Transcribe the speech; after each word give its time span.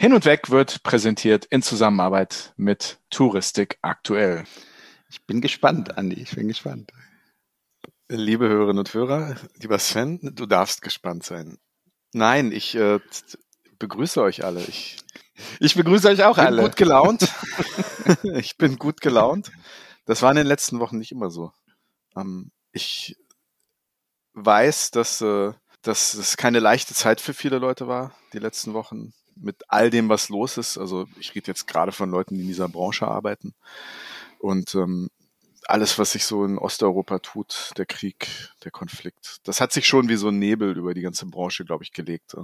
Hin 0.00 0.14
und 0.14 0.24
Weg 0.24 0.48
wird 0.48 0.82
präsentiert 0.82 1.44
in 1.44 1.60
Zusammenarbeit 1.60 2.54
mit 2.56 2.98
Touristik 3.10 3.76
aktuell. 3.82 4.44
Ich 5.10 5.26
bin 5.26 5.42
gespannt, 5.42 5.98
Andi, 5.98 6.22
ich 6.22 6.34
bin 6.34 6.48
gespannt. 6.48 6.90
Liebe 8.08 8.48
Hörerinnen 8.48 8.78
und 8.78 8.94
Hörer, 8.94 9.36
lieber 9.56 9.78
Sven, 9.78 10.18
du 10.22 10.46
darfst 10.46 10.80
gespannt 10.80 11.24
sein. 11.24 11.58
Nein, 12.14 12.50
ich 12.50 12.74
äh, 12.76 12.98
begrüße 13.78 14.22
euch 14.22 14.42
alle. 14.42 14.62
Ich, 14.62 14.96
ich 15.58 15.74
begrüße 15.74 16.08
euch 16.08 16.24
auch 16.24 16.36
bin 16.36 16.46
alle. 16.46 16.62
gut 16.62 16.76
gelaunt. 16.76 17.28
ich 18.22 18.56
bin 18.56 18.78
gut 18.78 19.02
gelaunt. 19.02 19.52
Das 20.06 20.22
war 20.22 20.30
in 20.30 20.38
den 20.38 20.46
letzten 20.46 20.80
Wochen 20.80 20.96
nicht 20.96 21.12
immer 21.12 21.28
so. 21.28 21.52
Ähm, 22.16 22.52
ich 22.72 23.18
weiß, 24.32 24.92
dass, 24.92 25.20
äh, 25.20 25.52
dass 25.82 26.14
es 26.14 26.38
keine 26.38 26.58
leichte 26.58 26.94
Zeit 26.94 27.20
für 27.20 27.34
viele 27.34 27.58
Leute 27.58 27.86
war, 27.86 28.14
die 28.32 28.38
letzten 28.38 28.72
Wochen, 28.72 29.12
mit 29.40 29.62
all 29.68 29.90
dem, 29.90 30.08
was 30.08 30.28
los 30.28 30.56
ist. 30.56 30.78
Also 30.78 31.06
ich 31.18 31.34
rede 31.34 31.48
jetzt 31.48 31.66
gerade 31.66 31.92
von 31.92 32.10
Leuten, 32.10 32.34
die 32.34 32.42
in 32.42 32.46
dieser 32.46 32.68
Branche 32.68 33.06
arbeiten. 33.08 33.54
Und 34.38 34.74
ähm, 34.74 35.10
alles, 35.66 35.98
was 35.98 36.12
sich 36.12 36.24
so 36.24 36.44
in 36.44 36.58
Osteuropa 36.58 37.18
tut, 37.20 37.72
der 37.76 37.86
Krieg, 37.86 38.28
der 38.64 38.70
Konflikt, 38.70 39.38
das 39.44 39.60
hat 39.60 39.72
sich 39.72 39.86
schon 39.86 40.08
wie 40.08 40.16
so 40.16 40.28
ein 40.28 40.38
Nebel 40.38 40.76
über 40.76 40.94
die 40.94 41.02
ganze 41.02 41.26
Branche, 41.26 41.64
glaube 41.64 41.84
ich, 41.84 41.92
gelegt. 41.92 42.36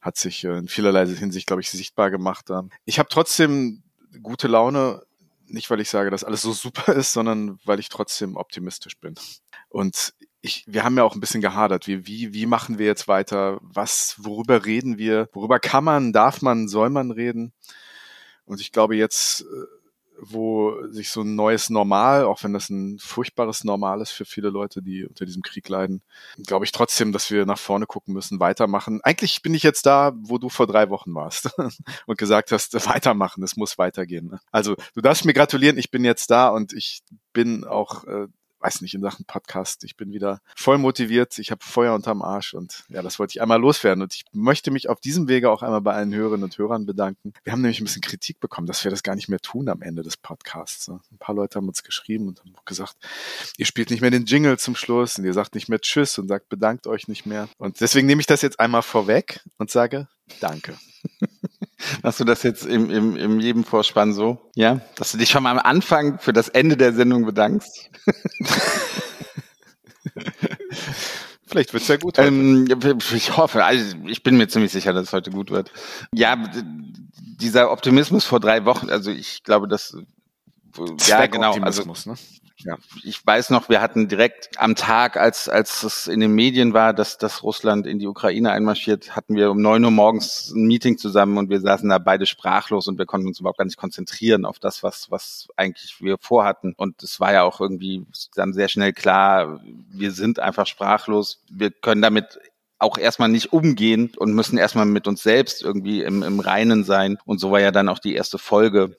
Hat 0.00 0.16
sich 0.16 0.44
äh, 0.44 0.58
in 0.58 0.68
vielerlei 0.68 1.06
Hinsicht, 1.06 1.46
glaube 1.46 1.62
ich, 1.62 1.70
sichtbar 1.70 2.10
gemacht. 2.10 2.48
Ich 2.84 2.98
habe 2.98 3.08
trotzdem 3.08 3.82
gute 4.22 4.48
Laune, 4.48 5.02
nicht 5.46 5.70
weil 5.70 5.80
ich 5.80 5.90
sage, 5.90 6.10
dass 6.10 6.24
alles 6.24 6.42
so 6.42 6.52
super 6.54 6.94
ist, 6.94 7.12
sondern 7.12 7.58
weil 7.64 7.80
ich 7.80 7.88
trotzdem 7.88 8.36
optimistisch 8.36 8.98
bin. 8.98 9.14
Und 9.68 10.14
ich, 10.46 10.64
wir 10.66 10.84
haben 10.84 10.96
ja 10.96 11.04
auch 11.04 11.14
ein 11.14 11.20
bisschen 11.20 11.40
gehadert. 11.40 11.86
Wie, 11.86 12.06
wie, 12.06 12.32
wie 12.32 12.46
machen 12.46 12.78
wir 12.78 12.86
jetzt 12.86 13.08
weiter? 13.08 13.58
Was, 13.60 14.14
worüber 14.18 14.64
reden 14.64 14.96
wir? 14.96 15.28
Worüber 15.32 15.58
kann 15.58 15.84
man, 15.84 16.12
darf 16.12 16.40
man, 16.40 16.68
soll 16.68 16.88
man 16.88 17.10
reden? 17.10 17.52
Und 18.44 18.60
ich 18.60 18.72
glaube 18.72 18.96
jetzt, 18.96 19.42
äh, 19.42 19.44
wo 20.18 20.86
sich 20.88 21.10
so 21.10 21.22
ein 21.22 21.34
neues 21.34 21.68
Normal, 21.68 22.24
auch 22.24 22.42
wenn 22.42 22.52
das 22.52 22.70
ein 22.70 22.98
furchtbares 22.98 23.64
Normal 23.64 24.00
ist 24.00 24.12
für 24.12 24.24
viele 24.24 24.48
Leute, 24.48 24.82
die 24.82 25.04
unter 25.04 25.26
diesem 25.26 25.42
Krieg 25.42 25.68
leiden, 25.68 26.02
glaube 26.46 26.64
ich 26.64 26.72
trotzdem, 26.72 27.12
dass 27.12 27.30
wir 27.30 27.44
nach 27.44 27.58
vorne 27.58 27.86
gucken 27.86 28.14
müssen, 28.14 28.40
weitermachen. 28.40 29.00
Eigentlich 29.02 29.42
bin 29.42 29.52
ich 29.52 29.62
jetzt 29.62 29.84
da, 29.84 30.12
wo 30.16 30.38
du 30.38 30.48
vor 30.48 30.66
drei 30.66 30.88
Wochen 30.88 31.12
warst 31.14 31.50
und 32.06 32.18
gesagt 32.18 32.52
hast, 32.52 32.72
weitermachen, 32.86 33.42
es 33.42 33.56
muss 33.56 33.78
weitergehen. 33.78 34.28
Ne? 34.28 34.40
Also 34.52 34.76
du 34.94 35.00
darfst 35.00 35.24
mir 35.24 35.34
gratulieren, 35.34 35.76
ich 35.76 35.90
bin 35.90 36.04
jetzt 36.04 36.30
da 36.30 36.48
und 36.48 36.72
ich 36.72 37.02
bin 37.32 37.64
auch 37.64 38.04
äh, 38.04 38.28
weiß 38.66 38.80
nicht, 38.80 38.94
in 38.94 39.00
Sachen 39.00 39.24
Podcast. 39.26 39.84
Ich 39.84 39.96
bin 39.96 40.12
wieder 40.12 40.40
voll 40.56 40.78
motiviert. 40.78 41.38
Ich 41.38 41.52
habe 41.52 41.64
Feuer 41.64 41.94
unterm 41.94 42.20
Arsch 42.20 42.52
und 42.52 42.84
ja, 42.88 43.00
das 43.00 43.20
wollte 43.20 43.30
ich 43.36 43.40
einmal 43.40 43.60
loswerden. 43.60 44.02
Und 44.02 44.12
ich 44.12 44.24
möchte 44.32 44.72
mich 44.72 44.88
auf 44.88 45.00
diesem 45.00 45.28
Wege 45.28 45.50
auch 45.50 45.62
einmal 45.62 45.80
bei 45.80 45.94
allen 45.94 46.12
Hörerinnen 46.12 46.42
und 46.42 46.58
Hörern 46.58 46.84
bedanken. 46.84 47.32
Wir 47.44 47.52
haben 47.52 47.60
nämlich 47.62 47.80
ein 47.80 47.84
bisschen 47.84 48.02
Kritik 48.02 48.40
bekommen, 48.40 48.66
dass 48.66 48.82
wir 48.82 48.90
das 48.90 49.04
gar 49.04 49.14
nicht 49.14 49.28
mehr 49.28 49.38
tun 49.38 49.68
am 49.68 49.82
Ende 49.82 50.02
des 50.02 50.16
Podcasts. 50.16 50.88
Ein 50.88 51.00
paar 51.20 51.36
Leute 51.36 51.56
haben 51.56 51.68
uns 51.68 51.84
geschrieben 51.84 52.26
und 52.26 52.40
haben 52.40 52.54
gesagt, 52.64 52.96
ihr 53.56 53.66
spielt 53.66 53.90
nicht 53.90 54.00
mehr 54.00 54.10
den 54.10 54.24
Jingle 54.24 54.58
zum 54.58 54.74
Schluss 54.74 55.16
und 55.16 55.24
ihr 55.24 55.34
sagt 55.34 55.54
nicht 55.54 55.68
mehr 55.68 55.80
Tschüss 55.80 56.18
und 56.18 56.26
sagt 56.26 56.48
bedankt 56.48 56.88
euch 56.88 57.06
nicht 57.06 57.24
mehr. 57.24 57.48
Und 57.58 57.80
deswegen 57.80 58.08
nehme 58.08 58.20
ich 58.20 58.26
das 58.26 58.42
jetzt 58.42 58.58
einmal 58.58 58.82
vorweg 58.82 59.40
und 59.58 59.70
sage 59.70 60.08
Danke. 60.40 60.76
Machst 62.02 62.20
du 62.20 62.24
das 62.24 62.42
jetzt 62.42 62.64
im, 62.64 62.90
im, 62.90 63.16
im 63.16 63.40
jedem 63.40 63.64
Vorspann 63.64 64.12
so? 64.12 64.38
Ja? 64.54 64.80
Dass 64.96 65.12
du 65.12 65.18
dich 65.18 65.30
schon 65.30 65.42
mal 65.42 65.50
am 65.50 65.58
Anfang 65.58 66.18
für 66.18 66.32
das 66.32 66.48
Ende 66.48 66.76
der 66.76 66.92
Sendung 66.92 67.26
bedankst? 67.26 67.90
Vielleicht 71.46 71.72
wird 71.72 71.82
es 71.82 71.88
ja 71.88 71.96
gut. 71.96 72.18
Ähm, 72.18 72.66
ich 73.14 73.36
hoffe, 73.36 73.64
also 73.64 73.96
ich 74.06 74.22
bin 74.22 74.36
mir 74.36 74.48
ziemlich 74.48 74.72
sicher, 74.72 74.92
dass 74.92 75.04
es 75.08 75.12
heute 75.12 75.30
gut 75.30 75.50
wird. 75.50 75.70
Ja, 76.12 76.36
dieser 77.18 77.70
Optimismus 77.70 78.24
vor 78.24 78.40
drei 78.40 78.64
Wochen, 78.64 78.90
also 78.90 79.10
ich 79.10 79.44
glaube, 79.44 79.68
dass 79.68 79.96
ja 81.06 81.26
genau, 81.26 81.54
also 81.54 81.84
ne? 81.84 82.16
Ja. 82.60 82.78
Ich 83.04 83.24
weiß 83.24 83.50
noch, 83.50 83.68
wir 83.68 83.82
hatten 83.82 84.08
direkt 84.08 84.50
am 84.56 84.76
Tag, 84.76 85.18
als, 85.18 85.48
als 85.48 85.82
es 85.82 86.06
in 86.06 86.20
den 86.20 86.32
Medien 86.32 86.72
war, 86.72 86.94
dass, 86.94 87.18
dass 87.18 87.42
Russland 87.42 87.86
in 87.86 87.98
die 87.98 88.06
Ukraine 88.06 88.50
einmarschiert, 88.50 89.14
hatten 89.14 89.36
wir 89.36 89.50
um 89.50 89.60
neun 89.60 89.84
Uhr 89.84 89.90
morgens 89.90 90.52
ein 90.54 90.66
Meeting 90.66 90.96
zusammen 90.96 91.36
und 91.36 91.50
wir 91.50 91.60
saßen 91.60 91.88
da 91.88 91.98
beide 91.98 92.24
sprachlos 92.24 92.88
und 92.88 92.98
wir 92.98 93.04
konnten 93.04 93.26
uns 93.26 93.40
überhaupt 93.40 93.58
gar 93.58 93.66
nicht 93.66 93.76
konzentrieren 93.76 94.46
auf 94.46 94.58
das, 94.58 94.82
was, 94.82 95.10
was 95.10 95.48
eigentlich 95.56 96.00
wir 96.00 96.16
vorhatten. 96.18 96.72
Und 96.76 97.02
es 97.02 97.20
war 97.20 97.32
ja 97.32 97.42
auch 97.42 97.60
irgendwie 97.60 98.06
dann 98.34 98.54
sehr 98.54 98.68
schnell 98.68 98.94
klar, 98.94 99.60
wir 99.90 100.12
sind 100.12 100.38
einfach 100.38 100.66
sprachlos. 100.66 101.42
Wir 101.50 101.70
können 101.70 102.00
damit 102.00 102.38
auch 102.78 102.96
erstmal 102.96 103.28
nicht 103.28 103.52
umgehen 103.52 104.12
und 104.16 104.34
müssen 104.34 104.58
erstmal 104.58 104.86
mit 104.86 105.06
uns 105.06 105.22
selbst 105.22 105.62
irgendwie 105.62 106.02
im, 106.02 106.22
im 106.22 106.40
Reinen 106.40 106.84
sein. 106.84 107.18
Und 107.26 107.38
so 107.38 107.50
war 107.50 107.60
ja 107.60 107.70
dann 107.70 107.88
auch 107.88 107.98
die 107.98 108.14
erste 108.14 108.38
Folge 108.38 108.96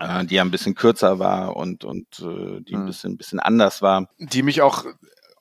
die 0.00 0.36
ja 0.36 0.42
ein 0.42 0.50
bisschen 0.50 0.74
kürzer 0.74 1.18
war 1.18 1.56
und, 1.56 1.84
und 1.84 2.06
äh, 2.20 2.60
die 2.60 2.74
ein 2.74 2.80
hm. 2.80 2.86
bisschen, 2.86 3.12
ein 3.12 3.16
bisschen 3.16 3.40
anders 3.40 3.82
war. 3.82 4.08
Die 4.18 4.42
mich 4.42 4.62
auch 4.62 4.84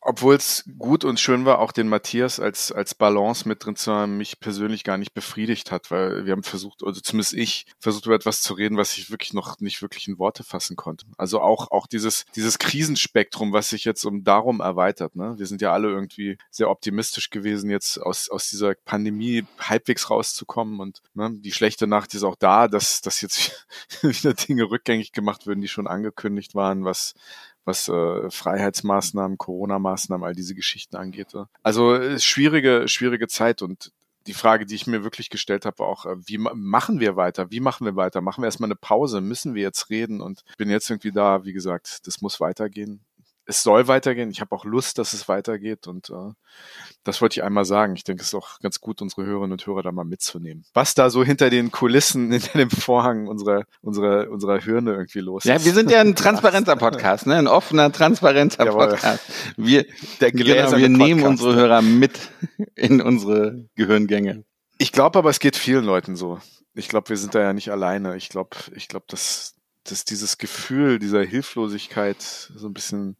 obwohl 0.08 0.36
es 0.36 0.64
gut 0.78 1.04
und 1.04 1.20
schön 1.20 1.44
war, 1.44 1.60
auch 1.60 1.74
den 1.74 1.90
Matthias 1.90 2.40
als, 2.40 2.72
als 2.72 2.96
Balance 2.96 3.46
mit 3.46 3.66
drin 3.66 3.76
zu 3.76 3.92
haben, 3.92 4.16
mich 4.16 4.40
persönlich 4.40 4.86
gar 4.86 4.98
nicht 4.98 5.14
befriedigt 5.14 5.70
hat, 5.70 5.92
weil 5.92 6.26
wir 6.26 6.32
haben 6.32 6.44
versucht, 6.44 6.82
also 6.86 7.02
zumindest 7.02 7.34
ich, 7.34 7.66
versucht 7.78 8.06
über 8.06 8.16
etwas 8.16 8.42
zu 8.42 8.54
reden, 8.54 8.78
was 8.78 8.98
ich 8.98 9.12
wirklich 9.12 9.34
noch 9.34 9.60
nicht 9.60 9.82
wirklich 9.82 10.08
in 10.08 10.18
Worte 10.18 10.46
fassen 10.46 10.78
konnte. 10.78 11.06
Also 11.18 11.42
auch, 11.42 11.72
auch 11.72 11.88
dieses, 11.88 12.26
dieses 12.38 12.58
Krisenspektrum, 12.58 13.52
was 13.52 13.72
sich 13.72 13.84
jetzt 13.84 14.06
um 14.06 14.24
darum 14.24 14.62
erweitert, 14.62 15.18
ne? 15.18 15.36
Wir 15.38 15.46
sind 15.46 15.62
ja 15.62 15.74
alle 15.74 15.90
irgendwie 15.90 16.38
sehr 16.52 16.70
optimistisch 16.70 17.30
gewesen, 17.30 17.70
jetzt 17.70 17.98
aus, 17.98 18.30
aus 18.30 18.50
dieser 18.50 18.76
Pandemie 18.76 19.46
halbwegs 19.60 20.10
rauszukommen 20.10 20.80
und 20.80 21.02
ne, 21.16 21.32
die 21.34 21.52
schlechte 21.52 21.86
Nacht 21.86 22.14
ist 22.14 22.24
auch 22.24 22.38
da, 22.38 22.70
dass, 22.70 23.02
dass 23.02 23.20
jetzt 23.20 23.68
wieder 24.04 24.34
Dinge 24.34 24.70
rückgängig 24.70 25.12
gemacht 25.12 25.48
würden, 25.48 25.60
die 25.60 25.68
schon 25.68 25.86
angekündigt 25.86 26.56
waren, 26.56 26.86
was, 26.86 27.14
was 27.68 27.88
äh, 27.90 28.30
Freiheitsmaßnahmen, 28.30 29.38
Corona-Maßnahmen, 29.38 30.26
all 30.26 30.34
diese 30.34 30.56
Geschichten 30.56 30.96
angeht. 30.96 31.34
Also 31.62 31.94
äh, 31.94 32.20
schwierige, 32.20 32.88
schwierige 32.88 33.28
Zeit 33.28 33.62
und 33.62 33.92
die 34.26 34.34
Frage, 34.34 34.66
die 34.66 34.76
ich 34.76 34.88
mir 34.88 35.04
wirklich 35.04 35.30
gestellt 35.30 35.66
habe, 35.66 35.84
auch, 35.84 36.06
äh, 36.06 36.16
wie 36.26 36.38
machen 36.38 37.00
wir 37.00 37.16
weiter? 37.16 37.52
Wie 37.52 37.60
machen 37.60 37.86
wir 37.86 37.96
weiter? 37.96 38.22
Machen 38.22 38.42
wir 38.42 38.48
erstmal 38.48 38.68
eine 38.68 38.76
Pause? 38.76 39.22
Müssen 39.22 39.56
wir 39.56 39.64
jetzt 39.64 39.90
reden? 39.90 40.22
Und 40.22 40.44
bin 40.58 40.70
jetzt 40.70 40.90
irgendwie 40.90 41.12
da, 41.12 41.44
wie 41.46 41.54
gesagt, 41.54 42.08
das 42.08 42.22
muss 42.22 42.40
weitergehen 42.40 43.06
es 43.48 43.64
soll 43.64 43.88
weitergehen. 43.88 44.30
Ich 44.30 44.42
habe 44.42 44.54
auch 44.54 44.66
Lust, 44.66 44.98
dass 44.98 45.14
es 45.14 45.28
weitergeht 45.28 45.88
und 45.88 46.10
äh, 46.10 46.34
das 47.04 47.22
wollte 47.22 47.40
ich 47.40 47.44
einmal 47.44 47.66
sagen. 47.66 47.96
Ich 47.96 48.04
denke, 48.04 48.22
es 48.22 48.28
ist 48.28 48.36
auch 48.36 48.60
ganz 48.60 48.82
gut, 48.82 49.02
unsere 49.02 49.26
Hörerinnen 49.26 49.54
und 49.54 49.66
Hörer 49.66 49.84
da 49.84 49.92
mal 49.92 50.04
mitzunehmen. 50.04 50.66
Was 50.74 50.94
da 50.94 51.10
so 51.10 51.24
hinter 51.24 51.50
den 51.50 51.72
Kulissen, 51.72 52.32
hinter 52.32 52.58
dem 52.58 52.70
Vorhang 52.70 53.28
unserer, 53.28 53.64
unserer, 53.82 54.30
unserer 54.30 54.60
Hirne 54.60 54.92
irgendwie 54.92 55.22
los 55.22 55.46
ist. 55.46 55.50
Ja, 55.50 55.64
wir 55.64 55.74
sind 55.74 55.90
ja 55.90 56.02
ein 56.02 56.16
transparenter 56.16 56.76
Podcast, 56.78 57.26
ne? 57.26 57.36
ein 57.36 57.48
offener, 57.48 57.92
transparenter 57.92 58.66
Jawohl. 58.66 58.90
Podcast. 58.90 59.24
Wir, 59.56 59.86
Der 60.20 60.32
genau, 60.32 60.78
wir 60.78 60.90
nehmen 60.90 61.24
unsere 61.24 61.56
Hörer 61.56 61.82
mit 61.82 62.20
in 62.76 63.02
unsre 63.02 63.66
Gehirngänge. 63.76 64.44
Ich 64.78 64.92
glaube 64.92 65.18
aber, 65.20 65.30
es 65.30 65.40
geht 65.40 65.56
vielen 65.56 65.86
Leuten 65.86 66.16
so. 66.16 66.40
Ich 66.74 66.90
glaube, 66.90 67.10
wir 67.10 67.18
sind 67.18 67.34
da 67.34 67.40
ja 67.40 67.54
nicht 67.54 67.72
alleine. 67.72 68.16
Ich 68.18 68.30
glaube, 68.30 68.56
ich 68.76 68.88
glaube, 68.88 69.06
dass 69.08 69.57
dass 69.92 70.06
dieses 70.06 70.38
Gefühl 70.38 71.00
dieser 71.00 71.24
Hilflosigkeit 71.24 72.22
so 72.22 72.68
ein 72.68 72.74
bisschen 72.74 73.18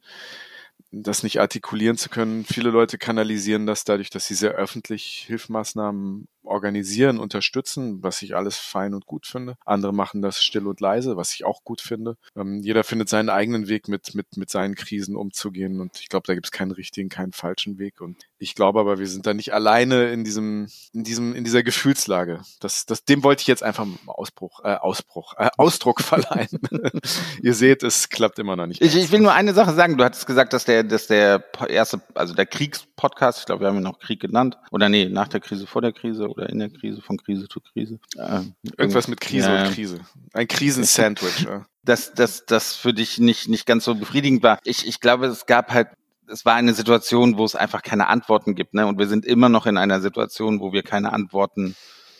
das 0.90 1.22
nicht 1.22 1.40
artikulieren 1.40 1.98
zu 1.98 2.08
können. 2.08 2.44
Viele 2.44 2.70
Leute 2.70 2.96
kanalisieren 2.96 3.66
das 3.66 3.84
dadurch, 3.84 4.10
dass 4.10 4.26
sie 4.26 4.34
sehr 4.34 4.52
öffentlich 4.52 5.24
Hilfmaßnahmen 5.26 6.28
organisieren, 6.48 7.18
unterstützen, 7.18 8.02
was 8.02 8.22
ich 8.22 8.34
alles 8.34 8.56
fein 8.56 8.94
und 8.94 9.06
gut 9.06 9.26
finde. 9.26 9.56
Andere 9.64 9.92
machen 9.92 10.22
das 10.22 10.42
still 10.42 10.66
und 10.66 10.80
leise, 10.80 11.16
was 11.16 11.34
ich 11.34 11.44
auch 11.44 11.64
gut 11.64 11.80
finde. 11.80 12.16
Ähm, 12.36 12.60
jeder 12.62 12.84
findet 12.84 13.08
seinen 13.08 13.28
eigenen 13.28 13.68
Weg, 13.68 13.88
mit, 13.88 14.14
mit, 14.14 14.36
mit 14.36 14.50
seinen 14.50 14.74
Krisen 14.74 15.16
umzugehen. 15.16 15.80
Und 15.80 16.00
ich 16.00 16.08
glaube, 16.08 16.26
da 16.26 16.34
gibt 16.34 16.46
es 16.46 16.52
keinen 16.52 16.72
richtigen, 16.72 17.08
keinen 17.08 17.32
falschen 17.32 17.78
Weg. 17.78 18.00
Und 18.00 18.24
ich 18.38 18.54
glaube 18.54 18.80
aber, 18.80 18.98
wir 18.98 19.06
sind 19.06 19.26
da 19.26 19.34
nicht 19.34 19.52
alleine 19.52 20.10
in 20.10 20.24
diesem, 20.24 20.68
in 20.92 21.04
diesem, 21.04 21.34
in 21.34 21.44
dieser 21.44 21.62
Gefühlslage. 21.62 22.40
Das, 22.60 22.86
das, 22.86 23.04
dem 23.04 23.22
wollte 23.22 23.42
ich 23.42 23.46
jetzt 23.46 23.62
einfach 23.62 23.86
Ausbruch, 24.06 24.64
äh, 24.64 24.74
Ausbruch, 24.74 25.34
äh, 25.38 25.50
Ausdruck 25.56 26.00
verleihen. 26.00 26.60
Ihr 27.42 27.54
seht, 27.54 27.82
es 27.82 28.08
klappt 28.08 28.38
immer 28.38 28.56
noch 28.56 28.66
nicht. 28.66 28.80
Ich, 28.80 28.96
ich 28.96 29.12
will 29.12 29.20
nur 29.20 29.32
eine 29.32 29.54
Sache 29.54 29.74
sagen. 29.74 29.96
Du 29.96 30.04
hattest 30.04 30.26
gesagt, 30.26 30.52
dass 30.52 30.64
der, 30.64 30.84
dass 30.84 31.06
der 31.06 31.44
erste, 31.68 32.00
also 32.14 32.34
der 32.34 32.46
Kriegspodcast, 32.46 33.40
ich 33.40 33.46
glaube, 33.46 33.62
wir 33.62 33.68
haben 33.68 33.76
ihn 33.76 33.82
noch 33.82 33.98
Krieg 33.98 34.20
genannt, 34.20 34.58
oder 34.70 34.88
nee, 34.88 35.08
nach 35.08 35.28
der 35.28 35.40
Krise, 35.40 35.66
vor 35.66 35.82
der 35.82 35.92
Krise, 35.92 36.28
oder 36.38 36.48
in 36.48 36.58
der 36.58 36.70
Krise, 36.70 37.02
von 37.02 37.16
Krise 37.18 37.48
zu 37.48 37.60
Krise. 37.60 37.98
Äh, 38.16 38.42
Irgendwas 38.76 39.08
mit 39.08 39.20
Krise 39.20 39.52
ja. 39.52 39.66
und 39.66 39.74
Krise. 39.74 40.00
Ein 40.32 40.48
Krisensandwich. 40.48 41.40
ja. 41.40 41.66
Dass 41.84 42.12
das, 42.12 42.44
das 42.44 42.74
für 42.74 42.92
dich 42.92 43.18
nicht, 43.18 43.48
nicht 43.48 43.64
ganz 43.64 43.84
so 43.84 43.94
befriedigend 43.94 44.42
war. 44.42 44.58
Ich, 44.64 44.86
ich 44.86 45.00
glaube, 45.00 45.26
es 45.26 45.46
gab 45.46 45.72
halt 45.72 45.88
es 46.30 46.44
war 46.44 46.54
eine 46.54 46.74
Situation, 46.74 47.38
wo 47.38 47.44
es 47.46 47.54
einfach 47.54 47.82
keine 47.82 48.08
Antworten 48.08 48.54
gibt, 48.54 48.74
ne? 48.74 48.86
Und 48.86 48.98
wir 48.98 49.06
sind 49.06 49.24
immer 49.24 49.48
noch 49.48 49.64
in 49.64 49.78
einer 49.78 50.02
Situation, 50.02 50.60
wo 50.60 50.74
wir 50.74 50.82
keine 50.82 51.14
Antworten 51.14 51.74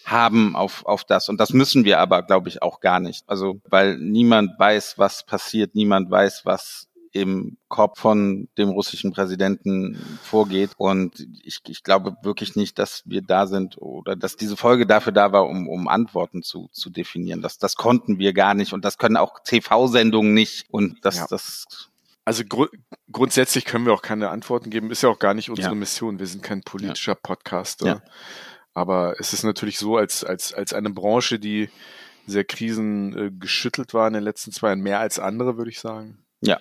haben 0.06 0.56
auf, 0.56 0.86
auf 0.86 1.04
das. 1.04 1.28
Und 1.28 1.38
das 1.38 1.52
müssen 1.52 1.84
wir 1.84 1.98
aber, 1.98 2.22
glaube 2.22 2.48
ich, 2.48 2.62
auch 2.62 2.80
gar 2.80 3.00
nicht. 3.00 3.24
Also, 3.26 3.60
weil 3.68 3.98
niemand 3.98 4.58
weiß, 4.58 4.96
was 4.96 5.24
passiert, 5.24 5.74
niemand 5.74 6.10
weiß, 6.10 6.42
was 6.44 6.87
im 7.20 7.58
Kopf 7.68 8.00
von 8.00 8.48
dem 8.56 8.70
russischen 8.70 9.12
Präsidenten 9.12 9.98
vorgeht. 10.22 10.70
Und 10.76 11.26
ich, 11.42 11.60
ich 11.66 11.82
glaube 11.82 12.16
wirklich 12.22 12.56
nicht, 12.56 12.78
dass 12.78 13.02
wir 13.04 13.22
da 13.22 13.46
sind 13.46 13.78
oder 13.78 14.16
dass 14.16 14.36
diese 14.36 14.56
Folge 14.56 14.86
dafür 14.86 15.12
da 15.12 15.32
war, 15.32 15.46
um, 15.46 15.68
um 15.68 15.88
Antworten 15.88 16.42
zu, 16.42 16.68
zu 16.72 16.90
definieren. 16.90 17.42
Das, 17.42 17.58
das 17.58 17.76
konnten 17.76 18.18
wir 18.18 18.32
gar 18.32 18.54
nicht 18.54 18.72
und 18.72 18.84
das 18.84 18.98
können 18.98 19.16
auch 19.16 19.40
TV-Sendungen 19.44 20.34
nicht. 20.34 20.66
Und 20.70 21.04
das, 21.04 21.16
ja. 21.16 21.26
das 21.28 21.88
also 22.24 22.44
gru 22.44 22.66
grundsätzlich 23.10 23.64
können 23.64 23.86
wir 23.86 23.94
auch 23.94 24.02
keine 24.02 24.28
Antworten 24.28 24.68
geben. 24.68 24.90
Ist 24.90 25.02
ja 25.02 25.08
auch 25.08 25.18
gar 25.18 25.32
nicht 25.32 25.48
unsere 25.48 25.68
ja. 25.68 25.74
Mission. 25.74 26.18
Wir 26.18 26.26
sind 26.26 26.42
kein 26.42 26.60
politischer 26.60 27.12
ja. 27.12 27.18
Podcaster. 27.22 27.86
Ja. 27.86 28.02
Aber 28.74 29.16
es 29.18 29.32
ist 29.32 29.44
natürlich 29.44 29.78
so, 29.78 29.96
als, 29.96 30.24
als, 30.24 30.52
als 30.52 30.72
eine 30.74 30.90
Branche, 30.90 31.38
die 31.38 31.70
sehr 32.26 32.44
krisengeschüttelt 32.44 33.94
war 33.94 34.06
in 34.06 34.12
den 34.12 34.22
letzten 34.22 34.52
zwei 34.52 34.68
Jahren, 34.68 34.80
mehr 34.80 35.00
als 35.00 35.18
andere, 35.18 35.56
würde 35.56 35.70
ich 35.70 35.80
sagen. 35.80 36.18
Ja. 36.42 36.60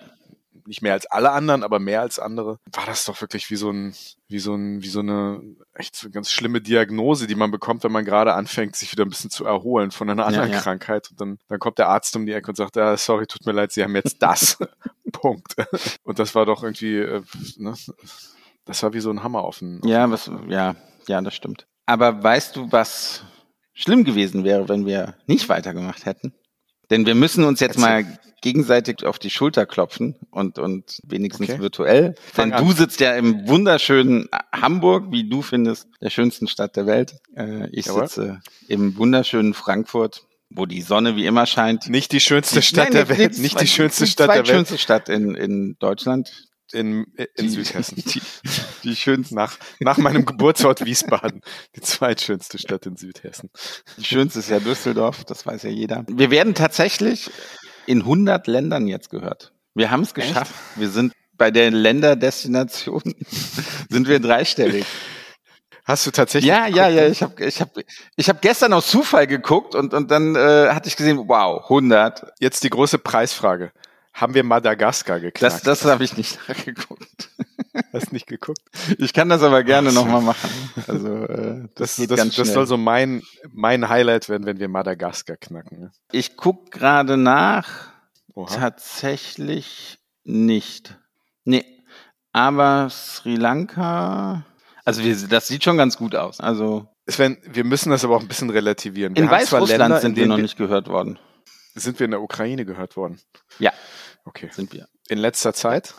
Nicht 0.65 0.81
mehr 0.81 0.94
als 0.94 1.06
alle 1.06 1.31
anderen, 1.31 1.63
aber 1.63 1.80
mehr 1.80 2.01
als 2.01 2.19
andere. 2.19 2.59
War 2.71 2.86
das 2.86 3.06
doch 3.06 3.19
wirklich 3.21 3.50
wie 3.50 3.56
so 3.56 3.71
ein, 3.71 3.94
wie 4.27 4.39
so 4.39 4.56
ein, 4.56 4.81
wie 4.81 4.89
so 4.89 5.00
eine 5.00 5.42
echt 5.74 5.95
so 5.95 6.07
eine 6.07 6.13
ganz 6.13 6.31
schlimme 6.31 6.62
Diagnose, 6.62 7.27
die 7.27 7.36
man 7.36 7.51
bekommt, 7.51 7.83
wenn 7.83 7.92
man 7.92 8.06
gerade 8.06 8.33
anfängt, 8.33 8.75
sich 8.75 8.92
wieder 8.92 9.06
ein 9.06 9.09
bisschen 9.09 9.30
zu 9.30 9.45
erholen 9.45 9.92
von 9.92 10.09
einer 10.09 10.25
anderen 10.25 10.50
ja, 10.50 10.56
ja. 10.56 10.62
Krankheit. 10.62 11.09
Und 11.12 11.21
dann, 11.21 11.38
dann 11.48 11.59
kommt 11.59 11.77
der 11.77 11.89
Arzt 11.89 12.15
um 12.15 12.25
die 12.25 12.33
Ecke 12.33 12.50
und 12.50 12.56
sagt, 12.56 12.77
ah, 12.77 12.98
sorry, 12.98 13.27
tut 13.27 13.45
mir 13.45 13.51
leid, 13.54 13.71
Sie 13.71 13.83
haben 13.83 13.95
jetzt 13.95 14.21
das. 14.21 14.57
Punkt. 15.12 15.56
Und 16.04 16.19
das 16.19 16.36
war 16.36 16.45
doch 16.45 16.63
irgendwie, 16.63 16.98
äh, 16.98 17.21
ne? 17.57 17.74
das 18.65 18.83
war 18.83 18.94
wie 18.94 19.00
so 19.00 19.10
ein 19.10 19.24
Hammer 19.24 19.44
offen. 19.44 19.81
Ja, 19.86 20.10
was, 20.12 20.30
ja, 20.48 20.75
ja, 21.07 21.21
das 21.21 21.33
stimmt. 21.33 21.68
Aber 21.86 22.21
weißt 22.21 22.56
du, 22.56 22.71
was 22.71 23.24
schlimm 23.74 24.03
gewesen 24.03 24.44
wäre, 24.44 24.68
wenn 24.68 24.86
wir 24.86 25.15
nicht 25.25 25.48
weitergemacht 25.50 26.06
hätten? 26.06 26.33
Denn 26.89 27.06
wir 27.06 27.15
müssen 27.15 27.44
uns 27.44 27.60
jetzt 27.60 27.77
Erzähl. 27.77 28.03
mal 28.03 28.19
gegenseitig 28.42 29.04
auf 29.06 29.19
die 29.19 29.30
Schulter 29.30 29.66
klopfen 29.66 30.16
und, 30.31 30.60
und 30.60 31.00
wenigstens 31.04 31.50
okay. 31.50 31.60
virtuell. 31.60 32.16
Fang 32.34 32.51
Denn 32.51 32.60
an. 32.60 32.66
du 32.66 32.74
sitzt 32.74 33.00
ja 33.00 33.16
im 33.16 33.48
wunderschönen 33.48 34.30
Hamburg, 34.54 35.12
wie 35.12 35.28
du 35.28 35.42
findest, 35.42 35.88
der 36.01 36.10
schönsten 36.10 36.48
Stadt 36.48 36.75
der 36.75 36.86
Welt. 36.86 37.16
Äh, 37.36 37.69
ich 37.72 37.88
Jawohl. 37.88 38.07
sitze 38.07 38.42
im 38.68 38.98
wunderschönen 38.98 39.54
Frankfurt, 39.54 40.24
wo 40.50 40.66
die 40.66 40.81
Sonne 40.81 41.16
wie 41.16 41.25
immer 41.25 41.45
scheint. 41.45 41.89
Nicht 41.89 42.12
die 42.12 42.19
schönste 42.19 42.62
Stadt 42.62 42.94
Nein, 42.94 43.07
der 43.07 43.18
Welt, 43.18 43.38
nicht 43.39 43.60
die 43.60 43.68
schönste 43.68 44.06
Stadt 44.06 44.30
der 44.30 44.36
Welt. 44.36 44.48
Die 44.48 44.51
schönste 44.51 44.78
Stadt 44.78 45.10
in, 45.10 45.36
in 45.36 45.75
Deutschland 45.80 46.48
in, 46.74 47.06
in 47.16 47.28
die, 47.39 47.50
Südhessen. 47.50 47.95
Die, 48.06 48.22
die 48.84 48.95
schönste 48.95 49.36
nach, 49.36 49.57
nach 49.80 49.98
meinem 49.98 50.25
Geburtsort 50.25 50.84
Wiesbaden. 50.84 51.42
Die 51.75 51.81
zweitschönste 51.81 52.57
Stadt 52.57 52.86
in 52.86 52.98
Südhessen. 52.98 53.50
Die 53.98 54.04
schönste 54.04 54.39
ist 54.39 54.50
ja 54.50 54.60
Düsseldorf, 54.60 55.24
das 55.24 55.45
weiß 55.45 55.63
ja 55.63 55.69
jeder. 55.69 56.04
Wir 56.10 56.30
werden 56.30 56.56
tatsächlich 56.56 57.30
in 57.88 58.01
100 58.01 58.48
Ländern 58.48 58.88
jetzt 58.88 59.10
gehört. 59.10 59.54
Wir 59.74 59.92
haben 59.92 60.01
es 60.01 60.13
geschafft. 60.13 60.54
Echt? 60.72 60.80
Wir 60.80 60.89
sind 60.89 61.13
bei 61.38 61.51
der 61.51 61.72
Länderdestination 61.72 63.01
sind 63.89 64.07
wir 64.07 64.19
dreistellig. 64.19 64.86
Hast 65.86 66.06
du 66.06 66.12
tatsächlich? 66.12 66.50
Ja, 66.50 66.68
ja, 66.68 66.89
ja. 66.89 67.07
Ich 67.07 67.24
habe 67.24 67.45
ich 67.45 67.62
hab, 67.62 67.69
ich 68.18 68.28
hab 68.28 68.42
gestern 68.42 68.74
aus 68.74 68.88
Zufall 68.88 69.25
geguckt 69.25 69.74
und, 69.74 69.94
und 69.94 70.12
dann 70.12 70.36
äh, 70.36 70.69
hatte 70.69 70.89
ich 70.89 70.98
gesehen, 70.98 71.18
wow, 71.28 71.63
100. 71.63 72.34
Jetzt 72.39 72.63
die 72.63 72.69
große 72.69 72.98
Preisfrage 72.98 73.72
haben 74.13 74.34
wir 74.34 74.44
Madagaskar 74.44 75.19
geknackt. 75.19 75.42
Das, 75.42 75.62
das 75.62 75.86
habe 75.86 76.04
ich 76.04 76.18
nicht 76.18 76.39
nachgeguckt. 76.50 77.30
Hast 77.94 78.13
nicht 78.13 78.27
geguckt? 78.27 78.62
Ich 78.97 79.13
kann 79.13 79.29
das 79.29 79.44
aber 79.44 79.63
gerne 79.63 79.91
nochmal 79.91 80.21
machen. 80.21 80.50
Also 80.88 81.25
äh, 81.25 81.68
das, 81.75 81.95
das, 81.97 82.07
das, 82.07 82.35
das 82.35 82.53
soll 82.53 82.68
so 82.68 82.77
mein, 82.77 83.24
mein 83.50 83.89
Highlight 83.89 84.29
werden, 84.29 84.45
wenn 84.45 84.59
wir 84.59 84.68
Madagaskar 84.68 85.38
knacken. 85.38 85.79
Ne? 85.79 85.91
Ich 86.12 86.38
guck 86.38 86.71
gerade 86.71 87.18
nach. 87.18 87.89
Oha. 88.33 88.53
Tatsächlich 88.53 90.00
nicht. 90.24 90.97
Nee. 91.44 91.65
Aber 92.31 92.89
Sri 92.89 93.35
Lanka. 93.35 94.45
Also 94.85 95.03
wir, 95.03 95.15
das 95.27 95.47
sieht 95.47 95.63
schon 95.63 95.77
ganz 95.77 95.97
gut 95.97 96.15
aus. 96.15 96.39
Also 96.39 96.88
Sven, 97.09 97.38
wir 97.44 97.63
müssen 97.63 97.89
das 97.89 98.03
aber 98.03 98.15
auch 98.18 98.21
ein 98.21 98.27
bisschen 98.27 98.50
relativieren. 98.50 99.15
Wir 99.15 99.24
in 99.24 99.29
Weißrussland 99.29 100.01
sind 100.01 100.18
wir 100.18 100.27
noch 100.27 100.38
nicht 100.38 100.57
gehört 100.57 100.88
worden. 100.88 101.19
Sind 101.74 102.00
wir 102.00 102.06
in 102.06 102.12
der 102.12 102.21
Ukraine 102.21 102.65
gehört 102.65 102.97
worden? 102.97 103.19
Ja. 103.59 103.71
Okay. 104.25 104.50
Sind 104.51 104.74
wir. 104.74 104.88
In 105.07 105.19
letzter 105.19 105.53
Zeit? 105.53 105.94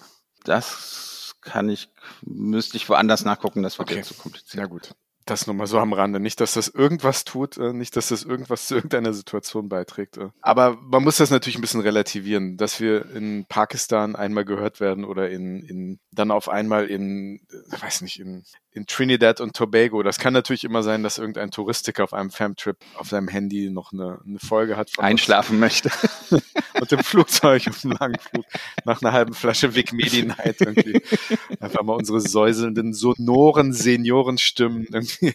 Das 0.44 1.17
kann 1.40 1.68
ich, 1.68 1.90
müsste 2.22 2.76
ich 2.76 2.88
woanders 2.88 3.24
nachgucken, 3.24 3.62
das 3.62 3.78
wird 3.78 3.90
okay. 3.90 4.02
zu 4.02 4.14
kompliziert. 4.14 4.60
Ja 4.60 4.66
gut. 4.66 4.94
Das 5.28 5.46
nur 5.46 5.54
mal 5.54 5.66
so 5.66 5.78
am 5.78 5.92
Rande. 5.92 6.20
Nicht, 6.20 6.40
dass 6.40 6.54
das 6.54 6.68
irgendwas 6.68 7.24
tut, 7.24 7.58
äh, 7.58 7.74
nicht, 7.74 7.96
dass 7.96 8.08
das 8.08 8.22
irgendwas 8.22 8.66
zu 8.66 8.76
irgendeiner 8.76 9.12
Situation 9.12 9.68
beiträgt. 9.68 10.16
Äh. 10.16 10.30
Aber 10.40 10.78
man 10.80 11.04
muss 11.04 11.18
das 11.18 11.30
natürlich 11.30 11.58
ein 11.58 11.60
bisschen 11.60 11.82
relativieren, 11.82 12.56
dass 12.56 12.80
wir 12.80 13.10
in 13.14 13.44
Pakistan 13.46 14.16
einmal 14.16 14.46
gehört 14.46 14.80
werden 14.80 15.04
oder 15.04 15.28
in, 15.28 15.62
in 15.62 16.00
dann 16.12 16.30
auf 16.30 16.48
einmal 16.48 16.86
in, 16.86 17.46
äh, 17.50 17.82
weiß 17.82 18.00
nicht, 18.00 18.20
in, 18.20 18.44
in 18.78 18.86
Trinidad 18.86 19.40
und 19.40 19.54
Tobago. 19.54 20.02
Das 20.02 20.18
kann 20.18 20.32
natürlich 20.32 20.64
immer 20.64 20.82
sein, 20.82 21.02
dass 21.02 21.18
irgendein 21.18 21.50
Touristiker 21.50 22.04
auf 22.04 22.12
einem 22.12 22.30
Famtrip 22.30 22.76
auf 22.94 23.08
seinem 23.08 23.28
Handy 23.28 23.70
noch 23.70 23.92
eine, 23.92 24.20
eine 24.24 24.38
Folge 24.38 24.76
hat. 24.76 24.92
Einschlafen 24.98 25.58
möchte. 25.58 25.90
und 26.80 26.92
im 26.92 27.02
Flugzeug 27.02 27.66
auf 27.68 27.84
einem 27.84 27.96
langen 27.98 28.18
Flug 28.20 28.44
nach 28.84 29.02
einer 29.02 29.12
halben 29.12 29.34
Flasche 29.34 29.74
Vic 29.74 29.92
Medi 29.92 30.22
Night 30.22 30.60
irgendwie 30.60 31.02
einfach 31.60 31.82
mal 31.82 31.94
unsere 31.94 32.20
säuselnden, 32.20 32.94
sonoren 32.94 33.72
Seniorenstimmen 33.72 34.86
irgendwie 34.92 35.34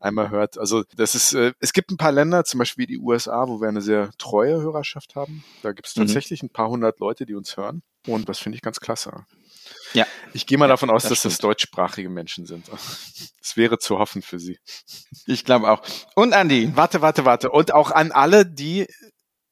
einmal 0.00 0.30
hört. 0.30 0.58
Also 0.58 0.84
das 0.96 1.14
ist, 1.14 1.34
äh, 1.34 1.52
es 1.60 1.72
gibt 1.72 1.90
ein 1.90 1.98
paar 1.98 2.12
Länder, 2.12 2.44
zum 2.44 2.58
Beispiel 2.58 2.86
die 2.86 2.98
USA, 2.98 3.46
wo 3.46 3.60
wir 3.60 3.68
eine 3.68 3.82
sehr 3.82 4.10
treue 4.16 4.60
Hörerschaft 4.60 5.16
haben. 5.16 5.44
Da 5.62 5.72
gibt 5.72 5.88
es 5.88 5.96
mhm. 5.96 6.00
tatsächlich 6.00 6.42
mhm. 6.42 6.46
ein 6.46 6.52
paar 6.52 6.70
hundert 6.70 6.98
Leute, 7.00 7.26
die 7.26 7.34
uns 7.34 7.56
hören. 7.56 7.82
Und 8.06 8.28
das 8.28 8.38
finde 8.38 8.56
ich 8.56 8.62
ganz 8.62 8.80
klasse. 8.80 9.26
Ja. 9.94 10.06
Ich 10.32 10.46
gehe 10.46 10.58
mal 10.58 10.68
davon 10.68 10.90
aus, 10.90 11.02
das 11.02 11.10
dass 11.10 11.18
stimmt. 11.20 11.34
das 11.34 11.38
deutschsprachige 11.38 12.08
Menschen 12.08 12.46
sind. 12.46 12.68
Es 13.40 13.56
wäre 13.56 13.78
zu 13.78 13.98
hoffen 13.98 14.22
für 14.22 14.38
sie. 14.38 14.58
Ich 15.26 15.44
glaube 15.44 15.70
auch. 15.70 15.82
Und 16.14 16.32
Andi. 16.32 16.72
Warte, 16.74 17.00
warte, 17.02 17.24
warte. 17.24 17.50
Und 17.50 17.72
auch 17.72 17.90
an 17.90 18.10
alle, 18.10 18.44
die 18.44 18.86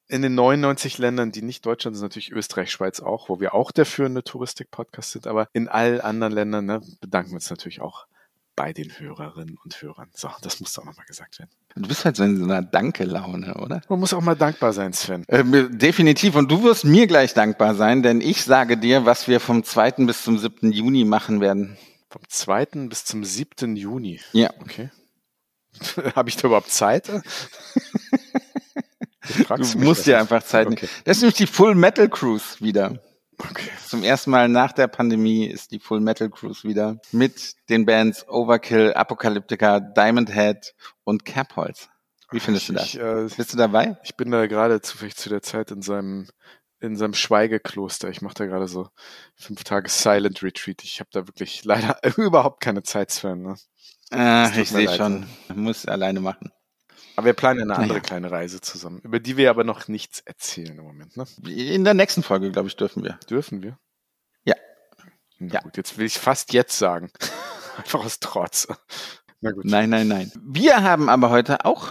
in 0.08 0.22
den 0.22 0.34
99 0.34 0.98
Ländern, 0.98 1.32
die 1.32 1.42
nicht 1.42 1.64
Deutschland 1.64 1.96
sind, 1.96 2.04
natürlich 2.04 2.32
Österreich, 2.32 2.70
Schweiz 2.70 3.00
auch, 3.00 3.28
wo 3.28 3.40
wir 3.40 3.54
auch 3.54 3.70
der 3.72 3.86
führende 3.86 4.22
Touristik-Podcast 4.22 5.12
sind, 5.12 5.26
aber 5.26 5.48
in 5.54 5.68
allen 5.68 6.00
anderen 6.00 6.32
Ländern 6.34 6.66
ne, 6.66 6.82
bedanken 7.00 7.30
wir 7.30 7.36
uns 7.36 7.48
natürlich 7.48 7.80
auch 7.80 8.06
bei 8.54 8.72
den 8.72 8.90
Hörerinnen 8.98 9.58
und 9.64 9.80
Hörern. 9.80 10.08
So, 10.14 10.28
das 10.42 10.60
muss 10.60 10.78
auch 10.78 10.84
nochmal 10.84 11.06
gesagt 11.06 11.38
werden. 11.38 11.50
Du 11.74 11.88
bist 11.88 12.04
halt 12.04 12.16
so 12.16 12.24
in 12.24 12.36
so 12.36 12.44
einer 12.44 12.60
Danke-Laune, 12.62 13.54
oder? 13.54 13.80
Man 13.88 14.00
muss 14.00 14.12
auch 14.12 14.20
mal 14.20 14.34
dankbar 14.34 14.72
sein, 14.72 14.92
Sven. 14.92 15.24
Äh, 15.28 15.42
definitiv. 15.70 16.34
Und 16.34 16.50
du 16.50 16.62
wirst 16.62 16.84
mir 16.84 17.06
gleich 17.06 17.32
dankbar 17.34 17.74
sein, 17.74 18.02
denn 18.02 18.20
ich 18.20 18.44
sage 18.44 18.76
dir, 18.76 19.06
was 19.06 19.26
wir 19.26 19.40
vom 19.40 19.64
2. 19.64 20.04
bis 20.06 20.22
zum 20.22 20.38
7. 20.38 20.70
Juni 20.70 21.04
machen 21.04 21.40
werden. 21.40 21.78
Vom 22.10 22.22
2. 22.28 22.66
bis 22.88 23.04
zum 23.06 23.24
7. 23.24 23.74
Juni? 23.76 24.20
Ja. 24.32 24.50
Okay. 24.60 24.90
Habe 26.14 26.28
ich 26.28 26.36
da 26.36 26.48
überhaupt 26.48 26.70
Zeit? 26.70 27.08
du 29.48 29.78
musst 29.78 30.06
dir 30.06 30.18
einfach 30.18 30.42
Zeit 30.42 30.68
nehmen. 30.68 30.76
Okay. 30.78 30.88
Das 31.04 31.16
ist 31.16 31.22
nämlich 31.22 31.38
die 31.38 31.46
Full 31.46 31.74
Metal 31.74 32.08
Cruise 32.08 32.60
wieder. 32.60 33.00
Okay. 33.50 33.70
Zum 33.86 34.02
ersten 34.04 34.30
Mal 34.30 34.48
nach 34.48 34.72
der 34.72 34.88
Pandemie 34.88 35.46
ist 35.46 35.72
die 35.72 35.78
Full 35.78 36.00
Metal 36.00 36.30
Cruise 36.30 36.66
wieder 36.66 36.98
mit 37.10 37.54
den 37.68 37.84
Bands 37.86 38.26
Overkill, 38.28 38.94
Apocalyptica, 38.94 39.80
Diamond 39.80 40.32
Head 40.32 40.74
und 41.04 41.24
Capholz. 41.24 41.88
Wie 42.30 42.40
findest 42.40 42.68
du 42.68 42.72
das? 42.74 42.84
Ich, 42.84 42.98
äh, 42.98 43.28
Bist 43.36 43.52
du 43.52 43.56
dabei? 43.56 43.98
Ich 44.04 44.16
bin 44.16 44.30
da 44.30 44.46
gerade 44.46 44.80
zufällig 44.80 45.16
zu 45.16 45.28
der 45.28 45.42
Zeit 45.42 45.70
in 45.70 45.82
seinem 45.82 46.28
in 46.80 46.96
seinem 46.96 47.14
Schweigekloster. 47.14 48.08
Ich 48.08 48.22
mache 48.22 48.34
da 48.34 48.46
gerade 48.46 48.66
so 48.66 48.88
fünf 49.36 49.62
Tage 49.62 49.88
Silent 49.88 50.42
Retreat. 50.42 50.82
Ich 50.82 50.98
habe 50.98 51.10
da 51.12 51.28
wirklich 51.28 51.64
leider 51.64 51.98
überhaupt 52.16 52.60
keine 52.60 52.82
Zeit 52.82 53.12
für. 53.12 53.36
Ne? 53.36 53.54
Ach, 54.10 54.56
ich 54.56 54.70
sehe 54.70 54.92
schon. 54.92 55.26
Muss 55.54 55.86
alleine 55.86 56.20
machen. 56.20 56.50
Aber 57.16 57.26
wir 57.26 57.34
planen 57.34 57.62
eine 57.62 57.74
andere 57.74 57.88
naja. 57.88 58.00
kleine 58.00 58.30
Reise 58.30 58.60
zusammen, 58.60 59.00
über 59.00 59.20
die 59.20 59.36
wir 59.36 59.50
aber 59.50 59.64
noch 59.64 59.88
nichts 59.88 60.20
erzählen 60.20 60.78
im 60.78 60.84
Moment. 60.84 61.16
Ne? 61.16 61.24
In 61.46 61.84
der 61.84 61.94
nächsten 61.94 62.22
Folge, 62.22 62.50
glaube 62.50 62.68
ich, 62.68 62.76
dürfen 62.76 63.04
wir. 63.04 63.18
Dürfen 63.28 63.62
wir? 63.62 63.78
Ja. 64.44 64.54
Na 65.38 65.54
ja. 65.54 65.60
gut, 65.60 65.76
jetzt 65.76 65.98
will 65.98 66.06
ich 66.06 66.18
fast 66.18 66.52
jetzt 66.52 66.78
sagen. 66.78 67.10
Einfach 67.76 68.04
aus 68.04 68.20
Trotz. 68.20 68.68
Na 69.40 69.50
gut. 69.50 69.64
Nein, 69.64 69.90
nein, 69.90 70.08
nein. 70.08 70.32
Wir 70.42 70.82
haben 70.82 71.08
aber 71.08 71.30
heute 71.30 71.64
auch 71.64 71.88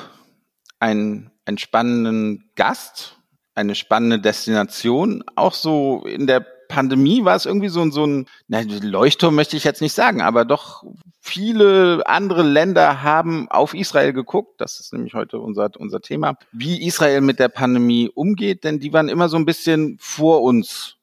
einen, 0.79 1.31
einen 1.45 1.57
spannenden 1.57 2.51
Gast, 2.55 3.17
eine 3.53 3.75
spannende 3.75 4.19
Destination, 4.19 5.23
auch 5.35 5.53
so 5.53 6.03
in 6.05 6.27
der 6.27 6.45
Pandemie 6.67 7.25
war 7.25 7.35
es 7.35 7.45
irgendwie 7.45 7.67
so, 7.67 7.89
so 7.91 8.05
ein, 8.05 8.27
na, 8.47 8.61
Leuchtturm 8.61 9.35
möchte 9.35 9.57
ich 9.57 9.65
jetzt 9.65 9.81
nicht 9.81 9.93
sagen, 9.93 10.21
aber 10.21 10.45
doch 10.45 10.83
viele 11.21 12.01
andere 12.05 12.41
Länder 12.41 13.03
haben 13.03 13.47
auf 13.49 13.73
Israel 13.73 14.11
geguckt. 14.11 14.59
Das 14.59 14.79
ist 14.79 14.91
nämlich 14.91 15.13
heute 15.13 15.39
unser, 15.39 15.69
unser 15.77 16.01
Thema, 16.01 16.35
wie 16.51 16.85
Israel 16.85 17.21
mit 17.21 17.39
der 17.39 17.47
Pandemie 17.47 18.09
umgeht, 18.13 18.63
denn 18.63 18.79
die 18.79 18.91
waren 18.91 19.07
immer 19.07 19.29
so 19.29 19.37
ein 19.37 19.45
bisschen 19.45 19.97
vor 19.99 20.41
uns 20.41 20.97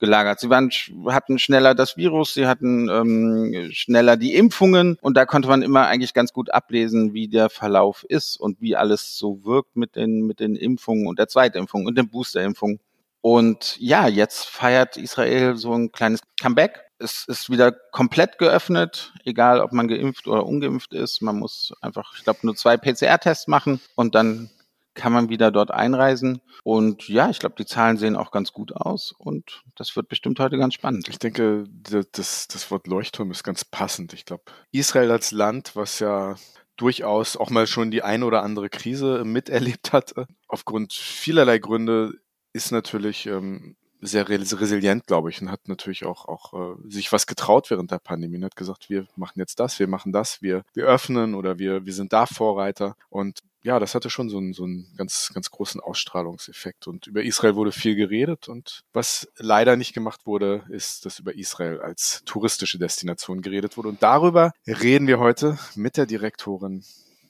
gelagert. 0.00 0.40
Sie 0.40 0.50
waren, 0.50 0.70
hatten 1.06 1.38
schneller 1.38 1.74
das 1.74 1.96
Virus, 1.96 2.34
sie 2.34 2.46
hatten 2.46 2.88
ähm, 2.88 3.70
schneller 3.70 4.16
die 4.16 4.34
Impfungen 4.34 4.96
und 5.00 5.16
da 5.16 5.24
konnte 5.24 5.48
man 5.48 5.62
immer 5.62 5.86
eigentlich 5.86 6.14
ganz 6.14 6.32
gut 6.32 6.52
ablesen, 6.52 7.14
wie 7.14 7.28
der 7.28 7.48
Verlauf 7.48 8.04
ist 8.08 8.40
und 8.40 8.60
wie 8.60 8.74
alles 8.74 9.18
so 9.18 9.44
wirkt 9.44 9.76
mit 9.76 9.94
den, 9.94 10.26
mit 10.26 10.40
den 10.40 10.56
Impfungen 10.56 11.06
und 11.06 11.18
der 11.18 11.28
Zweitimpfung 11.28 11.86
und 11.86 11.96
den 11.96 12.08
Boosterimpfungen. 12.08 12.80
Und 13.20 13.76
ja, 13.78 14.08
jetzt 14.08 14.46
feiert 14.46 14.96
Israel 14.96 15.56
so 15.56 15.74
ein 15.74 15.92
kleines 15.92 16.22
Comeback. 16.40 16.89
Es 17.00 17.24
ist 17.26 17.50
wieder 17.50 17.72
komplett 17.72 18.38
geöffnet, 18.38 19.12
egal 19.24 19.60
ob 19.60 19.72
man 19.72 19.88
geimpft 19.88 20.28
oder 20.28 20.44
ungeimpft 20.46 20.92
ist. 20.92 21.22
Man 21.22 21.38
muss 21.38 21.72
einfach, 21.80 22.14
ich 22.16 22.24
glaube, 22.24 22.40
nur 22.42 22.54
zwei 22.54 22.76
PCR-Tests 22.76 23.48
machen 23.48 23.80
und 23.94 24.14
dann 24.14 24.50
kann 24.94 25.12
man 25.12 25.28
wieder 25.28 25.50
dort 25.50 25.70
einreisen. 25.70 26.42
Und 26.62 27.08
ja, 27.08 27.30
ich 27.30 27.38
glaube, 27.38 27.54
die 27.56 27.64
Zahlen 27.64 27.96
sehen 27.96 28.16
auch 28.16 28.30
ganz 28.30 28.52
gut 28.52 28.72
aus 28.74 29.14
und 29.16 29.62
das 29.76 29.96
wird 29.96 30.08
bestimmt 30.08 30.38
heute 30.40 30.58
ganz 30.58 30.74
spannend. 30.74 31.08
Ich 31.08 31.18
denke, 31.18 31.64
das, 32.12 32.48
das 32.48 32.70
Wort 32.70 32.86
Leuchtturm 32.86 33.30
ist 33.30 33.44
ganz 33.44 33.64
passend. 33.64 34.12
Ich 34.12 34.24
glaube, 34.24 34.44
Israel 34.72 35.10
als 35.10 35.30
Land, 35.30 35.74
was 35.74 36.00
ja 36.00 36.36
durchaus 36.76 37.36
auch 37.36 37.50
mal 37.50 37.66
schon 37.66 37.90
die 37.90 38.02
eine 38.02 38.24
oder 38.24 38.42
andere 38.42 38.68
Krise 38.68 39.24
miterlebt 39.24 39.92
hatte, 39.92 40.26
aufgrund 40.48 40.92
vielerlei 40.92 41.58
Gründe 41.58 42.14
ist 42.52 42.72
natürlich 42.72 43.26
ähm, 43.26 43.76
sehr 44.00 44.28
resilient, 44.28 45.06
glaube 45.06 45.30
ich, 45.30 45.40
und 45.42 45.50
hat 45.50 45.68
natürlich 45.68 46.04
auch, 46.04 46.26
auch 46.26 46.54
äh, 46.54 46.90
sich 46.90 47.12
was 47.12 47.26
getraut 47.26 47.70
während 47.70 47.90
der 47.90 47.98
Pandemie 47.98 48.36
und 48.36 48.44
hat 48.44 48.56
gesagt, 48.56 48.90
wir 48.90 49.06
machen 49.16 49.38
jetzt 49.38 49.60
das, 49.60 49.78
wir 49.78 49.88
machen 49.88 50.12
das, 50.12 50.42
wir, 50.42 50.64
wir 50.74 50.86
öffnen 50.86 51.34
oder 51.34 51.58
wir, 51.58 51.84
wir 51.84 51.92
sind 51.92 52.12
da 52.12 52.26
Vorreiter. 52.26 52.96
Und 53.08 53.40
ja, 53.62 53.78
das 53.78 53.94
hatte 53.94 54.08
schon 54.08 54.30
so 54.30 54.38
einen, 54.38 54.54
so 54.54 54.64
einen 54.64 54.86
ganz, 54.96 55.30
ganz 55.34 55.50
großen 55.50 55.80
Ausstrahlungseffekt. 55.80 56.86
Und 56.86 57.06
über 57.06 57.22
Israel 57.22 57.56
wurde 57.56 57.72
viel 57.72 57.94
geredet. 57.94 58.48
Und 58.48 58.82
was 58.92 59.28
leider 59.36 59.76
nicht 59.76 59.92
gemacht 59.92 60.24
wurde, 60.24 60.64
ist, 60.70 61.04
dass 61.04 61.18
über 61.18 61.34
Israel 61.34 61.80
als 61.80 62.22
touristische 62.24 62.78
Destination 62.78 63.42
geredet 63.42 63.76
wurde. 63.76 63.88
Und 63.88 64.02
darüber 64.02 64.52
reden 64.66 65.06
wir 65.06 65.18
heute 65.18 65.58
mit 65.74 65.96
der 65.98 66.06
Direktorin 66.06 66.84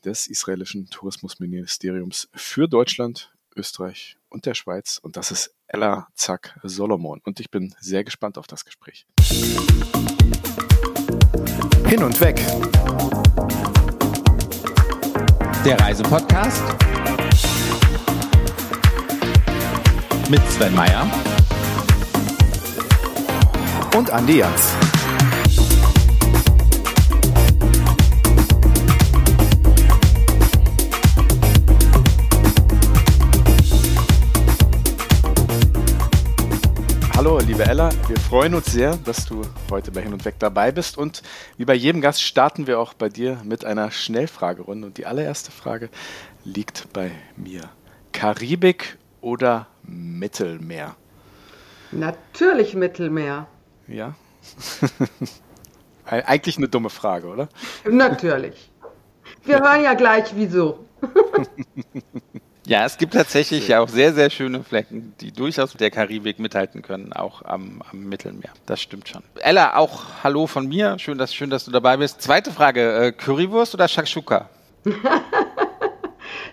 des 0.05 0.29
israelischen 0.29 0.89
Tourismusministeriums 0.89 2.29
für 2.33 2.69
Deutschland, 2.69 3.33
Österreich 3.57 4.17
und 4.29 4.47
der 4.47 4.55
Schweiz. 4.55 4.99
Und 5.03 5.17
das 5.17 5.33
ist 5.33 5.53
Ella 5.73 6.09
Zack 6.15 6.59
Solomon. 6.65 7.21
Und 7.25 7.39
ich 7.39 7.51
bin 7.51 7.73
sehr 7.79 8.03
gespannt 8.03 8.39
auf 8.39 8.49
das 8.49 8.65
Gespräch. 8.65 9.07
Hin 11.87 12.03
und 12.03 12.21
weg. 12.21 12.41
Der 15.65 15.79
Reisepodcast 15.79 16.63
mit 20.29 20.41
Sven 20.51 20.75
Meyer 20.75 21.09
und 23.97 24.11
Andi 24.11 24.39
Jans. 24.39 24.90
Hallo, 37.23 37.39
liebe 37.39 37.67
Ella, 37.67 37.91
wir 38.09 38.17
freuen 38.17 38.55
uns 38.55 38.73
sehr, 38.73 38.97
dass 38.97 39.27
du 39.27 39.43
heute 39.71 39.91
bei 39.91 40.01
Hin 40.01 40.15
und 40.15 40.25
Weg 40.25 40.37
dabei 40.39 40.73
bist. 40.73 40.97
Und 40.97 41.21
wie 41.59 41.67
bei 41.67 41.75
jedem 41.75 42.01
Gast 42.01 42.23
starten 42.23 42.67
wir 42.67 42.81
auch 42.81 42.95
bei 42.95 43.11
dir 43.11 43.43
mit 43.45 43.63
einer 43.63 43.91
Schnellfragerunde. 43.91 44.87
Und 44.87 44.97
die 44.97 45.05
allererste 45.05 45.51
Frage 45.51 45.91
liegt 46.45 46.91
bei 46.95 47.11
mir. 47.37 47.69
Karibik 48.13 48.97
oder 49.21 49.67
Mittelmeer? 49.83 50.97
Natürlich 51.93 52.75
Mittelmeer. 52.75 53.49
Ja. 53.87 54.15
Eigentlich 56.07 56.57
eine 56.57 56.69
dumme 56.69 56.89
Frage, 56.89 57.27
oder? 57.27 57.51
Natürlich. 57.85 58.73
Wir 59.45 59.61
hören 59.61 59.83
ja 59.83 59.93
gleich 59.93 60.35
wieso. 60.35 60.87
Ja, 62.67 62.85
es 62.85 62.99
gibt 62.99 63.15
tatsächlich 63.15 63.69
ja 63.69 63.81
auch 63.81 63.89
sehr, 63.89 64.13
sehr 64.13 64.29
schöne 64.31 64.63
Flecken, 64.63 65.15
die 65.21 65.33
durchaus 65.33 65.73
mit 65.73 65.81
der 65.81 65.91
Karibik 65.91 66.39
mithalten 66.39 66.83
können, 66.83 67.13
auch 67.13 67.43
am, 67.43 67.83
am 67.91 68.05
Mittelmeer. 68.05 68.51
Das 68.67 68.81
stimmt 68.81 69.09
schon. 69.09 69.23
Ella, 69.41 69.77
auch 69.77 70.23
Hallo 70.23 70.47
von 70.47 70.69
mir. 70.69 70.99
Schön, 70.99 71.17
dass, 71.17 71.35
schön, 71.35 71.51
dass 71.51 71.65
du 71.65 71.71
dabei 71.71 71.97
bist. 71.97 72.21
Zweite 72.21 72.51
Frage, 72.51 73.07
äh, 73.07 73.13
Currywurst 73.13 73.75
oder 73.75 73.89
Shakshuka? 73.89 74.49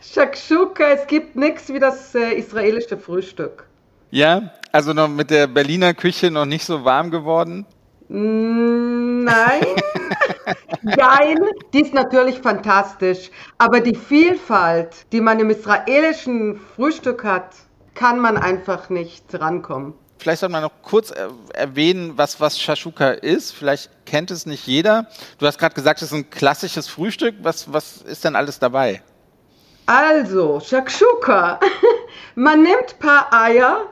Shakshuka, 0.02 0.84
es 0.92 1.08
gibt 1.08 1.36
nichts 1.36 1.70
wie 1.70 1.80
das 1.80 2.16
äh, 2.16 2.34
israelische 2.34 2.98
Frühstück. 2.98 3.66
Ja, 4.10 4.54
also 4.72 4.94
noch 4.94 5.10
mit 5.10 5.30
der 5.30 5.48
Berliner 5.48 5.94
Küche 5.94 6.32
noch 6.32 6.46
nicht 6.46 6.66
so 6.66 6.86
warm 6.86 7.12
geworden? 7.12 7.66
Nein. 8.10 9.66
Nein, 10.82 11.38
die 11.74 11.82
ist 11.82 11.94
natürlich 11.94 12.40
fantastisch. 12.40 13.30
Aber 13.58 13.80
die 13.80 13.96
Vielfalt, 13.96 15.12
die 15.12 15.22
man 15.22 15.40
im 15.40 15.50
israelischen 15.50 16.60
Frühstück 16.76 17.24
hat, 17.24 17.56
kann 17.96 18.20
man 18.20 18.38
einfach 18.38 18.90
nicht 18.90 19.26
rankommen. 19.34 19.94
Vielleicht 20.20 20.40
sollte 20.40 20.54
man 20.54 20.64
noch 20.64 20.72
kurz 20.82 21.14
erwähnen, 21.54 22.14
was, 22.16 22.40
was 22.40 22.60
Shashuka 22.60 23.12
ist. 23.12 23.52
Vielleicht 23.52 23.90
kennt 24.06 24.32
es 24.32 24.46
nicht 24.46 24.66
jeder. 24.66 25.08
Du 25.38 25.46
hast 25.46 25.60
gerade 25.60 25.76
gesagt, 25.76 26.02
es 26.02 26.12
ist 26.12 26.14
ein 26.14 26.30
klassisches 26.30 26.88
Frühstück. 26.88 27.36
Was, 27.42 27.72
was 27.72 27.98
ist 28.02 28.24
denn 28.24 28.36
alles 28.36 28.58
dabei? 28.58 29.04
Also, 29.86 30.60
Shakshuka. 30.60 31.60
Man 32.36 32.64
nimmt 32.64 32.96
ein 32.96 33.00
paar 33.00 33.34
Eier 33.34 33.86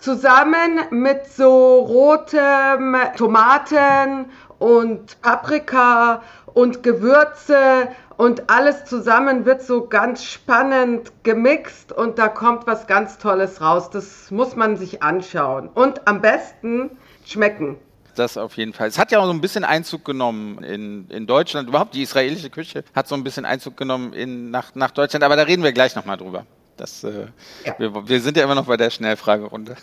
zusammen 0.00 0.80
mit 0.90 1.26
so 1.26 1.80
rotem 1.80 2.96
Tomaten 3.16 4.26
und 4.58 5.20
Paprika 5.22 6.22
und 6.54 6.82
Gewürze 6.82 7.88
und 8.16 8.48
alles 8.48 8.86
zusammen 8.86 9.44
wird 9.44 9.62
so 9.62 9.86
ganz 9.86 10.24
spannend 10.24 11.12
gemixt 11.22 11.92
und 11.92 12.18
da 12.18 12.28
kommt 12.28 12.66
was 12.66 12.86
ganz 12.86 13.18
Tolles 13.18 13.60
raus. 13.60 13.90
Das 13.90 14.30
muss 14.30 14.56
man 14.56 14.76
sich 14.76 15.02
anschauen 15.02 15.68
und 15.68 16.08
am 16.08 16.22
besten 16.22 16.90
schmecken. 17.26 17.76
Das 18.14 18.38
auf 18.38 18.56
jeden 18.56 18.72
Fall. 18.72 18.88
Es 18.88 18.98
hat 18.98 19.12
ja 19.12 19.18
auch 19.18 19.26
so 19.26 19.32
ein 19.32 19.42
bisschen 19.42 19.64
Einzug 19.64 20.04
genommen 20.06 20.64
in, 20.64 21.08
in 21.10 21.26
Deutschland. 21.26 21.68
Überhaupt 21.68 21.94
die 21.94 22.02
israelische 22.02 22.48
Küche 22.48 22.84
hat 22.94 23.06
so 23.06 23.14
ein 23.14 23.22
bisschen 23.22 23.44
Einzug 23.44 23.76
genommen 23.76 24.14
in, 24.14 24.50
nach, 24.50 24.74
nach 24.74 24.90
Deutschland, 24.90 25.22
aber 25.22 25.36
da 25.36 25.42
reden 25.42 25.62
wir 25.62 25.72
gleich 25.72 25.94
nochmal 25.94 26.16
drüber. 26.16 26.46
Das, 26.76 27.04
äh, 27.04 27.26
ja. 27.64 27.74
wir, 27.78 28.08
wir, 28.08 28.20
sind 28.20 28.36
ja 28.36 28.44
immer 28.44 28.54
noch 28.54 28.66
bei 28.66 28.76
der 28.76 28.90
Schnellfragerunde. 28.90 29.76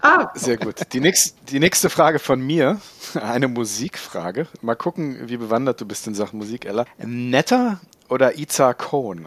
Ah, 0.00 0.30
sehr 0.34 0.56
gut. 0.56 0.76
Die, 0.92 1.00
nächst, 1.00 1.36
die 1.50 1.60
nächste 1.60 1.90
Frage 1.90 2.18
von 2.18 2.40
mir, 2.40 2.80
eine 3.14 3.48
Musikfrage. 3.48 4.46
Mal 4.62 4.74
gucken, 4.74 5.28
wie 5.28 5.36
bewandert 5.36 5.80
du 5.80 5.86
bist 5.86 6.06
in 6.06 6.14
Sachen 6.14 6.38
Musik, 6.38 6.64
Ella. 6.64 6.86
Netter 6.98 7.80
oder 8.08 8.38
Iza 8.38 8.72
Cohn? 8.74 9.26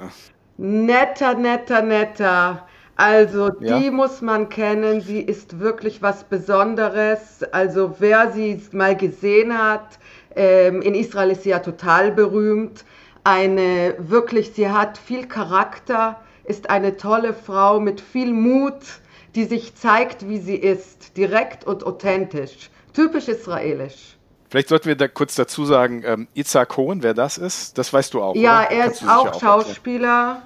Netter, 0.58 1.36
netter, 1.36 1.82
netter. 1.82 2.68
Also 2.96 3.50
die 3.50 3.66
ja. 3.66 3.92
muss 3.92 4.22
man 4.22 4.50
kennen. 4.50 5.02
Sie 5.02 5.22
ist 5.22 5.60
wirklich 5.60 6.02
was 6.02 6.24
Besonderes. 6.24 7.44
Also 7.52 7.96
wer 8.00 8.32
sie 8.32 8.62
mal 8.72 8.96
gesehen 8.96 9.58
hat, 9.58 10.00
ähm, 10.36 10.82
in 10.82 10.96
Israel 10.96 11.32
ist 11.32 11.44
sie 11.44 11.50
ja 11.50 11.60
total 11.60 12.12
berühmt. 12.12 12.86
Eine 13.24 13.96
wirklich, 13.98 14.54
sie 14.54 14.70
hat 14.70 14.98
viel 14.98 15.28
Charakter 15.28 16.20
ist 16.44 16.70
eine 16.70 16.98
tolle 16.98 17.34
Frau 17.34 17.80
mit 17.80 18.02
viel 18.02 18.34
Mut, 18.34 18.80
die 19.36 19.46
sich 19.46 19.76
zeigt, 19.76 20.28
wie 20.28 20.40
sie 20.40 20.56
ist, 20.56 21.18
direkt 21.18 21.66
und 21.66 21.86
authentisch. 21.86 22.70
Typisch 22.94 23.28
israelisch. 23.28 24.18
Vielleicht 24.50 24.68
sollten 24.68 24.88
wir 24.88 24.98
da 24.98 25.08
kurz 25.08 25.36
dazu 25.36 25.64
sagen, 25.64 26.04
ähm, 26.06 26.28
Itzhak 26.34 26.70
Cohen, 26.70 27.04
wer 27.04 27.14
das 27.14 27.38
ist, 27.38 27.78
das 27.78 27.94
weißt 27.94 28.14
du 28.14 28.22
auch. 28.22 28.36
Ja, 28.36 28.60
oder? 28.60 28.72
er 28.72 28.84
Kannst 28.84 29.02
ist 29.02 29.10
auch, 29.10 29.28
auch 29.28 29.40
Schauspieler 29.40 30.42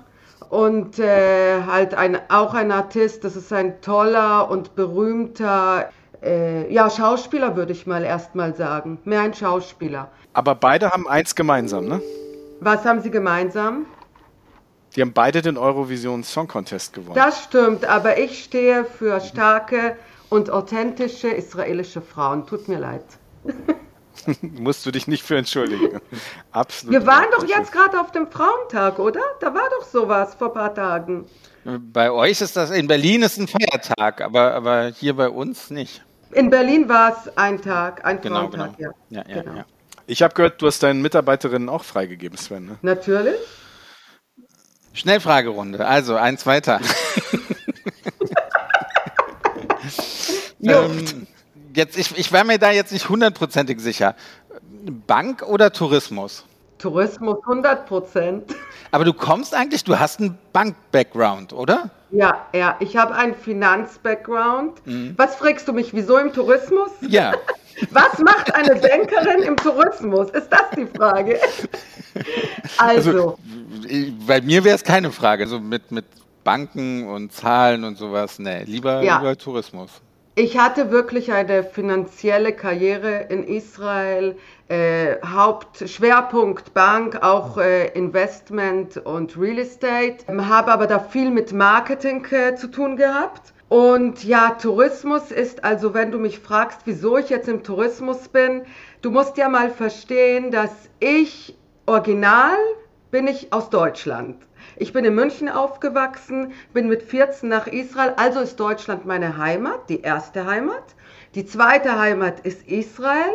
und 0.50 1.00
äh, 1.00 1.64
halt 1.64 1.96
ein, 1.96 2.20
auch 2.30 2.54
ein 2.54 2.72
Artist. 2.72 3.24
Das 3.24 3.36
ist 3.36 3.52
ein 3.52 3.82
toller 3.82 4.50
und 4.52 4.75
berühmter 4.75 5.90
äh, 6.22 6.72
ja, 6.72 6.90
Schauspieler, 6.90 7.56
würde 7.56 7.72
ich 7.72 7.88
mal 7.88 8.04
erstmal 8.04 8.56
sagen. 8.56 9.00
Mehr 9.06 9.22
ein 9.22 9.34
Schauspieler. 9.34 10.12
Aber 10.34 10.54
beide 10.54 10.92
haben 10.92 11.08
eins 11.08 11.34
gemeinsam, 11.34 11.86
ne? 11.86 12.02
Was 12.60 12.86
haben 12.86 13.02
sie 13.02 13.12
gemeinsam? 13.12 13.86
Die 14.96 15.02
haben 15.02 15.14
beide 15.14 15.42
den 15.42 15.58
Eurovision 15.58 16.24
Song 16.24 16.48
Contest 16.48 16.94
gewonnen. 16.94 17.16
Das 17.16 17.44
stimmt, 17.44 17.86
aber 17.86 18.18
ich 18.18 18.44
stehe 18.44 18.86
für 18.86 19.20
starke 19.20 19.98
und 20.30 20.50
authentische 20.50 21.28
israelische 21.28 22.02
Frauen. 22.02 22.48
Tut 22.48 22.68
mir 22.68 22.80
leid. 22.80 23.04
Musst 24.42 24.86
du 24.86 24.92
dich 24.92 25.08
nicht 25.08 25.24
für 25.24 25.38
entschuldigen. 25.38 26.00
Absolut. 26.52 26.94
Wir 26.94 27.06
waren 27.06 27.25
doch 27.38 27.46
jetzt 27.46 27.72
gerade 27.72 28.00
auf 28.00 28.12
dem 28.12 28.28
Frauentag, 28.28 28.98
oder? 29.00 29.22
Da 29.42 29.54
war 29.54 29.70
doch 29.78 29.86
sowas 29.86 30.36
vor 30.36 30.48
ein 30.48 30.54
paar 30.54 30.74
Tagen. 30.74 31.25
Bei 31.66 32.12
euch 32.12 32.42
ist 32.42 32.56
das, 32.56 32.72
in 32.72 32.88
Berlin 32.88 33.24
ist 33.24 33.38
ein 33.38 33.48
Feiertag, 33.48 34.22
aber, 34.22 34.54
aber 34.54 34.88
hier 34.88 35.16
bei 35.16 35.30
uns 35.30 35.70
nicht. 35.72 36.04
In 36.32 36.50
Berlin 36.50 36.88
war 36.88 37.12
es 37.12 37.38
ein 37.38 37.62
Tag, 37.62 38.06
ein 38.06 38.22
genau, 38.22 38.50
Frauentag, 38.50 38.78
genau. 38.78 38.92
ja. 39.10 39.24
ja, 39.24 39.36
ja, 39.36 39.42
genau. 39.42 39.58
ja. 39.58 39.66
Ich 40.08 40.22
habe 40.22 40.34
gehört, 40.34 40.62
du 40.62 40.68
hast 40.68 40.84
deinen 40.84 41.02
Mitarbeiterinnen 41.02 41.68
auch 41.68 41.84
freigegeben, 41.84 42.38
Sven. 42.38 42.66
Ne? 42.66 42.78
Natürlich. 42.82 43.36
Schnellfragerunde. 44.96 45.86
Also, 45.86 46.16
eins 46.16 46.46
weiter. 46.46 46.80
ähm, 50.64 51.28
jetzt, 51.74 51.98
ich, 51.98 52.18
ich 52.18 52.32
war 52.32 52.44
mir 52.44 52.58
da 52.58 52.72
jetzt 52.72 52.92
nicht 52.92 53.10
hundertprozentig 53.10 53.80
sicher. 53.80 54.16
Bank 55.06 55.44
oder 55.44 55.72
Tourismus? 55.72 56.46
Tourismus 56.78 57.38
100 57.44 57.86
Prozent. 57.86 58.56
Aber 58.92 59.04
du 59.04 59.14
kommst 59.14 59.54
eigentlich, 59.54 59.84
du 59.84 60.00
hast 60.00 60.20
einen 60.20 60.38
Bank-Background, 60.54 61.54
oder? 61.54 61.90
Ja, 62.12 62.46
ja, 62.54 62.75
ich 62.80 62.96
habe 62.96 63.16
einen 63.16 63.36
Finanz-Background. 63.36 64.86
Mhm. 64.86 65.14
Was 65.18 65.36
fragst 65.36 65.68
du 65.68 65.74
mich, 65.74 65.94
wieso 65.94 66.18
im 66.18 66.34
Tourismus? 66.34 66.92
Ja. 67.02 67.34
Was 67.91 68.20
macht 68.20 68.53
eine 68.55 68.75
Bankerin 68.75 69.44
im 69.44 69.58
Tourismus? 69.58 70.29
Ist 70.32 70.50
das 70.50 70.70
die 70.75 70.86
Frage? 70.86 71.39
Also, 72.77 73.12
also 73.12 73.38
bei 74.25 74.41
mir 74.41 74.63
wäre 74.63 74.75
es 74.75 74.84
keine 74.84 75.12
Frage. 75.12 75.44
Also 75.44 75.60
mit, 75.60 75.91
mit 75.91 76.05
Banken 76.46 77.08
und 77.08 77.34
Zahlen 77.34 77.84
und 77.84 77.98
sowas, 77.98 78.39
nee, 78.39 78.63
lieber, 78.63 79.01
ja. 79.01 79.17
lieber 79.17 79.38
Tourismus. 79.38 80.01
Ich 80.38 80.58
hatte 80.58 80.91
wirklich 80.91 81.32
eine 81.32 81.63
finanzielle 81.63 82.51
Karriere 82.51 83.27
in 83.29 83.46
Israel, 83.46 84.36
äh, 84.67 85.15
Hauptschwerpunkt 85.25 86.74
Bank, 86.74 87.24
auch 87.24 87.58
äh, 87.58 87.88
Investment 87.94 88.98
und 88.98 89.39
Real 89.39 89.60
Estate, 89.60 90.25
habe 90.27 90.74
aber 90.74 90.88
da 90.88 91.00
viel 91.00 91.32
mit 91.32 91.53
Marketing 91.53 92.25
äh, 92.32 92.55
zu 92.55 92.67
tun 92.67 92.98
gehabt. 92.98 93.53
Und 93.68 94.24
ja, 94.24 94.52
Tourismus 94.52 95.32
ist 95.32 95.64
also, 95.64 95.94
wenn 95.94 96.12
du 96.12 96.20
mich 96.20 96.40
fragst, 96.40 96.82
wieso 96.86 97.18
ich 97.18 97.30
jetzt 97.30 97.48
im 97.48 97.64
Tourismus 97.64 98.28
bin, 98.28 98.62
du 99.02 99.10
musst 99.10 99.38
ja 99.38 99.50
mal 99.50 99.72
verstehen, 99.72 100.52
dass 100.52 100.72
ich 101.00 101.58
original 101.88 102.58
bin 103.10 103.28
ich 103.28 103.52
aus 103.54 103.70
Deutschland. 103.70 104.38
Ich 104.78 104.94
bin 104.94 105.06
in 105.06 105.16
München 105.16 105.50
aufgewachsen, 105.50 106.52
bin 106.74 106.88
mit 106.88 107.02
14 107.02 107.50
nach 107.50 107.68
Israel, 107.68 108.14
also 108.18 108.40
ist 108.40 108.60
Deutschland 108.60 109.06
meine 109.06 109.38
Heimat, 109.38 109.90
die 109.90 110.02
erste 110.02 110.46
Heimat. 110.46 110.84
Die 111.34 111.46
zweite 111.46 111.98
Heimat 111.98 112.42
ist 112.42 112.68
Israel. 112.68 113.34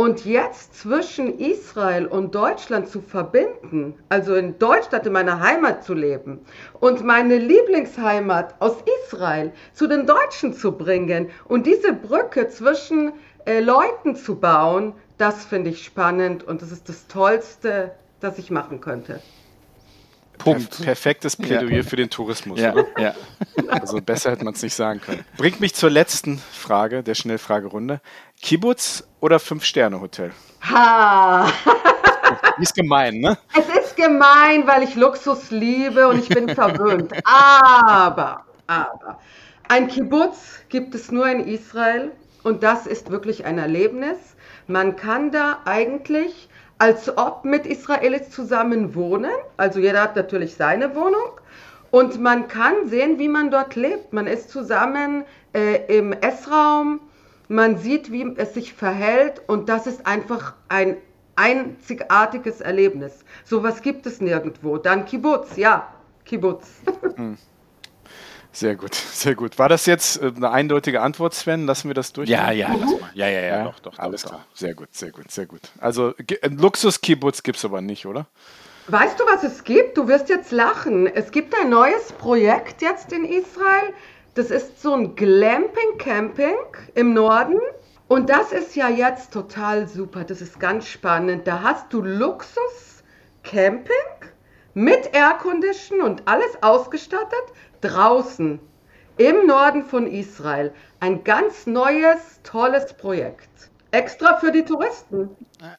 Und 0.00 0.24
jetzt 0.24 0.80
zwischen 0.80 1.38
Israel 1.38 2.06
und 2.06 2.34
Deutschland 2.34 2.88
zu 2.88 3.02
verbinden, 3.02 3.98
also 4.08 4.34
in 4.34 4.58
Deutschland, 4.58 5.04
in 5.04 5.12
meiner 5.12 5.40
Heimat 5.40 5.84
zu 5.84 5.92
leben 5.92 6.40
und 6.80 7.04
meine 7.04 7.36
Lieblingsheimat 7.36 8.54
aus 8.60 8.76
Israel 9.04 9.52
zu 9.74 9.86
den 9.86 10.06
Deutschen 10.06 10.54
zu 10.54 10.72
bringen 10.72 11.28
und 11.44 11.66
diese 11.66 11.92
Brücke 11.92 12.48
zwischen 12.48 13.12
äh, 13.44 13.60
Leuten 13.60 14.16
zu 14.16 14.36
bauen, 14.36 14.94
das 15.18 15.44
finde 15.44 15.68
ich 15.68 15.84
spannend 15.84 16.44
und 16.44 16.62
das 16.62 16.72
ist 16.72 16.88
das 16.88 17.06
Tollste, 17.06 17.90
das 18.20 18.38
ich 18.38 18.50
machen 18.50 18.80
könnte. 18.80 19.20
Punkt. 20.40 20.82
perfektes 20.82 21.36
Plädoyer 21.36 21.78
ja. 21.78 21.82
für 21.82 21.96
den 21.96 22.08
Tourismus. 22.10 22.58
Ja. 22.58 22.74
ja. 22.98 23.14
Also 23.68 24.00
besser 24.00 24.30
hätte 24.30 24.44
man 24.44 24.54
es 24.54 24.62
nicht 24.62 24.74
sagen 24.74 25.00
können. 25.00 25.24
Bringt 25.36 25.60
mich 25.60 25.74
zur 25.74 25.90
letzten 25.90 26.38
Frage 26.38 27.02
der 27.02 27.14
Schnellfragerunde. 27.14 28.00
Kibbutz 28.42 29.04
oder 29.20 29.38
Fünf-Sterne-Hotel? 29.38 30.32
Ha! 30.62 31.46
Ist 32.58 32.74
gemein, 32.74 33.20
ne? 33.20 33.38
Es 33.56 33.66
ist 33.68 33.96
gemein, 33.96 34.66
weil 34.66 34.82
ich 34.82 34.94
Luxus 34.94 35.50
liebe 35.50 36.06
und 36.08 36.18
ich 36.18 36.28
bin 36.28 36.48
verwöhnt. 36.54 37.12
Aber, 37.24 38.44
aber, 38.66 39.18
ein 39.68 39.88
Kibbutz 39.88 40.58
gibt 40.68 40.94
es 40.94 41.10
nur 41.10 41.26
in 41.28 41.46
Israel 41.46 42.12
und 42.42 42.62
das 42.62 42.86
ist 42.86 43.10
wirklich 43.10 43.44
ein 43.44 43.58
Erlebnis. 43.58 44.18
Man 44.66 44.96
kann 44.96 45.32
da 45.32 45.58
eigentlich 45.64 46.48
als 46.78 47.16
ob 47.16 47.44
mit 47.44 47.66
Israelis 47.66 48.30
zusammen 48.30 48.94
wohnen. 48.94 49.32
Also 49.56 49.80
jeder 49.80 50.02
hat 50.02 50.16
natürlich 50.16 50.54
seine 50.54 50.94
Wohnung. 50.94 51.40
Und 51.90 52.20
man 52.20 52.46
kann 52.48 52.88
sehen, 52.88 53.18
wie 53.18 53.28
man 53.28 53.50
dort 53.50 53.74
lebt. 53.74 54.12
Man 54.12 54.26
ist 54.26 54.50
zusammen 54.50 55.24
äh, 55.54 55.98
im 55.98 56.12
Essraum, 56.12 57.00
man 57.50 57.76
sieht, 57.78 58.12
wie 58.12 58.32
es 58.36 58.54
sich 58.54 58.72
verhält 58.72 59.42
und 59.48 59.68
das 59.68 59.86
ist 59.86 60.06
einfach 60.06 60.54
ein 60.68 60.96
einzigartiges 61.34 62.60
Erlebnis. 62.60 63.24
Sowas 63.44 63.82
gibt 63.82 64.06
es 64.06 64.20
nirgendwo. 64.20 64.78
Dann 64.78 65.04
Kibbutz, 65.04 65.56
ja, 65.56 65.92
Kibbutz. 66.24 66.68
Hm. 67.16 67.36
Sehr 68.52 68.76
gut, 68.76 68.94
sehr 68.94 69.34
gut. 69.34 69.58
War 69.58 69.68
das 69.68 69.86
jetzt 69.86 70.22
äh, 70.22 70.32
eine 70.34 70.50
eindeutige 70.50 71.02
Antwort, 71.02 71.34
Sven? 71.34 71.66
Lassen 71.66 71.88
wir 71.88 71.94
das 71.94 72.12
durch? 72.12 72.28
Ja, 72.28 72.50
ja, 72.50 72.72
lass 72.72 73.00
mal. 73.00 73.10
Ja, 73.14 73.28
ja, 73.28 73.40
ja, 73.40 73.46
ja, 73.58 73.64
doch, 73.64 73.78
doch. 73.80 73.98
Alles 73.98 74.22
doch, 74.22 74.30
klar. 74.30 74.46
Doch. 74.48 74.56
Sehr 74.56 74.74
gut, 74.74 74.94
sehr 74.94 75.10
gut, 75.10 75.30
sehr 75.30 75.46
gut. 75.46 75.60
Also 75.80 76.14
Luxus-Kibbutz 76.42 77.42
gibt 77.42 77.58
es 77.58 77.64
aber 77.64 77.80
nicht, 77.80 78.06
oder? 78.06 78.26
Weißt 78.88 79.20
du, 79.20 79.24
was 79.24 79.44
es 79.44 79.62
gibt? 79.62 79.96
Du 79.96 80.08
wirst 80.08 80.28
jetzt 80.28 80.50
lachen. 80.50 81.06
Es 81.06 81.30
gibt 81.30 81.54
ein 81.60 81.70
neues 81.70 82.12
Projekt 82.12 82.82
jetzt 82.82 83.12
in 83.12 83.24
Israel. 83.24 83.92
Das 84.34 84.50
ist 84.52 84.80
so 84.80 84.94
ein 84.94 85.16
Glamping-Camping 85.16 86.54
im 86.94 87.14
Norden. 87.14 87.58
Und 88.06 88.30
das 88.30 88.52
ist 88.52 88.76
ja 88.76 88.88
jetzt 88.88 89.32
total 89.32 89.88
super. 89.88 90.22
Das 90.24 90.40
ist 90.40 90.60
ganz 90.60 90.86
spannend. 90.86 91.48
Da 91.48 91.62
hast 91.62 91.92
du 91.92 92.00
Luxus-Camping 92.02 93.90
mit 94.74 95.14
Aircondition 95.14 96.00
und 96.00 96.28
alles 96.28 96.62
ausgestattet 96.62 97.44
draußen 97.80 98.60
im 99.16 99.46
Norden 99.46 99.84
von 99.84 100.06
Israel. 100.06 100.72
Ein 101.00 101.24
ganz 101.24 101.66
neues, 101.66 102.40
tolles 102.44 102.94
Projekt. 102.94 103.69
Extra 103.92 104.36
für 104.38 104.52
die 104.52 104.64
Touristen. 104.64 105.30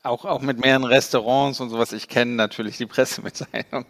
Auch, 0.04 0.26
auch 0.26 0.41
mit 0.41 0.60
mehreren 0.60 0.84
Restaurants 0.84 1.60
und 1.60 1.69
sowas. 1.69 1.93
Ich 1.93 2.08
kenne 2.08 2.34
natürlich 2.34 2.78
die 2.78 2.86
Pressemitteilung. 2.88 3.86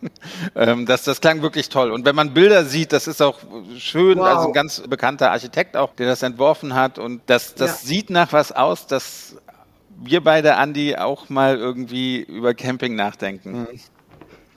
Ähm, 0.56 0.86
das, 0.86 1.04
das 1.04 1.22
klang 1.22 1.42
wirklich 1.42 1.70
toll. 1.70 1.92
Und 1.92 2.06
wenn 2.06 2.16
man 2.16 2.34
Bilder 2.34 2.66
sieht, 2.66 2.94
das 2.94 3.08
ist 3.08 3.22
auch 3.22 3.40
schön. 3.78 4.20
Wow. 4.20 4.26
Also 4.26 4.48
ein 4.48 4.54
ganz 4.54 4.82
bekannter 4.82 5.32
Architekt 5.32 5.76
auch, 5.76 5.96
der 5.96 6.08
das 6.08 6.22
entworfen 6.24 6.76
hat. 6.76 7.00
Und 7.00 7.22
das, 7.26 7.56
das 7.56 7.82
ja. 7.82 7.88
sieht 7.88 8.10
nach 8.10 8.32
was 8.32 8.52
aus, 8.52 8.88
dass 8.88 9.36
wir 10.04 10.24
beide, 10.24 10.56
Andi, 10.56 10.96
auch 10.96 11.30
mal 11.30 11.58
irgendwie 11.58 12.22
über 12.22 12.54
Camping 12.54 12.96
nachdenken. 12.96 13.62
Mhm. 13.62 13.68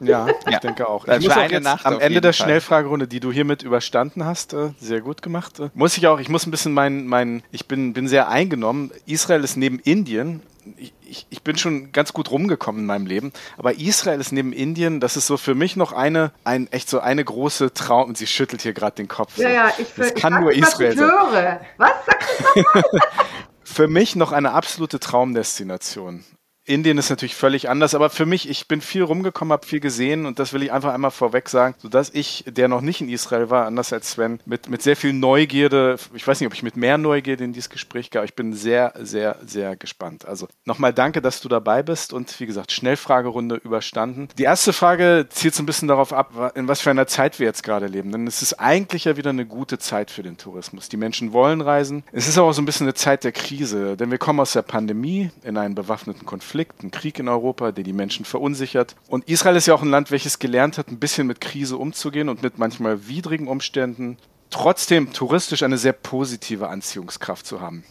Ja, 0.00 0.26
ich 0.28 0.52
ja. 0.52 0.59
denke 0.59 0.88
auch. 0.88 1.07
Ich 1.07 1.20
muss 1.20 1.37
auch 1.37 1.50
jetzt 1.50 1.62
Nacht 1.62 1.87
am 1.87 2.00
Ende 2.00 2.20
der 2.20 2.33
Fall. 2.33 2.46
Schnellfragerunde, 2.46 3.07
die 3.07 3.20
du 3.20 3.30
hiermit 3.30 3.62
überstanden 3.62 4.24
hast, 4.24 4.52
äh, 4.52 4.70
sehr 4.78 5.00
gut 5.00 5.22
gemacht. 5.22 5.61
Äh, 5.61 5.70
muss 5.74 5.96
ich 5.96 6.07
auch, 6.07 6.18
ich 6.18 6.28
muss 6.28 6.46
ein 6.46 6.50
bisschen 6.50 6.72
mein, 6.72 7.07
mein 7.07 7.42
ich 7.52 7.68
bin, 7.68 7.92
bin 7.92 8.09
sehr 8.09 8.28
eingenommen. 8.28 8.90
Israel 9.07 9.44
ist 9.44 9.57
neben 9.57 9.78
Indien. 9.78 10.42
Ich, 10.76 10.94
ich, 11.07 11.26
ich, 11.28 11.42
bin 11.42 11.59
schon 11.59 11.92
ganz 11.92 12.14
gut 12.14 12.30
rumgekommen 12.30 12.80
in 12.83 12.87
meinem 12.87 13.07
Leben, 13.07 13.33
aber 13.59 13.78
Israel 13.78 14.18
ist 14.18 14.33
neben 14.33 14.54
Indien, 14.54 14.98
das 14.98 15.14
ist 15.14 15.26
so 15.26 15.37
für 15.37 15.54
mich 15.54 15.76
noch 15.76 15.92
eine, 15.92 16.33
ein, 16.42 16.72
echt 16.72 16.88
so 16.88 17.00
eine 17.00 17.22
große 17.22 17.74
Traum. 17.74 18.09
Und 18.09 18.18
sie 18.18 18.26
schüttelt 18.26 18.62
hier 18.62 18.72
gerade 18.72 18.96
den 18.96 19.09
Kopf. 19.09 19.37
Ja, 19.37 19.48
so. 19.48 19.54
ja, 19.54 19.72
ich, 19.78 19.87
das 19.94 20.09
ich 20.09 20.14
kann 20.14 20.40
nur 20.40 20.52
Israel 20.52 20.96
sein. 20.96 21.07
Höre. 21.07 21.61
Was 21.76 21.92
sagst 22.07 22.30
du 22.54 22.83
Für 23.64 23.88
mich 23.88 24.16
noch 24.16 24.33
eine 24.33 24.52
absolute 24.52 25.00
Traumdestination. 25.00 26.24
Indien 26.66 26.96
ist 26.96 27.11
natürlich 27.11 27.35
völlig 27.35 27.68
anders, 27.68 27.94
aber 27.94 28.09
für 28.09 28.24
mich, 28.24 28.48
ich 28.48 28.68
bin 28.68 28.81
viel 28.81 29.03
rumgekommen, 29.03 29.53
habe 29.53 29.66
viel 29.66 29.81
gesehen 29.81 30.24
und 30.24 30.38
das 30.38 30.55
will 30.55 30.62
ich 30.62 30.72
einfach 30.72 30.94
einmal 30.94 31.11
vorweg 31.11 31.50
sagen, 31.50 31.74
sodass 31.79 32.11
ich, 32.14 32.44
der 32.46 32.68
noch 32.68 32.81
nicht 32.81 33.03
in 33.03 33.11
Israel 33.11 33.50
war, 33.50 33.66
anders 33.66 33.92
als 33.92 34.12
Sven, 34.12 34.40
mit, 34.46 34.70
mit 34.70 34.81
sehr 34.81 34.96
viel 34.96 35.12
Neugierde, 35.12 35.96
ich 36.14 36.27
weiß 36.27 36.40
nicht, 36.40 36.46
ob 36.46 36.55
ich 36.55 36.62
mit 36.62 36.77
mehr 36.77 36.96
Neugierde 36.96 37.44
in 37.44 37.53
dieses 37.53 37.68
Gespräch 37.68 38.11
gehe, 38.11 38.24
ich 38.24 38.35
bin 38.35 38.55
sehr, 38.55 38.94
sehr, 38.98 39.37
sehr 39.44 39.77
gespannt. 39.77 40.24
Also 40.24 40.48
nochmal 40.64 40.94
danke, 40.94 41.20
dass 41.20 41.42
du 41.42 41.50
dabei 41.50 41.83
bist 41.83 42.14
und 42.14 42.40
wie 42.40 42.46
gesagt, 42.46 42.72
Schnellfragerunde 42.72 43.57
überstanden. 43.57 44.29
Die 44.38 44.44
erste 44.44 44.72
Frage 44.72 45.27
zielt 45.29 45.55
so 45.55 45.62
ein 45.62 45.66
bisschen 45.66 45.88
darauf 45.88 46.14
ab, 46.14 46.53
in 46.55 46.66
was 46.66 46.81
für 46.81 46.90
einer 46.90 47.07
Zeit 47.07 47.38
wir 47.40 47.46
jetzt 47.46 47.62
gerade 47.62 47.88
leben, 47.88 48.11
denn 48.11 48.27
es 48.27 48.40
ist 48.40 48.55
eigentlich 48.55 49.05
ja 49.05 49.18
wieder 49.18 49.31
eine 49.31 49.44
gute 49.44 49.79
Zeit 49.79 50.11
für 50.11 50.22
den 50.22 50.38
Tourismus. 50.38 50.88
Die 50.88 50.96
Menschen 50.96 51.35
wollen 51.35 51.61
reisen. 51.61 52.05
Es 52.12 52.27
ist 52.27 52.38
aber 52.38 52.55
so 52.55 52.62
ein 52.62 52.64
bisschen 52.64 52.87
eine 52.87 52.94
Zeit 52.94 53.22
der 53.22 53.33
Krise, 53.33 53.98
denn 53.98 54.11
wir 54.11 54.18
kommen 54.18 54.40
aus 54.40 54.53
der 54.53 54.62
Pandemie 54.62 55.31
in 55.42 55.59
einen 55.59 55.74
bewaffneten 55.74 56.24
Konflikt 56.24 56.53
Konflikt, 56.54 56.84
ein 56.84 56.92
Krieg 56.92 57.18
in 57.18 57.28
Europa, 57.28 57.72
der 57.72 57.82
die 57.82 57.92
Menschen 57.92 58.24
verunsichert. 58.24 58.94
Und 59.08 59.28
Israel 59.28 59.56
ist 59.56 59.66
ja 59.66 59.74
auch 59.74 59.82
ein 59.82 59.90
Land, 59.90 60.12
welches 60.12 60.38
gelernt 60.38 60.78
hat, 60.78 60.86
ein 60.86 61.00
bisschen 61.00 61.26
mit 61.26 61.40
Krise 61.40 61.76
umzugehen 61.76 62.28
und 62.28 62.44
mit 62.44 62.58
manchmal 62.58 63.08
widrigen 63.08 63.48
Umständen 63.48 64.18
trotzdem 64.50 65.12
touristisch 65.12 65.64
eine 65.64 65.78
sehr 65.78 65.94
positive 65.94 66.68
Anziehungskraft 66.68 67.44
zu 67.44 67.60
haben. 67.60 67.82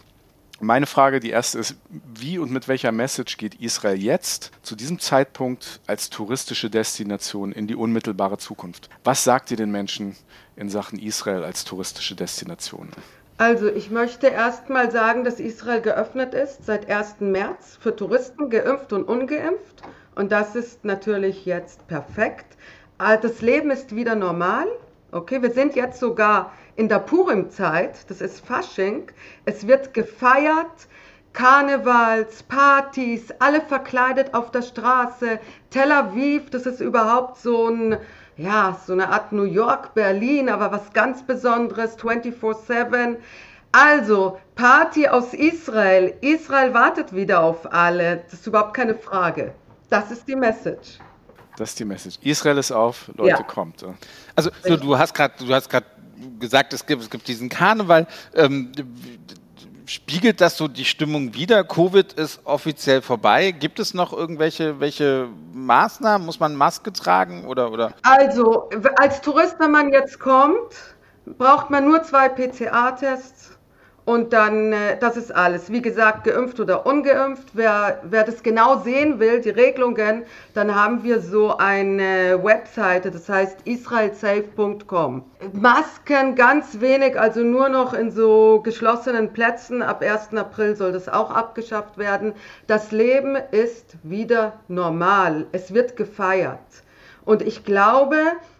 Meine 0.61 0.85
Frage, 0.85 1.19
die 1.19 1.31
erste 1.31 1.59
ist, 1.59 1.75
wie 1.89 2.37
und 2.37 2.51
mit 2.51 2.69
welcher 2.69 2.93
Message 2.93 3.35
geht 3.35 3.55
Israel 3.55 4.01
jetzt 4.01 4.51
zu 4.61 4.77
diesem 4.77 4.97
Zeitpunkt 4.97 5.81
als 5.85 6.09
touristische 6.09 6.69
Destination 6.69 7.51
in 7.51 7.67
die 7.67 7.75
unmittelbare 7.75 8.37
Zukunft? 8.37 8.89
Was 9.03 9.25
sagt 9.25 9.51
ihr 9.51 9.57
den 9.57 9.71
Menschen 9.71 10.15
in 10.55 10.69
Sachen 10.69 10.99
Israel 10.99 11.43
als 11.43 11.65
touristische 11.65 12.15
Destination? 12.15 12.91
Also 13.45 13.67
ich 13.67 13.91
möchte 13.91 14.27
erst 14.27 14.69
mal 14.69 14.89
sagen, 14.89 15.25
dass 15.25 15.41
Israel 15.41 15.81
geöffnet 15.81 16.33
ist 16.33 16.65
seit 16.65 16.89
1. 16.89 17.19
März 17.19 17.77
für 17.77 17.93
Touristen, 17.93 18.49
geimpft 18.49 18.93
und 18.93 19.03
ungeimpft. 19.03 19.83
Und 20.15 20.31
das 20.31 20.55
ist 20.55 20.85
natürlich 20.85 21.45
jetzt 21.45 21.85
perfekt. 21.89 22.55
Ah, 22.99 23.17
das 23.17 23.41
Leben 23.41 23.69
ist 23.69 23.97
wieder 23.97 24.15
normal. 24.15 24.67
Okay, 25.11 25.41
wir 25.41 25.51
sind 25.51 25.75
jetzt 25.75 25.99
sogar 25.99 26.53
in 26.77 26.87
der 26.87 26.99
Purim-Zeit, 26.99 28.09
das 28.09 28.21
ist 28.21 28.39
Fasching. 28.39 29.11
Es 29.43 29.67
wird 29.67 29.93
gefeiert, 29.93 30.87
Karnevals, 31.33 32.43
Partys, 32.43 33.27
alle 33.39 33.59
verkleidet 33.59 34.33
auf 34.33 34.51
der 34.51 34.61
Straße. 34.61 35.37
Tel 35.69 35.91
Aviv, 35.91 36.49
das 36.49 36.65
ist 36.65 36.79
überhaupt 36.79 37.39
so 37.39 37.67
ein 37.67 37.97
ja, 38.37 38.79
so 38.85 38.93
eine 38.93 39.09
Art 39.09 39.31
New 39.31 39.43
York, 39.43 39.93
Berlin, 39.93 40.49
aber 40.49 40.71
was 40.71 40.91
ganz 40.93 41.23
Besonderes, 41.23 41.97
24-7. 41.97 43.17
Also, 43.71 44.39
Party 44.55 45.07
aus 45.07 45.33
Israel. 45.33 46.13
Israel 46.21 46.73
wartet 46.73 47.15
wieder 47.15 47.41
auf 47.41 47.71
alle. 47.71 48.17
Das 48.25 48.33
ist 48.33 48.47
überhaupt 48.47 48.75
keine 48.75 48.95
Frage. 48.95 49.53
Das 49.89 50.11
ist 50.11 50.27
die 50.27 50.35
Message. 50.35 50.99
Das 51.57 51.69
ist 51.69 51.79
die 51.79 51.85
Message. 51.85 52.17
Israel 52.21 52.57
ist 52.57 52.71
auf, 52.71 53.11
Leute, 53.15 53.29
ja. 53.29 53.43
kommt. 53.43 53.85
Also 54.35 54.49
so, 54.63 54.77
du 54.77 54.97
hast 54.97 55.13
gerade, 55.13 55.33
du 55.43 55.53
hast 55.53 55.69
gerade 55.69 55.85
gesagt, 56.39 56.73
es 56.73 56.85
gibt, 56.85 57.01
es 57.01 57.09
gibt 57.09 57.27
diesen 57.27 57.49
Karneval. 57.49 58.07
Ähm, 58.35 58.71
spiegelt 59.85 60.41
das 60.41 60.57
so 60.57 60.67
die 60.67 60.85
Stimmung 60.85 61.33
wieder? 61.33 61.63
Covid 61.63 62.13
ist 62.13 62.41
offiziell 62.45 63.01
vorbei. 63.01 63.51
Gibt 63.51 63.79
es 63.79 63.93
noch 63.93 64.13
irgendwelche 64.13 64.79
welche 64.79 65.27
Maßnahmen? 65.53 66.25
Muss 66.25 66.39
man 66.39 66.55
Maske 66.55 66.91
tragen 66.93 67.45
oder, 67.45 67.71
oder? 67.71 67.93
Also, 68.03 68.69
als 68.97 69.21
Tourist, 69.21 69.55
wenn 69.59 69.71
man 69.71 69.91
jetzt 69.91 70.19
kommt, 70.19 70.73
braucht 71.25 71.69
man 71.69 71.85
nur 71.85 72.03
zwei 72.03 72.29
PCA-Tests 72.29 73.52
und 74.05 74.33
dann, 74.33 74.73
äh, 74.73 74.97
das 74.99 75.15
ist 75.15 75.33
alles. 75.33 75.71
Wie 75.71 75.81
gesagt, 75.81 76.25
geimpft 76.25 76.59
oder 76.59 76.85
ungeimpft. 76.85 77.49
Wer, 77.53 78.01
wer 78.03 78.23
das 78.23 78.43
genau 78.43 78.79
sehen 78.79 79.19
will, 79.19 79.39
die 79.39 79.49
Regelungen, 79.49 80.23
dann 80.53 80.75
haben 80.75 81.03
wir 81.03 81.21
so 81.21 81.55
eine 81.57 82.43
Webseite, 82.43 83.11
das 83.11 83.29
heißt 83.29 83.59
israelsafe.com. 83.63 85.23
Masken 85.53 86.35
ganz 86.35 86.81
wenig, 86.81 87.17
also 87.17 87.41
nur 87.41 87.69
noch 87.69 87.93
in 87.93 88.11
so 88.11 88.61
geschlossenen 88.61 89.31
Plätzen. 89.31 89.81
Ab 89.81 90.01
1. 90.01 90.33
April 90.35 90.75
soll 90.75 90.91
das 90.91 91.07
auch 91.07 91.31
abgeschafft 91.31 91.97
werden. 91.97 92.33
Das 92.67 92.91
Leben 92.91 93.37
ist 93.51 93.95
wieder 94.03 94.59
normal. 94.67 95.45
Es 95.53 95.73
wird 95.73 95.95
gefeiert. 95.95 96.59
Und 97.23 97.41
ich 97.41 97.63
glaube, 97.63 98.17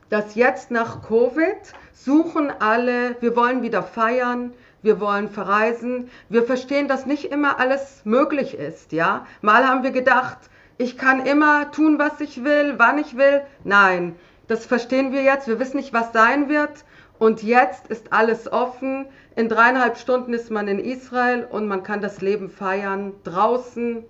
dass 0.09 0.35
jetzt 0.35 0.71
nach 0.71 1.01
Covid 1.01 1.57
suchen 1.93 2.51
alle, 2.59 3.15
wir 3.19 3.35
wollen 3.35 3.61
wieder 3.61 3.83
feiern 3.83 4.53
wir 4.83 4.99
wollen 4.99 5.29
verreisen. 5.29 6.09
Wir 6.29 6.43
verstehen, 6.43 6.87
dass 6.87 7.05
nicht 7.05 7.25
immer 7.25 7.59
alles 7.59 8.01
möglich 8.03 8.53
ist, 8.53 8.91
ja. 8.91 9.25
Mal 9.41 9.67
haben 9.67 9.83
wir 9.83 9.91
gedacht, 9.91 10.37
ich 10.77 10.97
kann 10.97 11.25
immer 11.25 11.71
tun, 11.71 11.97
was 11.99 12.19
ich 12.19 12.43
will, 12.43 12.75
wann 12.77 12.97
ich 12.97 13.17
will. 13.17 13.41
Nein, 13.63 14.15
das 14.47 14.65
verstehen 14.65 15.11
wir 15.11 15.23
jetzt. 15.23 15.47
Wir 15.47 15.59
wissen 15.59 15.77
nicht, 15.77 15.93
was 15.93 16.13
sein 16.13 16.49
wird. 16.49 16.83
Und 17.19 17.41
jetzt 17.41 17.87
ist 17.87 18.11
alles 18.11 18.51
offen. 18.51 19.05
In 19.35 19.49
dreieinhalb 19.49 19.97
Stunden 19.97 20.33
ist 20.33 20.51
man 20.51 20.67
in 20.67 20.79
Israel 20.79 21.47
und 21.49 21.67
man 21.67 21.83
kann 21.83 22.01
das 22.01 22.21
Leben 22.21 22.49
feiern, 22.49 23.13
draußen 23.23 24.03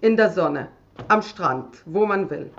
in 0.00 0.16
der 0.16 0.30
Sonne, 0.30 0.68
am 1.08 1.22
Strand, 1.22 1.82
wo 1.86 2.06
man 2.06 2.30
will. 2.30 2.50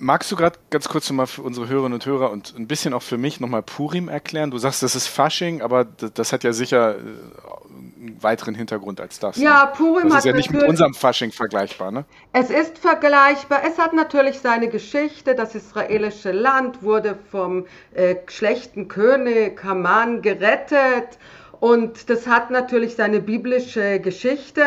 Magst 0.00 0.30
du 0.30 0.36
gerade 0.36 0.58
ganz 0.70 0.88
kurz 0.88 1.10
nochmal 1.10 1.26
für 1.26 1.42
unsere 1.42 1.68
Hörerinnen 1.68 1.94
und 1.94 2.06
Hörer 2.06 2.30
und 2.30 2.54
ein 2.56 2.68
bisschen 2.68 2.94
auch 2.94 3.02
für 3.02 3.18
mich 3.18 3.40
nochmal 3.40 3.62
Purim 3.62 4.08
erklären? 4.08 4.50
Du 4.50 4.58
sagst, 4.58 4.82
das 4.82 4.94
ist 4.94 5.08
Fasching, 5.08 5.60
aber 5.60 5.84
das 5.84 6.32
hat 6.32 6.44
ja 6.44 6.52
sicher 6.52 6.96
äh, 6.96 6.98
einen 6.98 8.22
weiteren 8.22 8.54
Hintergrund 8.54 9.00
als 9.00 9.18
das. 9.18 9.36
Ja, 9.38 9.64
ne? 9.64 9.72
Purim 9.76 10.08
das 10.08 10.18
ist 10.18 10.24
ja 10.26 10.32
nicht 10.32 10.52
mit 10.52 10.62
unserem 10.62 10.94
Fasching 10.94 11.32
vergleichbar, 11.32 11.90
ne? 11.90 12.04
Es 12.32 12.50
ist 12.50 12.78
vergleichbar. 12.78 13.62
Es 13.66 13.78
hat 13.78 13.92
natürlich 13.92 14.38
seine 14.38 14.68
Geschichte. 14.68 15.34
Das 15.34 15.56
israelische 15.56 16.30
Land 16.30 16.82
wurde 16.82 17.18
vom 17.30 17.66
äh, 17.94 18.16
schlechten 18.28 18.86
König 18.86 19.62
Haman 19.64 20.22
gerettet 20.22 21.18
und 21.58 22.08
das 22.08 22.28
hat 22.28 22.52
natürlich 22.52 22.94
seine 22.94 23.18
biblische 23.20 23.98
Geschichte. 23.98 24.62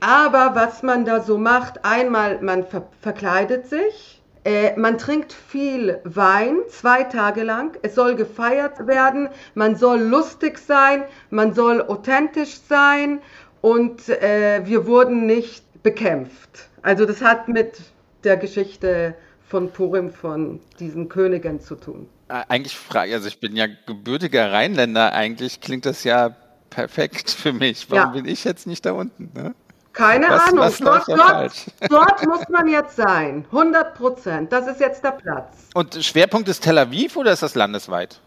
Aber 0.00 0.54
was 0.54 0.82
man 0.82 1.04
da 1.04 1.20
so 1.20 1.38
macht, 1.38 1.84
einmal 1.84 2.42
man 2.42 2.66
ver 2.66 2.88
verkleidet 3.00 3.68
sich 3.68 4.15
äh, 4.46 4.78
man 4.78 4.96
trinkt 4.96 5.32
viel 5.32 5.98
Wein, 6.04 6.58
zwei 6.68 7.02
Tage 7.02 7.42
lang. 7.42 7.76
Es 7.82 7.96
soll 7.96 8.14
gefeiert 8.14 8.86
werden. 8.86 9.28
Man 9.54 9.74
soll 9.74 9.98
lustig 9.98 10.58
sein. 10.58 11.02
Man 11.30 11.52
soll 11.52 11.82
authentisch 11.82 12.60
sein. 12.68 13.20
Und 13.60 14.08
äh, 14.08 14.60
wir 14.64 14.86
wurden 14.86 15.26
nicht 15.26 15.64
bekämpft. 15.82 16.68
Also 16.82 17.06
das 17.06 17.22
hat 17.22 17.48
mit 17.48 17.80
der 18.22 18.36
Geschichte 18.36 19.16
von 19.48 19.72
Purim, 19.72 20.12
von 20.12 20.60
diesen 20.78 21.08
Königen 21.08 21.60
zu 21.60 21.74
tun. 21.74 22.08
Äh, 22.28 22.42
eigentlich 22.48 22.76
frage, 22.76 23.14
also 23.14 23.26
ich 23.26 23.40
bin 23.40 23.56
ja 23.56 23.66
gebürtiger 23.86 24.52
Rheinländer, 24.52 25.12
eigentlich 25.12 25.60
klingt 25.60 25.86
das 25.86 26.04
ja 26.04 26.36
perfekt 26.70 27.30
für 27.30 27.52
mich. 27.52 27.90
Warum 27.90 28.14
ja. 28.14 28.20
bin 28.20 28.30
ich 28.30 28.44
jetzt 28.44 28.68
nicht 28.68 28.86
da 28.86 28.92
unten? 28.92 29.30
Ne? 29.34 29.56
Keine 29.96 30.28
was, 30.28 30.48
Ahnung. 30.48 30.58
Was 30.58 30.78
dort, 30.78 31.08
dort, 31.08 31.52
dort, 31.88 32.26
muss 32.26 32.48
man 32.50 32.68
jetzt 32.68 32.96
sein. 32.96 33.46
100 33.50 33.94
Prozent. 33.94 34.52
Das 34.52 34.66
ist 34.66 34.78
jetzt 34.78 35.02
der 35.02 35.12
Platz. 35.12 35.56
Und 35.72 35.94
Schwerpunkt 36.04 36.48
ist 36.48 36.62
Tel 36.62 36.76
Aviv 36.76 37.16
oder 37.16 37.32
ist 37.32 37.42
das 37.42 37.54
landesweit? 37.54 38.20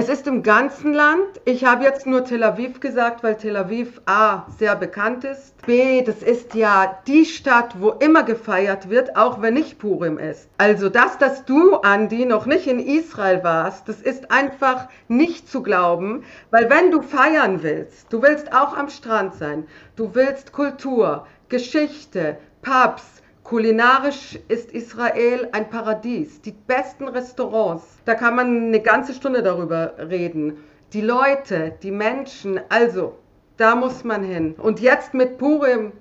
Es 0.00 0.08
ist 0.08 0.28
im 0.28 0.44
ganzen 0.44 0.94
Land. 0.94 1.40
Ich 1.44 1.64
habe 1.64 1.82
jetzt 1.82 2.06
nur 2.06 2.24
Tel 2.24 2.44
Aviv 2.44 2.78
gesagt, 2.78 3.24
weil 3.24 3.36
Tel 3.36 3.56
Aviv 3.56 4.00
A 4.06 4.46
sehr 4.56 4.76
bekannt 4.76 5.24
ist. 5.24 5.60
B, 5.66 6.02
das 6.02 6.22
ist 6.22 6.54
ja 6.54 7.00
die 7.08 7.24
Stadt, 7.24 7.74
wo 7.80 7.90
immer 7.90 8.22
gefeiert 8.22 8.90
wird, 8.90 9.16
auch 9.16 9.42
wenn 9.42 9.54
nicht 9.54 9.80
Purim 9.80 10.16
ist. 10.16 10.48
Also 10.56 10.88
das, 10.88 11.18
dass 11.18 11.44
du, 11.46 11.78
Andi, 11.78 12.26
noch 12.26 12.46
nicht 12.46 12.68
in 12.68 12.78
Israel 12.78 13.42
warst, 13.42 13.88
das 13.88 14.00
ist 14.00 14.30
einfach 14.30 14.86
nicht 15.08 15.50
zu 15.50 15.64
glauben, 15.64 16.22
weil 16.52 16.70
wenn 16.70 16.92
du 16.92 17.02
feiern 17.02 17.64
willst, 17.64 18.12
du 18.12 18.22
willst 18.22 18.54
auch 18.54 18.76
am 18.76 18.90
Strand 18.90 19.34
sein, 19.34 19.66
du 19.96 20.14
willst 20.14 20.52
Kultur, 20.52 21.26
Geschichte, 21.48 22.38
Pubs, 22.62 23.17
Kulinarisch 23.48 24.38
ist 24.48 24.72
Israel 24.72 25.48
ein 25.52 25.70
Paradies. 25.70 26.42
Die 26.42 26.52
besten 26.52 27.08
Restaurants, 27.08 27.82
da 28.04 28.14
kann 28.14 28.36
man 28.36 28.66
eine 28.66 28.80
ganze 28.80 29.14
Stunde 29.14 29.42
darüber 29.42 29.94
reden. 29.96 30.58
Die 30.92 31.00
Leute, 31.00 31.72
die 31.82 31.90
Menschen, 31.90 32.60
also 32.68 33.16
da 33.56 33.74
muss 33.74 34.04
man 34.04 34.22
hin. 34.22 34.54
Und 34.58 34.80
jetzt 34.80 35.14
mit 35.14 35.38
Purim, 35.38 35.92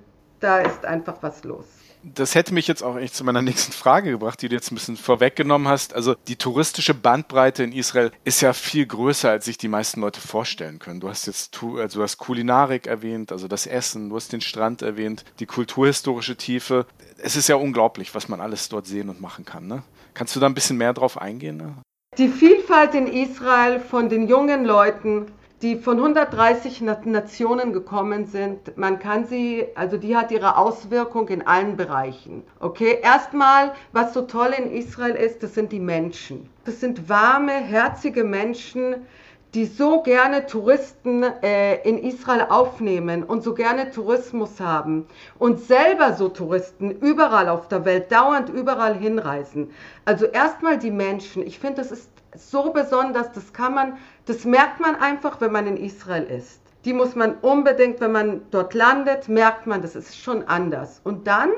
da 0.41 0.59
ist 0.59 0.83
einfach 0.83 1.23
was 1.23 1.45
los 1.45 1.76
das 2.15 2.35
hätte 2.35 2.53
mich 2.53 2.67
jetzt 2.67 2.83
auch 2.83 2.97
echt 2.97 3.15
zu 3.15 3.23
meiner 3.23 3.41
nächsten 3.43 3.71
Frage 3.71 4.11
gebracht, 4.11 4.41
die 4.41 4.49
du 4.49 4.55
jetzt 4.55 4.71
ein 4.71 4.75
bisschen 4.75 4.97
vorweggenommen 4.97 5.67
hast. 5.67 5.93
Also 5.93 6.15
die 6.27 6.35
touristische 6.35 6.93
Bandbreite 6.93 7.63
in 7.63 7.71
Israel 7.71 8.11
ist 8.23 8.41
ja 8.41 8.53
viel 8.53 8.85
größer, 8.85 9.29
als 9.29 9.45
sich 9.45 9.57
die 9.57 9.67
meisten 9.67 10.01
Leute 10.01 10.21
vorstellen 10.21 10.79
können. 10.79 10.99
Du 10.99 11.09
hast 11.09 11.27
jetzt 11.27 11.57
also 11.63 11.99
du 11.99 12.03
hast 12.03 12.17
Kulinarik 12.17 12.87
erwähnt, 12.87 13.31
also 13.31 13.47
das 13.47 13.67
Essen, 13.67 14.09
du 14.09 14.15
hast 14.15 14.31
den 14.31 14.41
Strand 14.41 14.81
erwähnt, 14.81 15.25
die 15.39 15.45
kulturhistorische 15.45 16.35
Tiefe. 16.35 16.85
Es 17.17 17.35
ist 17.35 17.49
ja 17.49 17.55
unglaublich, 17.55 18.13
was 18.13 18.29
man 18.29 18.41
alles 18.41 18.69
dort 18.69 18.87
sehen 18.87 19.09
und 19.09 19.21
machen 19.21 19.45
kann. 19.45 19.67
Ne? 19.67 19.83
Kannst 20.13 20.35
du 20.35 20.39
da 20.39 20.45
ein 20.45 20.53
bisschen 20.53 20.77
mehr 20.77 20.93
drauf 20.93 21.19
eingehen? 21.19 21.57
Ne? 21.57 21.75
Die 22.17 22.29
Vielfalt 22.29 22.95
in 22.95 23.07
Israel 23.07 23.79
von 23.79 24.09
den 24.09 24.27
jungen 24.27 24.65
Leuten, 24.65 25.27
die 25.61 25.75
von 25.75 25.97
130 25.97 26.81
Nationen 27.05 27.73
gekommen 27.73 28.25
sind. 28.25 28.77
Man 28.77 28.99
kann 28.99 29.25
sie, 29.25 29.65
also 29.75 29.97
die 29.97 30.15
hat 30.15 30.31
ihre 30.31 30.57
Auswirkung 30.57 31.27
in 31.29 31.47
allen 31.47 31.77
Bereichen. 31.77 32.43
Okay, 32.59 32.99
erstmal, 33.01 33.73
was 33.91 34.13
so 34.13 34.21
toll 34.21 34.53
in 34.55 34.71
Israel 34.71 35.15
ist, 35.15 35.41
das 35.41 35.55
sind 35.55 35.71
die 35.71 35.79
Menschen. 35.79 36.47
Das 36.65 36.79
sind 36.79 37.09
warme, 37.09 37.53
herzige 37.53 38.23
Menschen, 38.23 39.07
die 39.53 39.65
so 39.65 40.03
gerne 40.03 40.45
Touristen 40.45 41.23
äh, 41.23 41.81
in 41.87 41.97
Israel 41.97 42.47
aufnehmen 42.49 43.23
und 43.23 43.43
so 43.43 43.55
gerne 43.55 43.89
Tourismus 43.89 44.59
haben 44.59 45.07
und 45.39 45.59
selber 45.59 46.13
so 46.13 46.27
Touristen 46.27 46.91
überall 46.91 47.49
auf 47.49 47.67
der 47.67 47.83
Welt 47.85 48.11
dauernd 48.11 48.49
überall 48.49 48.95
hinreisen. 48.95 49.71
Also 50.05 50.25
erstmal 50.25 50.77
die 50.77 50.91
Menschen. 50.91 51.41
Ich 51.47 51.57
finde, 51.57 51.77
das 51.77 51.91
ist 51.91 52.11
so 52.35 52.71
besonders, 52.71 53.31
das 53.31 53.53
kann 53.53 53.73
man, 53.73 53.97
das 54.27 54.43
merkt 54.43 54.79
man 54.79 54.95
einfach, 54.95 55.41
wenn 55.41 55.51
man 55.51 55.67
in 55.67 55.77
Israel 55.77 56.23
ist. 56.23 56.61
Die 56.85 56.93
muss 56.93 57.15
man 57.15 57.35
unbedingt, 57.35 57.99
wenn 58.01 58.11
man 58.11 58.41
dort 58.51 58.73
landet, 58.73 59.29
merkt 59.29 59.67
man, 59.67 59.81
das 59.81 59.95
ist 59.95 60.17
schon 60.17 60.43
anders. 60.43 61.01
Und 61.03 61.27
dann 61.27 61.49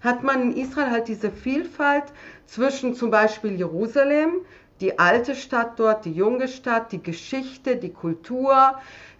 hat 0.00 0.22
man 0.22 0.42
in 0.42 0.56
Israel 0.56 0.90
halt 0.90 1.08
diese 1.08 1.30
Vielfalt 1.30 2.04
zwischen 2.46 2.94
zum 2.94 3.10
Beispiel 3.10 3.52
Jerusalem, 3.52 4.40
die 4.80 4.98
alte 4.98 5.34
Stadt 5.34 5.78
dort, 5.78 6.04
die 6.04 6.12
junge 6.12 6.48
Stadt, 6.48 6.92
die 6.92 7.02
Geschichte, 7.02 7.76
die 7.76 7.92
Kultur. 7.92 8.76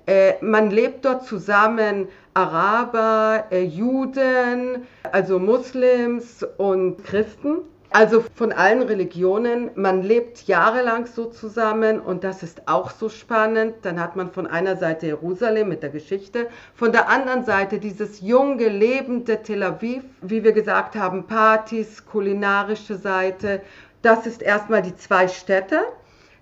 Äh, 0.06 0.34
man 0.40 0.70
lebt 0.70 1.04
dort 1.04 1.26
zusammen, 1.26 2.08
Araber, 2.34 3.46
äh, 3.50 3.62
Juden, 3.62 4.86
also 5.10 5.38
Muslims 5.38 6.44
und 6.56 7.04
Christen. 7.04 7.58
Also 7.94 8.24
von 8.34 8.52
allen 8.52 8.80
Religionen, 8.80 9.70
man 9.74 10.02
lebt 10.02 10.44
jahrelang 10.44 11.04
so 11.04 11.26
zusammen 11.26 12.00
und 12.00 12.24
das 12.24 12.42
ist 12.42 12.66
auch 12.66 12.90
so 12.90 13.10
spannend. 13.10 13.74
Dann 13.82 14.00
hat 14.00 14.16
man 14.16 14.32
von 14.32 14.46
einer 14.46 14.76
Seite 14.76 15.06
Jerusalem 15.06 15.68
mit 15.68 15.82
der 15.82 15.90
Geschichte, 15.90 16.48
von 16.74 16.92
der 16.92 17.10
anderen 17.10 17.44
Seite 17.44 17.78
dieses 17.78 18.22
junge, 18.22 18.68
lebende 18.68 19.42
Tel 19.42 19.62
Aviv, 19.62 20.04
wie 20.22 20.42
wir 20.42 20.52
gesagt 20.52 20.96
haben, 20.96 21.26
Partys, 21.26 22.06
kulinarische 22.06 22.96
Seite. 22.96 23.60
Das 24.00 24.26
ist 24.26 24.40
erstmal 24.40 24.80
die 24.80 24.96
zwei 24.96 25.28
Städte. 25.28 25.82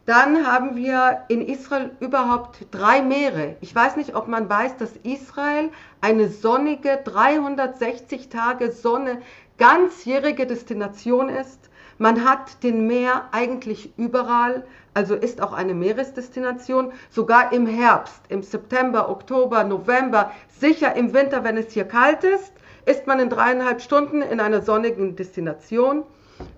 Dann 0.06 0.46
haben 0.46 0.76
wir 0.76 1.24
in 1.28 1.40
Israel 1.40 1.90
überhaupt 2.00 2.66
drei 2.70 3.02
Meere. 3.02 3.56
Ich 3.60 3.74
weiß 3.74 3.96
nicht, 3.96 4.16
ob 4.16 4.28
man 4.28 4.48
weiß, 4.48 4.76
dass 4.76 4.96
Israel 5.02 5.70
eine 6.00 6.28
sonnige 6.28 6.98
360 7.04 8.28
Tage 8.28 8.72
Sonne 8.72 9.20
ganzjährige 9.60 10.46
Destination 10.46 11.28
ist. 11.28 11.70
Man 11.98 12.24
hat 12.24 12.62
den 12.62 12.86
Meer 12.86 13.26
eigentlich 13.30 13.92
überall, 13.98 14.64
also 14.94 15.14
ist 15.14 15.42
auch 15.42 15.52
eine 15.52 15.74
Meeresdestination, 15.74 16.92
sogar 17.10 17.52
im 17.52 17.66
Herbst, 17.66 18.22
im 18.30 18.42
September, 18.42 19.10
Oktober, 19.10 19.62
November, 19.64 20.32
sicher 20.48 20.96
im 20.96 21.12
Winter, 21.12 21.44
wenn 21.44 21.58
es 21.58 21.72
hier 21.72 21.84
kalt 21.84 22.24
ist, 22.24 22.54
ist 22.86 23.06
man 23.06 23.20
in 23.20 23.28
dreieinhalb 23.28 23.82
Stunden 23.82 24.22
in 24.22 24.40
einer 24.40 24.62
sonnigen 24.62 25.14
Destination. 25.14 26.04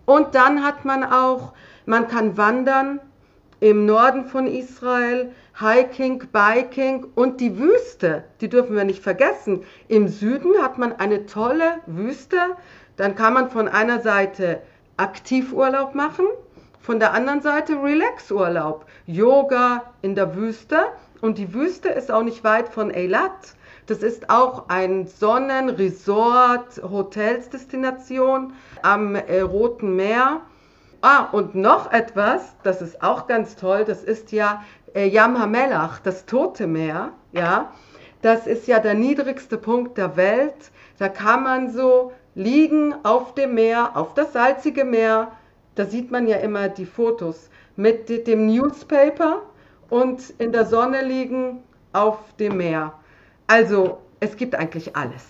Und 0.06 0.36
dann 0.36 0.64
hat 0.64 0.84
man 0.84 1.02
auch, 1.02 1.54
man 1.86 2.06
kann 2.06 2.36
wandern 2.36 3.00
im 3.58 3.84
Norden 3.84 4.26
von 4.26 4.46
Israel, 4.46 5.32
Hiking, 5.58 6.24
Biking 6.32 7.06
und 7.14 7.40
die 7.40 7.58
Wüste, 7.58 8.24
die 8.40 8.48
dürfen 8.48 8.74
wir 8.74 8.84
nicht 8.84 9.02
vergessen. 9.02 9.62
Im 9.86 10.08
Süden 10.08 10.52
hat 10.62 10.78
man 10.78 10.92
eine 10.92 11.26
tolle 11.26 11.80
Wüste. 11.86 12.38
Dann 12.96 13.14
kann 13.14 13.34
man 13.34 13.50
von 13.50 13.68
einer 13.68 14.00
Seite 14.00 14.62
Aktivurlaub 14.96 15.94
machen, 15.94 16.26
von 16.80 16.98
der 16.98 17.12
anderen 17.14 17.40
Seite 17.40 17.74
Relaxurlaub, 17.82 18.86
Yoga 19.06 19.84
in 20.02 20.14
der 20.14 20.34
Wüste. 20.34 20.78
Und 21.20 21.38
die 21.38 21.54
Wüste 21.54 21.88
ist 21.88 22.10
auch 22.10 22.22
nicht 22.22 22.44
weit 22.44 22.68
von 22.68 22.92
Eilat. 22.92 23.54
Das 23.86 24.02
ist 24.02 24.30
auch 24.30 24.68
ein 24.68 25.06
Sonnenresort, 25.06 26.82
Hotelsdestination 26.82 28.52
am 28.82 29.14
äh, 29.14 29.40
Roten 29.40 29.96
Meer. 29.96 30.42
Ah, 31.00 31.24
und 31.32 31.54
noch 31.56 31.90
etwas, 31.90 32.54
das 32.62 32.80
ist 32.80 33.02
auch 33.02 33.26
ganz 33.26 33.56
toll, 33.56 33.84
das 33.84 34.04
ist 34.04 34.30
ja 34.30 34.62
äh, 34.94 35.08
Yam 35.08 35.36
HaMelach, 35.36 35.98
das 35.98 36.26
Tote 36.26 36.68
Meer, 36.68 37.10
ja. 37.32 37.72
Das 38.20 38.46
ist 38.46 38.68
ja 38.68 38.78
der 38.78 38.94
niedrigste 38.94 39.58
Punkt 39.58 39.98
der 39.98 40.16
Welt. 40.16 40.70
Da 40.98 41.08
kann 41.08 41.42
man 41.42 41.72
so 41.72 42.12
liegen 42.34 42.94
auf 43.04 43.34
dem 43.34 43.54
Meer, 43.54 43.96
auf 43.96 44.14
das 44.14 44.32
salzige 44.32 44.84
Meer. 44.84 45.32
Da 45.74 45.86
sieht 45.86 46.10
man 46.10 46.26
ja 46.26 46.36
immer 46.36 46.68
die 46.68 46.86
Fotos 46.86 47.48
mit 47.76 48.08
dem 48.26 48.46
Newspaper 48.46 49.42
und 49.88 50.22
in 50.38 50.52
der 50.52 50.66
Sonne 50.66 51.02
liegen 51.02 51.62
auf 51.92 52.18
dem 52.38 52.58
Meer. 52.58 52.92
Also, 53.46 53.98
es 54.20 54.36
gibt 54.36 54.54
eigentlich 54.54 54.96
alles. 54.96 55.24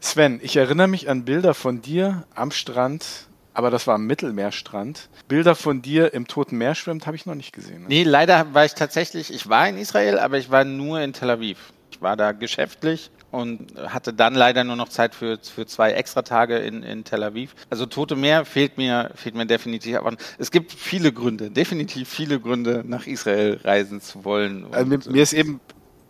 Sven, 0.00 0.40
ich 0.42 0.56
erinnere 0.56 0.88
mich 0.88 1.08
an 1.08 1.24
Bilder 1.24 1.54
von 1.54 1.82
dir 1.82 2.24
am 2.34 2.50
Strand 2.50 3.28
aber 3.58 3.72
das 3.72 3.88
war 3.88 3.96
am 3.96 4.06
Mittelmeerstrand. 4.06 5.08
Bilder 5.26 5.56
von 5.56 5.82
dir 5.82 6.14
im 6.14 6.28
Toten 6.28 6.58
Meer 6.58 6.76
schwimmt, 6.76 7.08
habe 7.08 7.16
ich 7.16 7.26
noch 7.26 7.34
nicht 7.34 7.52
gesehen. 7.52 7.82
Ne? 7.82 7.88
Nee, 7.88 8.02
leider 8.04 8.54
war 8.54 8.64
ich 8.64 8.74
tatsächlich, 8.74 9.34
ich 9.34 9.48
war 9.48 9.68
in 9.68 9.76
Israel, 9.76 10.20
aber 10.20 10.38
ich 10.38 10.48
war 10.48 10.62
nur 10.62 11.00
in 11.00 11.12
Tel 11.12 11.28
Aviv. 11.28 11.72
Ich 11.90 12.00
war 12.00 12.16
da 12.16 12.30
geschäftlich 12.30 13.10
und 13.30 13.74
hatte 13.76 14.12
dann 14.12 14.34
leider 14.34 14.64
nur 14.64 14.76
noch 14.76 14.88
Zeit 14.88 15.14
für, 15.14 15.38
für 15.38 15.66
zwei 15.66 15.92
extra 15.92 16.22
Tage 16.22 16.58
in, 16.58 16.82
in 16.82 17.04
Tel 17.04 17.22
Aviv. 17.22 17.54
Also 17.68 17.86
Tote 17.86 18.16
Meer 18.16 18.44
fehlt 18.44 18.78
mir, 18.78 19.10
fehlt 19.14 19.34
mir 19.34 19.46
definitiv. 19.46 19.96
Aber 19.96 20.16
es 20.38 20.50
gibt 20.50 20.72
viele 20.72 21.12
Gründe, 21.12 21.50
definitiv 21.50 22.08
viele 22.08 22.40
Gründe, 22.40 22.82
nach 22.86 23.06
Israel 23.06 23.60
reisen 23.62 24.00
zu 24.00 24.24
wollen. 24.24 24.66
Also 24.72 24.86
mir, 24.86 24.98
mir, 25.10 25.22
ist 25.22 25.34
eben 25.34 25.60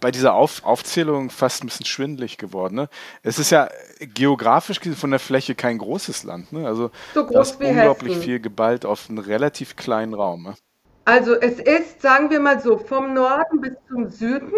bei 0.00 0.12
dieser 0.12 0.34
Auf 0.34 0.64
Aufzählung 0.64 1.30
fast 1.30 1.64
ein 1.64 1.66
bisschen 1.66 1.86
schwindlig 1.86 2.38
geworden. 2.38 2.76
Ne? 2.76 2.88
Es 3.22 3.40
ist 3.40 3.50
ja 3.50 3.68
geografisch 3.98 4.80
von 4.94 5.10
der 5.10 5.18
Fläche 5.18 5.56
kein 5.56 5.78
großes 5.78 6.22
Land. 6.22 6.52
Ne? 6.52 6.66
Also 6.66 6.92
so 7.14 7.26
groß 7.26 7.52
ist 7.52 7.60
unglaublich 7.60 8.12
Hessen. 8.12 8.22
viel 8.22 8.40
geballt 8.40 8.86
auf 8.86 9.08
einen 9.08 9.18
relativ 9.18 9.74
kleinen 9.74 10.14
Raum. 10.14 10.44
Ne? 10.44 10.54
Also 11.04 11.34
es 11.34 11.58
ist, 11.58 12.02
sagen 12.02 12.30
wir 12.30 12.38
mal 12.38 12.60
so, 12.60 12.78
vom 12.78 13.14
Norden 13.14 13.60
bis 13.60 13.72
zum 13.88 14.08
Süden 14.08 14.52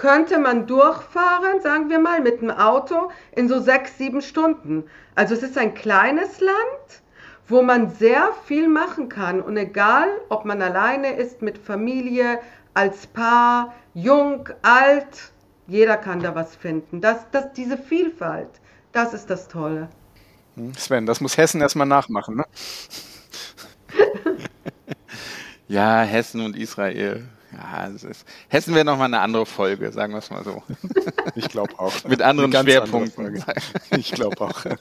könnte 0.00 0.38
man 0.38 0.66
durchfahren, 0.66 1.60
sagen 1.60 1.90
wir 1.90 1.98
mal, 1.98 2.22
mit 2.22 2.40
dem 2.40 2.50
Auto 2.50 3.10
in 3.32 3.48
so 3.50 3.60
sechs, 3.60 3.98
sieben 3.98 4.22
Stunden. 4.22 4.84
Also 5.14 5.34
es 5.34 5.42
ist 5.42 5.58
ein 5.58 5.74
kleines 5.74 6.40
Land, 6.40 7.02
wo 7.46 7.60
man 7.60 7.90
sehr 7.90 8.30
viel 8.46 8.66
machen 8.66 9.10
kann. 9.10 9.42
Und 9.42 9.58
egal, 9.58 10.08
ob 10.30 10.46
man 10.46 10.62
alleine 10.62 11.12
ist, 11.16 11.42
mit 11.42 11.58
Familie, 11.58 12.40
als 12.72 13.06
Paar, 13.08 13.74
jung, 13.92 14.48
alt, 14.62 15.32
jeder 15.66 15.98
kann 15.98 16.20
da 16.20 16.34
was 16.34 16.56
finden. 16.56 17.02
Das, 17.02 17.26
das, 17.30 17.52
diese 17.52 17.76
Vielfalt, 17.76 18.48
das 18.92 19.12
ist 19.12 19.28
das 19.28 19.48
Tolle. 19.48 19.90
Hm, 20.56 20.72
Sven, 20.78 21.04
das 21.04 21.20
muss 21.20 21.36
Hessen 21.36 21.60
erstmal 21.60 21.86
nachmachen, 21.86 22.36
ne? 22.36 22.46
ja, 25.68 26.00
Hessen 26.00 26.40
und 26.40 26.56
Israel. 26.56 27.28
Ja, 27.52 27.86
ist, 27.86 28.24
Hessen 28.48 28.74
wäre 28.74 28.84
nochmal 28.84 29.06
eine 29.06 29.20
andere 29.20 29.44
Folge, 29.44 29.90
sagen 29.92 30.12
wir 30.12 30.18
es 30.18 30.30
mal 30.30 30.44
so. 30.44 30.62
Ich 31.34 31.48
glaube 31.48 31.78
auch. 31.78 31.92
Mit 32.04 32.22
anderen 32.22 32.52
Schwerpunkten. 32.52 33.26
Andere 33.26 33.54
ich 33.96 34.12
glaube 34.12 34.40
auch. 34.40 34.64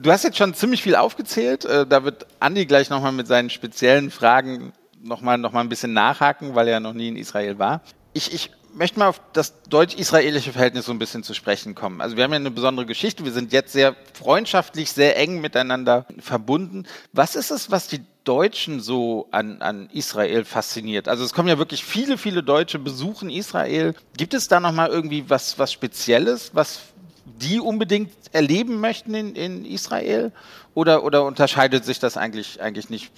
Du 0.00 0.12
hast 0.12 0.22
jetzt 0.22 0.38
schon 0.38 0.54
ziemlich 0.54 0.84
viel 0.84 0.94
aufgezählt. 0.94 1.64
Äh, 1.64 1.84
da 1.84 2.04
wird 2.04 2.26
Andi 2.38 2.64
gleich 2.64 2.90
nochmal 2.90 3.10
mit 3.10 3.26
seinen 3.26 3.50
speziellen 3.50 4.12
Fragen 4.12 4.72
nochmal 5.02 5.38
noch 5.38 5.52
mal 5.52 5.60
ein 5.60 5.68
bisschen 5.68 5.92
nachhaken, 5.92 6.54
weil 6.54 6.68
er 6.68 6.74
ja 6.74 6.80
noch 6.80 6.92
nie 6.92 7.08
in 7.08 7.16
Israel 7.16 7.58
war. 7.58 7.82
Ich, 8.12 8.32
ich 8.32 8.50
möchte 8.74 8.98
mal 8.98 9.08
auf 9.08 9.20
das 9.32 9.62
deutsch-israelische 9.64 10.52
Verhältnis 10.52 10.86
so 10.86 10.92
ein 10.92 10.98
bisschen 10.98 11.22
zu 11.22 11.34
sprechen 11.34 11.74
kommen. 11.74 12.00
Also 12.00 12.16
wir 12.16 12.24
haben 12.24 12.32
ja 12.32 12.36
eine 12.36 12.50
besondere 12.50 12.86
Geschichte. 12.86 13.24
Wir 13.24 13.32
sind 13.32 13.52
jetzt 13.52 13.72
sehr 13.72 13.96
freundschaftlich, 14.14 14.92
sehr 14.92 15.16
eng 15.16 15.40
miteinander 15.40 16.06
verbunden. 16.18 16.86
Was 17.12 17.34
ist 17.34 17.50
es, 17.50 17.70
was 17.70 17.88
die 17.88 18.00
Deutschen 18.24 18.80
so 18.80 19.28
an, 19.30 19.62
an 19.62 19.88
Israel 19.92 20.44
fasziniert? 20.44 21.08
Also 21.08 21.24
es 21.24 21.32
kommen 21.32 21.48
ja 21.48 21.58
wirklich 21.58 21.84
viele, 21.84 22.18
viele 22.18 22.42
Deutsche 22.42 22.78
besuchen 22.78 23.30
Israel. 23.30 23.94
Gibt 24.16 24.34
es 24.34 24.48
da 24.48 24.60
nochmal 24.60 24.90
irgendwie 24.90 25.28
was, 25.28 25.58
was 25.58 25.72
Spezielles, 25.72 26.50
was 26.54 26.80
die 27.24 27.60
unbedingt 27.60 28.12
erleben 28.32 28.80
möchten 28.80 29.14
in, 29.14 29.34
in 29.34 29.64
Israel? 29.64 30.32
Oder, 30.74 31.04
oder 31.04 31.24
unterscheidet 31.24 31.84
sich 31.84 31.98
das 31.98 32.16
eigentlich, 32.16 32.60
eigentlich 32.60 32.90
nicht 32.90 33.10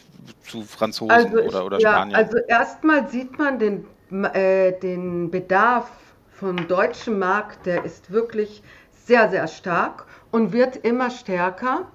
zu 0.47 0.63
Franzosen 0.63 1.11
also 1.11 1.39
ich, 1.39 1.49
oder, 1.49 1.67
oder 1.67 1.79
ja, 1.81 1.93
Spaniern? 1.93 2.17
Also 2.17 2.39
erstmal 2.39 3.09
sieht 3.09 3.39
man 3.39 3.59
den, 3.59 3.87
äh, 4.33 4.79
den 4.81 5.31
Bedarf 5.31 5.89
vom 6.33 6.69
deutschen 6.69 7.19
Markt, 7.19 7.67
der 7.67 7.85
ist 7.85 8.11
wirklich 8.11 8.63
sehr, 9.07 9.31
sehr 9.31 9.49
stark 9.49 10.07
und 10.31 10.53
wird 10.53 10.77
immer 10.77 11.11
stärker. 11.11 11.87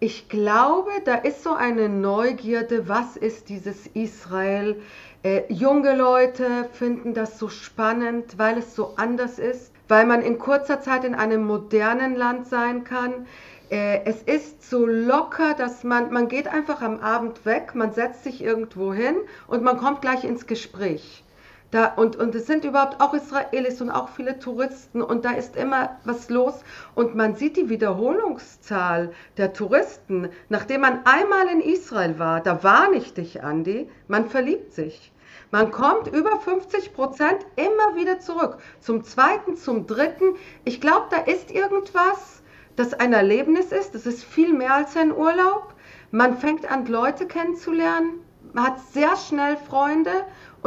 Ich 0.00 0.28
glaube, 0.28 0.90
da 1.04 1.16
ist 1.16 1.42
so 1.42 1.54
eine 1.54 1.88
Neugierde, 1.88 2.88
was 2.88 3.16
ist 3.16 3.48
dieses 3.48 3.88
Israel? 3.94 4.80
Äh, 5.24 5.52
junge 5.52 5.96
Leute 5.96 6.68
finden 6.72 7.14
das 7.14 7.40
so 7.40 7.48
spannend, 7.48 8.38
weil 8.38 8.58
es 8.58 8.76
so 8.76 8.94
anders 8.94 9.40
ist, 9.40 9.72
weil 9.88 10.06
man 10.06 10.22
in 10.22 10.38
kurzer 10.38 10.80
Zeit 10.80 11.02
in 11.02 11.16
einem 11.16 11.44
modernen 11.44 12.14
Land 12.14 12.46
sein 12.46 12.84
kann. 12.84 13.26
Äh, 13.70 14.04
es 14.04 14.22
ist 14.22 14.70
so 14.70 14.86
locker, 14.86 15.54
dass 15.54 15.82
man, 15.82 16.12
man 16.12 16.28
geht 16.28 16.46
einfach 16.46 16.80
am 16.80 17.00
Abend 17.00 17.44
weg, 17.44 17.74
man 17.74 17.92
setzt 17.92 18.22
sich 18.22 18.40
irgendwo 18.40 18.94
hin 18.94 19.16
und 19.48 19.64
man 19.64 19.78
kommt 19.78 20.00
gleich 20.00 20.22
ins 20.22 20.46
Gespräch. 20.46 21.24
Da, 21.70 21.86
und, 21.94 22.16
und 22.16 22.34
es 22.34 22.46
sind 22.46 22.64
überhaupt 22.64 23.00
auch 23.00 23.12
Israelis 23.12 23.82
und 23.82 23.90
auch 23.90 24.08
viele 24.08 24.38
Touristen 24.38 25.02
und 25.02 25.26
da 25.26 25.32
ist 25.32 25.54
immer 25.54 25.98
was 26.04 26.30
los 26.30 26.62
und 26.94 27.14
man 27.14 27.34
sieht 27.34 27.58
die 27.58 27.68
Wiederholungszahl 27.68 29.12
der 29.36 29.52
Touristen. 29.52 30.30
Nachdem 30.48 30.80
man 30.80 31.04
einmal 31.04 31.46
in 31.48 31.60
Israel 31.60 32.18
war, 32.18 32.40
da 32.40 32.62
warne 32.64 32.96
ich 32.96 33.12
dich, 33.12 33.42
Andi, 33.42 33.90
man 34.06 34.30
verliebt 34.30 34.72
sich. 34.72 35.12
Man 35.50 35.70
kommt 35.70 36.08
über 36.08 36.38
50 36.40 36.94
Prozent 36.94 37.46
immer 37.56 37.96
wieder 37.96 38.18
zurück. 38.18 38.58
Zum 38.80 39.04
zweiten, 39.04 39.56
zum 39.56 39.86
dritten. 39.86 40.36
Ich 40.64 40.80
glaube, 40.80 41.06
da 41.10 41.18
ist 41.18 41.50
irgendwas 41.50 42.42
das 42.78 42.94
ein 42.94 43.12
Erlebnis 43.12 43.72
ist. 43.72 43.94
Das 43.94 44.06
ist 44.06 44.24
viel 44.24 44.52
mehr 44.54 44.74
als 44.74 44.96
ein 44.96 45.12
Urlaub. 45.12 45.74
Man 46.12 46.38
fängt 46.38 46.70
an, 46.70 46.86
Leute 46.86 47.26
kennenzulernen. 47.26 48.20
Man 48.52 48.64
hat 48.64 48.80
sehr 48.92 49.16
schnell 49.16 49.56
Freunde 49.56 50.12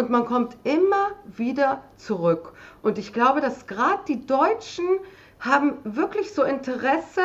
und 0.02 0.10
man 0.10 0.26
kommt 0.26 0.58
immer 0.64 1.12
wieder 1.26 1.84
zurück. 1.98 2.54
Und 2.82 2.98
ich 2.98 3.14
glaube, 3.14 3.40
dass 3.40 3.68
gerade 3.68 4.02
die 4.08 4.26
Deutschen 4.26 4.86
haben 5.40 5.78
wirklich 5.84 6.34
so 6.34 6.42
Interesse, 6.42 7.22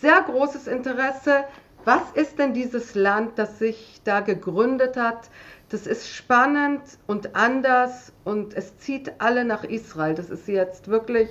sehr 0.00 0.22
großes 0.22 0.68
Interesse. 0.68 1.44
Was 1.84 2.02
ist 2.14 2.38
denn 2.38 2.54
dieses 2.54 2.94
Land, 2.94 3.40
das 3.40 3.58
sich 3.58 4.00
da 4.04 4.20
gegründet 4.20 4.96
hat? 4.96 5.30
Das 5.70 5.88
ist 5.88 6.08
spannend 6.08 6.82
und 7.08 7.34
anders 7.34 8.12
und 8.22 8.54
es 8.54 8.78
zieht 8.78 9.20
alle 9.20 9.44
nach 9.44 9.64
Israel. 9.64 10.14
Das 10.14 10.30
ist 10.30 10.46
jetzt 10.46 10.86
wirklich 10.86 11.28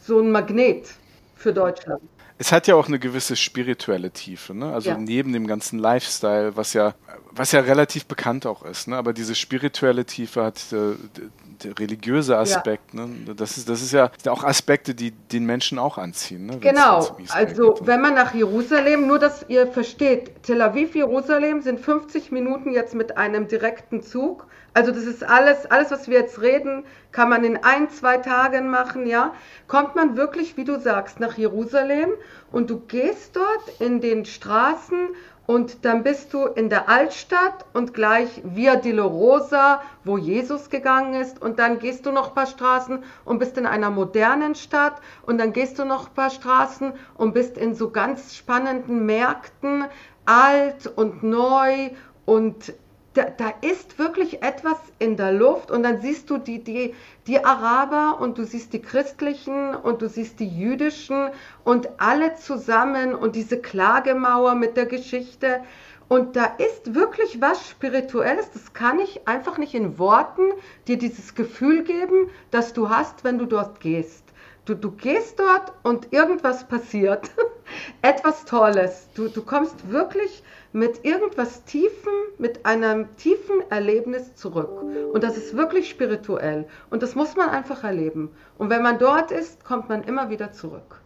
so 0.00 0.20
ein 0.20 0.30
Magnet 0.30 0.88
für 1.34 1.52
Deutschland 1.52 2.00
es 2.38 2.50
hat 2.50 2.66
ja 2.66 2.74
auch 2.74 2.88
eine 2.88 2.98
gewisse 2.98 3.36
spirituelle 3.36 4.10
Tiefe, 4.10 4.54
ne? 4.54 4.72
Also 4.72 4.90
ja. 4.90 4.98
neben 4.98 5.32
dem 5.32 5.46
ganzen 5.46 5.78
Lifestyle, 5.78 6.56
was 6.56 6.72
ja, 6.72 6.94
was 7.30 7.52
ja 7.52 7.60
relativ 7.60 8.06
bekannt 8.06 8.44
auch 8.44 8.64
ist, 8.64 8.88
ne? 8.88 8.96
Aber 8.96 9.12
diese 9.12 9.34
spirituelle 9.34 10.04
Tiefe 10.04 10.42
hat 10.42 10.60
äh, 10.72 10.96
der 11.62 11.78
religiöse 11.78 12.36
Aspekt, 12.36 12.92
ja. 12.92 13.06
ne? 13.06 13.34
Das 13.36 13.56
ist, 13.56 13.68
das 13.68 13.82
ist 13.82 13.92
ja 13.92 14.10
auch 14.26 14.42
Aspekte, 14.42 14.96
die 14.96 15.12
den 15.12 15.46
Menschen 15.46 15.78
auch 15.78 15.96
anziehen, 15.96 16.46
ne? 16.46 16.58
Genau. 16.58 17.16
Also 17.28 17.74
geht, 17.74 17.86
wenn 17.86 18.00
man 18.00 18.14
nach 18.14 18.34
Jerusalem, 18.34 19.06
nur 19.06 19.20
dass 19.20 19.46
ihr 19.48 19.68
versteht, 19.68 20.42
Tel 20.42 20.60
Aviv, 20.60 20.96
Jerusalem 20.96 21.62
sind 21.62 21.78
50 21.78 22.32
Minuten 22.32 22.72
jetzt 22.72 22.94
mit 22.94 23.16
einem 23.16 23.46
direkten 23.46 24.02
Zug. 24.02 24.46
Also 24.74 24.90
das 24.90 25.04
ist 25.04 25.22
alles, 25.22 25.66
alles, 25.66 25.92
was 25.92 26.08
wir 26.08 26.18
jetzt 26.18 26.42
reden, 26.42 26.84
kann 27.12 27.28
man 27.28 27.44
in 27.44 27.62
ein, 27.62 27.90
zwei 27.90 28.18
Tagen 28.18 28.70
machen, 28.70 29.06
ja. 29.06 29.32
Kommt 29.68 29.94
man 29.94 30.16
wirklich, 30.16 30.56
wie 30.56 30.64
du 30.64 30.80
sagst, 30.80 31.20
nach 31.20 31.38
Jerusalem 31.38 32.10
und 32.50 32.70
du 32.70 32.80
gehst 32.80 33.36
dort 33.36 33.80
in 33.80 34.00
den 34.00 34.24
Straßen 34.24 35.10
und 35.46 35.84
dann 35.84 36.02
bist 36.02 36.32
du 36.32 36.46
in 36.46 36.70
der 36.70 36.88
Altstadt 36.88 37.66
und 37.74 37.92
gleich 37.92 38.42
Via 38.44 38.76
Dolorosa, 38.76 39.82
wo 40.02 40.16
Jesus 40.16 40.70
gegangen 40.70 41.14
ist. 41.20 41.40
Und 41.40 41.58
dann 41.58 41.78
gehst 41.78 42.06
du 42.06 42.12
noch 42.12 42.28
ein 42.28 42.34
paar 42.34 42.46
Straßen 42.46 43.02
und 43.26 43.38
bist 43.38 43.58
in 43.58 43.66
einer 43.66 43.90
modernen 43.90 44.54
Stadt. 44.54 45.02
Und 45.26 45.36
dann 45.36 45.52
gehst 45.52 45.78
du 45.78 45.84
noch 45.84 46.08
ein 46.08 46.14
paar 46.14 46.30
Straßen 46.30 46.94
und 47.16 47.34
bist 47.34 47.58
in 47.58 47.74
so 47.74 47.90
ganz 47.90 48.34
spannenden 48.34 49.04
Märkten, 49.04 49.84
alt 50.24 50.86
und 50.86 51.22
neu 51.22 51.90
und 52.24 52.72
da, 53.14 53.24
da, 53.24 53.52
ist 53.60 53.98
wirklich 53.98 54.42
etwas 54.42 54.76
in 54.98 55.16
der 55.16 55.32
Luft 55.32 55.70
und 55.70 55.84
dann 55.84 56.00
siehst 56.00 56.28
du 56.30 56.38
die, 56.38 56.62
die, 56.62 56.94
die 57.26 57.44
Araber 57.44 58.20
und 58.20 58.38
du 58.38 58.44
siehst 58.44 58.72
die 58.72 58.82
christlichen 58.82 59.74
und 59.74 60.02
du 60.02 60.08
siehst 60.08 60.40
die 60.40 60.48
jüdischen 60.48 61.30
und 61.62 61.88
alle 61.98 62.34
zusammen 62.34 63.14
und 63.14 63.36
diese 63.36 63.60
Klagemauer 63.60 64.56
mit 64.56 64.76
der 64.76 64.86
Geschichte. 64.86 65.62
Und 66.08 66.36
da 66.36 66.44
ist 66.44 66.94
wirklich 66.94 67.40
was 67.40 67.68
Spirituelles, 67.68 68.50
das 68.50 68.74
kann 68.74 68.98
ich 68.98 69.26
einfach 69.26 69.58
nicht 69.58 69.74
in 69.74 69.98
Worten 69.98 70.42
dir 70.86 70.98
dieses 70.98 71.34
Gefühl 71.34 71.82
geben, 71.84 72.28
das 72.50 72.72
du 72.72 72.90
hast, 72.90 73.24
wenn 73.24 73.38
du 73.38 73.46
dort 73.46 73.80
gehst. 73.80 74.24
Du, 74.66 74.74
du 74.74 74.90
gehst 74.90 75.38
dort 75.38 75.72
und 75.82 76.12
irgendwas 76.12 76.66
passiert. 76.66 77.30
etwas 78.02 78.44
Tolles. 78.44 79.08
Du, 79.14 79.28
du 79.28 79.42
kommst 79.42 79.90
wirklich 79.90 80.42
mit 80.74 81.04
irgendwas 81.04 81.62
Tiefen, 81.64 82.12
mit 82.36 82.66
einem 82.66 83.14
tiefen 83.16 83.62
Erlebnis 83.70 84.34
zurück. 84.34 84.82
Und 85.12 85.22
das 85.22 85.36
ist 85.36 85.56
wirklich 85.56 85.88
spirituell. 85.88 86.66
Und 86.90 87.04
das 87.04 87.14
muss 87.14 87.36
man 87.36 87.48
einfach 87.48 87.84
erleben. 87.84 88.30
Und 88.58 88.70
wenn 88.70 88.82
man 88.82 88.98
dort 88.98 89.30
ist, 89.30 89.62
kommt 89.62 89.88
man 89.88 90.02
immer 90.02 90.30
wieder 90.30 90.50
zurück. 90.50 91.00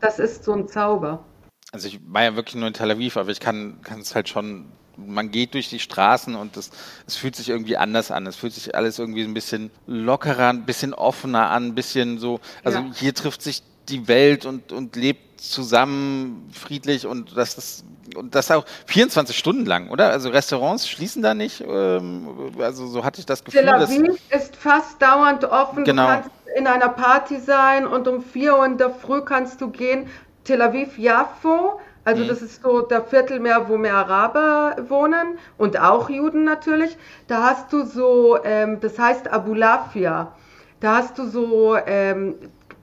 Das 0.00 0.20
ist 0.20 0.44
so 0.44 0.52
ein 0.52 0.68
Zauber. 0.68 1.24
Also 1.72 1.88
ich 1.88 1.98
war 2.06 2.22
ja 2.22 2.36
wirklich 2.36 2.54
nur 2.54 2.68
in 2.68 2.74
Tel 2.74 2.92
Aviv, 2.92 3.16
aber 3.16 3.30
ich 3.30 3.40
kann, 3.40 3.80
kann 3.82 3.98
es 3.98 4.14
halt 4.14 4.28
schon, 4.28 4.66
man 4.96 5.32
geht 5.32 5.54
durch 5.54 5.68
die 5.68 5.80
Straßen 5.80 6.36
und 6.36 6.56
es, 6.56 6.70
es 7.08 7.16
fühlt 7.16 7.34
sich 7.34 7.48
irgendwie 7.48 7.76
anders 7.76 8.12
an. 8.12 8.24
Es 8.28 8.36
fühlt 8.36 8.52
sich 8.52 8.76
alles 8.76 9.00
irgendwie 9.00 9.24
ein 9.24 9.34
bisschen 9.34 9.72
lockerer, 9.88 10.50
ein 10.50 10.64
bisschen 10.64 10.94
offener 10.94 11.50
an, 11.50 11.66
ein 11.66 11.74
bisschen 11.74 12.18
so, 12.18 12.38
also 12.62 12.78
ja. 12.78 12.92
hier 12.94 13.14
trifft 13.14 13.42
sich 13.42 13.64
die 13.88 14.08
Welt 14.08 14.46
und, 14.46 14.72
und 14.72 14.96
lebt 14.96 15.40
zusammen 15.40 16.50
friedlich 16.52 17.06
und 17.06 17.36
das 17.36 17.58
ist 17.58 17.84
und 18.14 18.34
das 18.34 18.50
auch 18.50 18.64
24 18.86 19.36
Stunden 19.36 19.66
lang, 19.66 19.90
oder? 19.90 20.10
Also 20.10 20.30
Restaurants 20.30 20.88
schließen 20.88 21.22
da 21.22 21.34
nicht. 21.34 21.62
Ähm, 21.66 22.52
also 22.58 22.86
so 22.86 23.04
hatte 23.04 23.20
ich 23.20 23.26
das 23.26 23.44
Gefühl. 23.44 23.62
Tel 23.62 23.68
Aviv 23.68 24.20
ist 24.30 24.56
fast 24.56 25.00
dauernd 25.02 25.44
offen. 25.44 25.84
Genau. 25.84 26.06
Du 26.06 26.12
kannst 26.12 26.30
in 26.56 26.66
einer 26.66 26.88
Party 26.88 27.38
sein 27.38 27.86
und 27.86 28.08
um 28.08 28.22
4 28.22 28.56
Uhr 28.56 28.64
in 28.64 28.78
der 28.78 28.90
Früh 28.90 29.22
kannst 29.22 29.60
du 29.60 29.68
gehen. 29.68 30.08
Tel 30.44 30.62
Aviv 30.62 30.96
Jaffo, 30.96 31.80
also 32.04 32.22
mhm. 32.22 32.28
das 32.28 32.40
ist 32.40 32.62
so 32.62 32.82
der 32.82 33.02
Viertel 33.02 33.40
mehr, 33.40 33.68
wo 33.68 33.76
mehr 33.76 33.96
Araber 33.96 34.76
wohnen 34.88 35.38
und 35.58 35.78
auch 35.78 36.08
Juden 36.08 36.44
natürlich. 36.44 36.96
Da 37.26 37.42
hast 37.42 37.72
du 37.72 37.84
so, 37.84 38.38
ähm, 38.44 38.78
das 38.80 38.98
heißt 38.98 39.28
Abulafia. 39.28 40.32
Da 40.80 40.96
hast 40.96 41.18
du 41.18 41.26
so 41.26 41.76
ähm, 41.86 42.36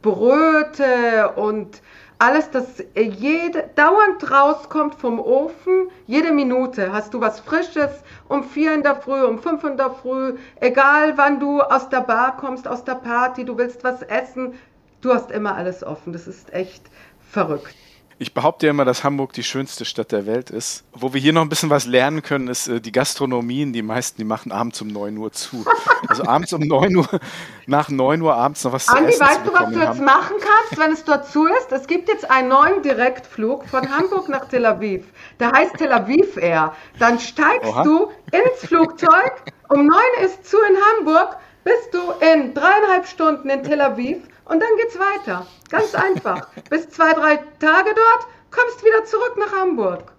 Bröte 0.04 1.32
und 1.36 1.82
alles, 2.20 2.52
das 2.52 2.84
jede, 2.96 3.70
dauernd 3.76 4.32
rauskommt 4.32 4.96
vom 4.96 5.20
Ofen, 5.20 5.90
jede 6.06 6.32
Minute 6.32 6.94
hast 6.94 7.14
du 7.14 7.20
was 7.20 7.40
Frisches, 7.40 8.04
um 8.30 8.44
vier 8.44 8.76
in 8.76 8.84
der 8.84 8.96
Früh, 8.96 9.24
um 9.24 9.40
fünf 9.40 9.64
in 9.64 9.78
der 9.78 9.90
Früh, 9.90 10.36
egal 10.60 11.18
wann 11.18 11.40
du 11.40 11.62
aus 11.62 11.90
der 11.90 12.02
Bar 12.02 12.38
kommst, 12.38 12.68
aus 12.68 12.84
der 12.84 12.96
Party, 12.96 13.44
du 13.44 13.58
willst 13.58 13.84
was 13.84 14.04
essen, 14.04 14.54
du 15.02 15.14
hast 15.14 15.32
immer 15.32 15.56
alles 15.56 15.84
offen. 15.84 16.14
Das 16.14 16.28
ist 16.28 16.54
echt 16.54 16.84
verrückt. 17.20 17.76
Ich 18.24 18.34
behaupte 18.34 18.68
ja 18.68 18.70
immer, 18.70 18.86
dass 18.86 19.04
Hamburg 19.04 19.34
die 19.34 19.44
schönste 19.44 19.84
Stadt 19.84 20.14
der 20.14 20.26
Welt 20.26 20.50
ist. 20.50 20.86
Wo 20.94 21.14
wir 21.14 21.20
hier 21.20 21.34
noch 21.34 21.42
ein 21.42 21.50
bisschen 21.50 21.70
was 21.70 21.86
lernen 21.86 22.22
können, 22.22 22.48
ist 22.48 22.70
äh, 22.70 22.80
die 22.80 22.94
Gastronomien. 22.94 23.74
Die 23.74 23.82
meisten, 23.82 24.16
die 24.18 24.24
machen 24.24 24.54
abends 24.54 24.82
um 24.82 24.88
9 24.88 25.18
Uhr 25.18 25.34
zu. 25.34 25.66
Also 26.08 26.24
abends 26.24 26.54
um 26.54 26.62
9 26.62 26.96
Uhr, 26.96 27.08
nach 27.68 27.90
9 27.90 28.22
Uhr 28.22 28.34
abends 28.34 28.64
noch 28.64 28.72
was 28.72 28.88
Andi, 28.88 29.12
zu 29.12 29.22
essen 29.22 29.26
weißt 29.26 29.46
du, 29.46 29.54
was 29.54 29.74
du 29.74 29.80
jetzt 29.80 30.02
machen 30.02 30.38
kannst, 30.40 30.80
wenn 30.80 30.94
es 30.94 31.04
dort 31.04 31.28
zu 31.30 31.48
ist? 31.48 31.70
Es 31.74 31.86
gibt 31.86 32.08
jetzt 32.08 32.32
einen 32.32 32.48
neuen 32.48 32.82
Direktflug 32.82 33.68
von 33.68 33.94
Hamburg 33.94 34.30
nach 34.30 34.46
Tel 34.46 34.66
Aviv. 34.66 35.04
Der 35.42 35.52
heißt 35.52 35.76
Tel 35.78 35.92
Aviv 35.92 36.38
Air. 36.38 36.74
Dann 37.00 37.20
steigst 37.20 37.68
Oha. 37.68 37.84
du 37.84 38.10
ins 38.32 38.70
Flugzeug, 38.70 39.44
um 39.68 39.86
9 39.86 39.90
Uhr 39.90 40.26
ist 40.26 40.50
zu 40.50 40.56
in 40.70 40.78
Hamburg, 40.98 41.36
bist 41.66 41.94
du 41.94 42.00
in 42.26 42.54
dreieinhalb 42.54 43.06
Stunden 43.06 43.50
in 43.50 43.64
Tel 43.64 43.82
Aviv 43.82 44.24
und 44.46 44.60
dann 44.60 44.70
geht's 44.78 44.98
weiter. 44.98 45.48
Ganz 45.70 45.96
einfach. 45.96 46.50
Bis 46.70 46.90
zwei, 46.90 47.14
drei 47.14 47.38
Tage 47.60 47.94
dort, 47.96 48.28
kommst 48.52 48.84
wieder 48.84 49.06
zurück 49.06 49.36
nach 49.38 49.52
Hamburg. 49.52 50.14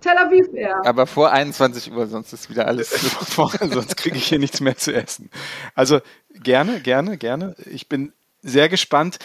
Tel 0.00 0.18
Aviv 0.18 0.52
Air. 0.54 0.82
Aber 0.84 1.06
vor 1.06 1.32
21 1.32 1.90
Uhr, 1.92 2.06
sonst 2.06 2.32
ist 2.32 2.50
wieder 2.50 2.66
alles. 2.66 2.90
sonst 3.36 3.96
kriege 3.96 4.16
ich 4.16 4.26
hier 4.26 4.38
nichts 4.38 4.60
mehr 4.60 4.76
zu 4.76 4.92
essen. 4.92 5.30
Also 5.74 6.00
gerne, 6.34 6.80
gerne, 6.80 7.16
gerne. 7.16 7.56
Ich 7.64 7.88
bin 7.88 8.12
sehr 8.42 8.68
gespannt 8.68 9.18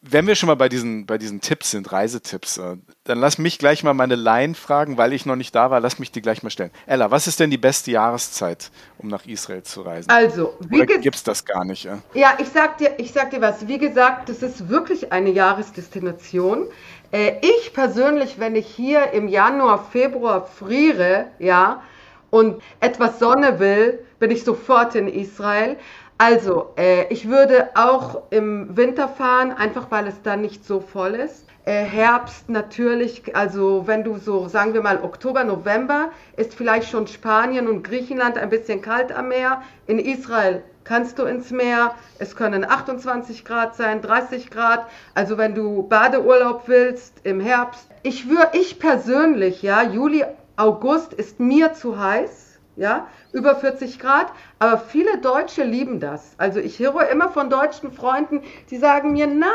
wenn 0.00 0.26
wir 0.26 0.34
schon 0.34 0.46
mal 0.48 0.56
bei 0.56 0.68
diesen, 0.68 1.06
bei 1.06 1.18
diesen 1.18 1.40
Tipps 1.40 1.70
sind, 1.70 1.90
Reisetipps, 1.92 2.58
äh, 2.58 2.76
dann 3.04 3.18
lass 3.18 3.38
mich 3.38 3.58
gleich 3.58 3.84
mal 3.84 3.94
meine 3.94 4.16
Laien 4.16 4.54
fragen, 4.54 4.96
weil 4.96 5.12
ich 5.12 5.26
noch 5.26 5.36
nicht 5.36 5.54
da 5.54 5.70
war. 5.70 5.80
Lass 5.80 5.98
mich 5.98 6.12
die 6.12 6.22
gleich 6.22 6.42
mal 6.42 6.50
stellen. 6.50 6.70
Ella, 6.86 7.10
was 7.10 7.26
ist 7.26 7.40
denn 7.40 7.50
die 7.50 7.58
beste 7.58 7.90
Jahreszeit, 7.90 8.70
um 8.98 9.08
nach 9.08 9.26
Israel 9.26 9.62
zu 9.62 9.82
reisen? 9.82 10.10
Also, 10.10 10.56
wie 10.68 10.84
gibt 10.84 11.16
es 11.16 11.22
das 11.22 11.44
gar 11.44 11.64
nicht? 11.64 11.84
Ja? 11.84 11.98
ja, 12.14 12.34
ich 12.38 12.48
sag 12.48 12.78
dir, 12.78 12.94
ich 12.98 13.12
sag 13.12 13.30
dir 13.30 13.40
was. 13.40 13.66
Wie 13.68 13.78
gesagt, 13.78 14.28
das 14.28 14.42
ist 14.42 14.68
wirklich 14.68 15.12
eine 15.12 15.30
Jahresdestination. 15.30 16.68
Äh, 17.12 17.34
ich 17.40 17.72
persönlich, 17.72 18.38
wenn 18.38 18.56
ich 18.56 18.66
hier 18.66 19.12
im 19.12 19.28
Januar, 19.28 19.84
Februar 19.90 20.46
friere, 20.46 21.26
ja, 21.38 21.82
und 22.30 22.60
etwas 22.80 23.18
Sonne 23.18 23.58
will, 23.60 24.00
bin 24.18 24.30
ich 24.30 24.44
sofort 24.44 24.94
in 24.94 25.08
Israel. 25.08 25.76
Also, 26.18 26.72
äh, 26.78 27.12
ich 27.12 27.28
würde 27.28 27.68
auch 27.74 28.22
im 28.30 28.74
Winter 28.74 29.06
fahren, 29.06 29.52
einfach 29.52 29.90
weil 29.90 30.06
es 30.06 30.22
dann 30.22 30.40
nicht 30.40 30.64
so 30.64 30.80
voll 30.80 31.14
ist. 31.14 31.44
Äh, 31.66 31.82
Herbst 31.82 32.48
natürlich, 32.48 33.36
also 33.36 33.86
wenn 33.86 34.02
du 34.02 34.16
so, 34.16 34.48
sagen 34.48 34.72
wir 34.72 34.80
mal, 34.80 35.02
Oktober, 35.02 35.44
November, 35.44 36.10
ist 36.38 36.54
vielleicht 36.54 36.88
schon 36.88 37.06
Spanien 37.06 37.68
und 37.68 37.82
Griechenland 37.82 38.38
ein 38.38 38.48
bisschen 38.48 38.80
kalt 38.80 39.12
am 39.12 39.28
Meer. 39.28 39.60
In 39.86 39.98
Israel 39.98 40.62
kannst 40.84 41.18
du 41.18 41.24
ins 41.24 41.50
Meer. 41.50 41.94
Es 42.18 42.34
können 42.34 42.64
28 42.64 43.44
Grad 43.44 43.76
sein, 43.76 44.00
30 44.00 44.50
Grad. 44.50 44.86
Also 45.14 45.36
wenn 45.36 45.54
du 45.54 45.82
Badeurlaub 45.82 46.62
willst 46.66 47.12
im 47.24 47.40
Herbst. 47.40 47.90
Ich 48.02 48.30
würde, 48.30 48.52
ich 48.54 48.78
persönlich, 48.78 49.60
ja, 49.60 49.82
Juli, 49.82 50.24
August 50.56 51.12
ist 51.12 51.40
mir 51.40 51.74
zu 51.74 51.98
heiß 51.98 52.46
ja, 52.76 53.06
über 53.36 53.54
40 53.54 53.98
Grad. 53.98 54.32
Aber 54.58 54.78
viele 54.78 55.18
Deutsche 55.18 55.62
lieben 55.62 56.00
das. 56.00 56.34
Also 56.38 56.58
ich 56.58 56.78
höre 56.78 57.08
immer 57.10 57.28
von 57.28 57.50
deutschen 57.50 57.92
Freunden, 57.92 58.42
die 58.70 58.78
sagen 58.78 59.12
mir, 59.12 59.26
nein, 59.26 59.50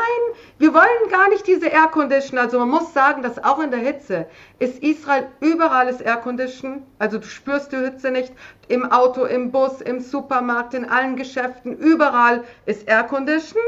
wir 0.58 0.72
wollen 0.72 1.10
gar 1.10 1.28
nicht 1.28 1.46
diese 1.46 1.66
Air 1.66 1.88
Condition. 1.88 2.38
Also 2.38 2.60
man 2.60 2.68
muss 2.68 2.94
sagen, 2.94 3.22
dass 3.22 3.42
auch 3.42 3.58
in 3.58 3.72
der 3.72 3.80
Hitze 3.80 4.26
ist 4.60 4.82
Israel 4.82 5.26
überall 5.40 5.88
ist 5.88 6.00
Air 6.00 6.18
Condition. 6.18 6.86
Also 7.00 7.18
du 7.18 7.26
spürst 7.26 7.72
die 7.72 7.76
Hitze 7.76 8.12
nicht 8.12 8.32
im 8.68 8.90
Auto, 8.90 9.24
im 9.24 9.50
Bus, 9.50 9.80
im 9.80 10.00
Supermarkt, 10.00 10.74
in 10.74 10.88
allen 10.88 11.16
Geschäften, 11.16 11.76
überall 11.76 12.44
ist 12.66 12.86
Air 12.86 13.02
Condition. 13.02 13.60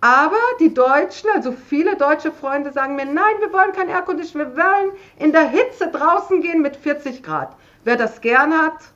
Aber 0.00 0.40
die 0.58 0.74
Deutschen, 0.74 1.30
also 1.32 1.52
viele 1.52 1.94
deutsche 1.94 2.32
Freunde 2.32 2.72
sagen 2.72 2.96
mir, 2.96 3.04
nein, 3.04 3.34
wir 3.38 3.52
wollen 3.52 3.70
kein 3.70 3.88
Air 3.88 4.02
Condition, 4.02 4.40
wir 4.40 4.56
wollen 4.56 4.90
in 5.20 5.30
der 5.30 5.48
Hitze 5.48 5.92
draußen 5.92 6.42
gehen 6.42 6.60
mit 6.60 6.74
40 6.74 7.22
Grad. 7.22 7.54
Wer 7.84 7.94
das 7.94 8.20
gern 8.20 8.52
hat, 8.52 8.91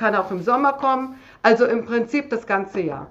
kann 0.00 0.16
auch 0.16 0.30
im 0.30 0.42
Sommer 0.42 0.72
kommen. 0.72 1.16
Also 1.42 1.66
im 1.66 1.84
Prinzip 1.84 2.30
das 2.30 2.46
ganze 2.46 2.80
Jahr. 2.80 3.06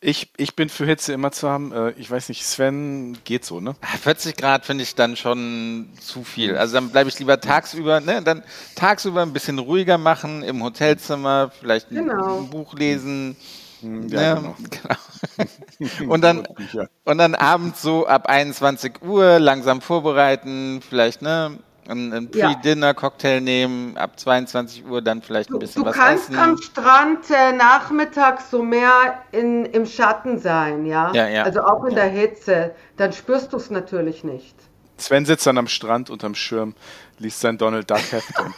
Ich, 0.00 0.32
ich 0.36 0.54
bin 0.54 0.68
für 0.68 0.86
Hitze 0.86 1.12
immer 1.12 1.32
zu 1.32 1.50
haben. 1.50 1.72
Äh, 1.72 1.90
ich 1.92 2.08
weiß 2.08 2.28
nicht, 2.28 2.44
Sven 2.44 3.18
geht 3.24 3.44
so, 3.44 3.58
ne? 3.58 3.74
40 4.02 4.34
ah, 4.36 4.40
Grad 4.40 4.64
finde 4.64 4.84
ich 4.84 4.94
dann 4.94 5.16
schon 5.16 5.88
zu 6.00 6.22
viel. 6.22 6.56
Also 6.56 6.74
dann 6.74 6.90
bleibe 6.90 7.10
ich 7.10 7.18
lieber 7.18 7.40
tagsüber, 7.40 7.98
ne? 7.98 8.22
Dann 8.22 8.44
tagsüber 8.76 9.22
ein 9.22 9.32
bisschen 9.32 9.58
ruhiger 9.58 9.98
machen, 9.98 10.44
im 10.44 10.62
Hotelzimmer, 10.62 11.50
vielleicht 11.58 11.88
genau. 11.88 12.38
ein 12.38 12.48
Buch 12.48 12.74
lesen. 12.74 13.36
Hm, 13.80 14.06
ja, 14.08 14.36
ne? 14.36 14.54
genau. 14.70 15.46
genau. 15.98 16.12
und 16.14 16.20
dann 16.20 16.46
und 17.04 17.18
dann 17.18 17.34
abends 17.34 17.82
so 17.82 18.06
ab 18.06 18.26
21 18.26 19.02
Uhr 19.02 19.40
langsam 19.40 19.80
vorbereiten, 19.80 20.80
vielleicht 20.88 21.22
ne 21.22 21.58
einen 21.88 22.30
Pre-Dinner-Cocktail 22.30 23.40
nehmen, 23.40 23.96
ab 23.96 24.18
22 24.18 24.86
Uhr 24.86 25.02
dann 25.02 25.22
vielleicht 25.22 25.50
ein 25.50 25.58
bisschen 25.58 25.84
du, 25.84 25.90
du 25.90 25.96
was 25.96 26.14
essen. 26.14 26.32
Du 26.32 26.38
kannst 26.38 26.78
am 26.78 26.84
Strand 26.84 27.30
äh, 27.30 27.52
nachmittags 27.52 28.50
so 28.50 28.62
mehr 28.62 29.22
in, 29.32 29.64
im 29.64 29.86
Schatten 29.86 30.38
sein, 30.38 30.86
ja? 30.86 31.12
ja, 31.14 31.28
ja. 31.28 31.42
Also 31.44 31.62
auch 31.62 31.84
in 31.84 31.96
ja. 31.96 32.04
der 32.04 32.08
Hitze. 32.08 32.74
Dann 32.96 33.12
spürst 33.12 33.52
du 33.52 33.56
es 33.56 33.70
natürlich 33.70 34.24
nicht. 34.24 34.54
Sven 34.98 35.24
sitzt 35.24 35.46
dann 35.46 35.58
am 35.58 35.68
Strand 35.68 36.10
unterm 36.10 36.34
Schirm, 36.34 36.74
liest 37.18 37.40
sein 37.40 37.56
Donald 37.56 37.88
Duck 37.88 38.00
Heft. 38.10 38.38
und, 38.38 38.54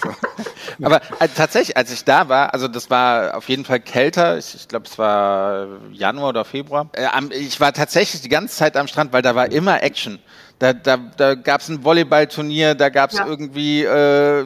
Aber 0.83 1.03
äh, 1.21 1.29
tatsächlich, 1.29 1.77
als 1.77 1.93
ich 1.93 2.05
da 2.05 2.29
war, 2.29 2.55
also 2.55 2.67
das 2.67 2.89
war 2.91 3.37
auf 3.37 3.49
jeden 3.49 3.65
Fall 3.65 3.81
kälter. 3.81 4.39
Ich, 4.39 4.55
ich 4.55 4.69
glaube, 4.69 4.87
es 4.87 4.99
war 4.99 5.67
Januar 5.93 6.31
oder 6.31 6.45
Februar. 6.45 6.89
Äh, 6.93 7.09
ich 7.35 7.61
war 7.61 7.73
tatsächlich 7.73 8.23
die 8.23 8.29
ganze 8.29 8.57
Zeit 8.57 8.77
am 8.77 8.89
Strand, 8.89 9.13
weil 9.13 9.23
da 9.23 9.35
war 9.35 9.53
immer 9.53 9.83
Action 9.83 10.19
Da, 10.61 10.75
da, 10.75 10.99
da 10.99 11.37
gab 11.37 11.63
es 11.63 11.71
ein 11.71 11.83
Volleyballturnier, 11.85 12.75
da 12.75 12.91
gab 12.91 13.13
es 13.13 13.17
ja. 13.17 13.27
irgendwie 13.27 13.83
äh, 13.83 14.45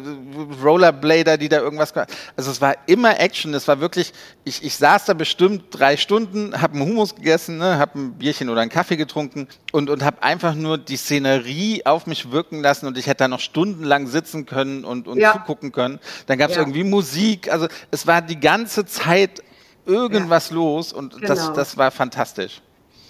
Rollerblader, 0.63 1.37
die 1.37 1.49
da 1.49 1.59
irgendwas. 1.59 1.93
Also 2.37 2.53
es 2.53 2.61
war 2.61 2.77
immer 2.87 3.19
Action. 3.19 3.53
Es 3.53 3.67
war 3.67 3.81
wirklich. 3.81 4.13
Ich, 4.45 4.63
ich 4.63 4.77
saß 4.77 5.07
da 5.07 5.15
bestimmt 5.15 5.65
drei 5.71 5.97
Stunden, 5.97 6.63
habe 6.63 6.75
einen 6.75 6.83
Hummus 6.87 7.17
gegessen, 7.17 7.59
ne, 7.59 7.79
habe 7.79 7.99
ein 7.99 8.13
Bierchen 8.13 8.49
oder 8.49 8.61
einen 8.61 8.71
Kaffee 8.71 8.97
getrunken 8.97 9.49
und 9.73 9.91
und 9.91 10.05
habe 10.05 10.23
einfach 10.23 10.55
nur 10.55 10.79
die 10.79 10.97
Szenerie 10.97 11.85
auf 11.85 12.07
mich 12.07 12.31
wirken 12.31 12.63
lassen 12.63 12.87
und 12.87 12.97
ich 12.97 13.09
hätte 13.09 13.25
da 13.25 13.29
noch 13.29 13.41
stundenlang 13.41 14.07
sitzen 14.07 14.47
können 14.47 14.85
und 14.85 15.09
und 15.09 15.19
ja. 15.19 15.33
zugucken 15.33 15.73
können. 15.73 15.99
Dann 16.27 16.39
gab 16.39 16.51
es 16.51 16.55
ja. 16.55 16.63
irgendwie 16.63 16.85
Musik. 16.85 17.51
Also 17.51 17.67
es 17.91 18.07
war 18.07 18.23
die 18.23 18.39
ganze 18.39 18.87
Zeit 18.87 19.43
irgendwas 19.85 20.53
los 20.53 20.93
und 20.93 21.15
genau. 21.15 21.27
das 21.27 21.53
das 21.55 21.77
war 21.77 21.91
fantastisch. 21.91 22.63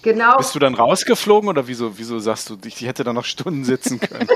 Genau. 0.05 0.36
Bist 0.36 0.55
du 0.55 0.59
dann 0.59 0.74
rausgeflogen 0.74 1.48
oder 1.48 1.66
wieso, 1.66 1.96
wieso 1.96 2.18
sagst 2.18 2.50
du, 2.50 2.59
ich 2.66 2.82
hätte 2.82 3.05
da 3.05 3.14
noch 3.14 3.24
Stunden 3.24 3.64
sitzen 3.64 3.98
können? 3.98 4.28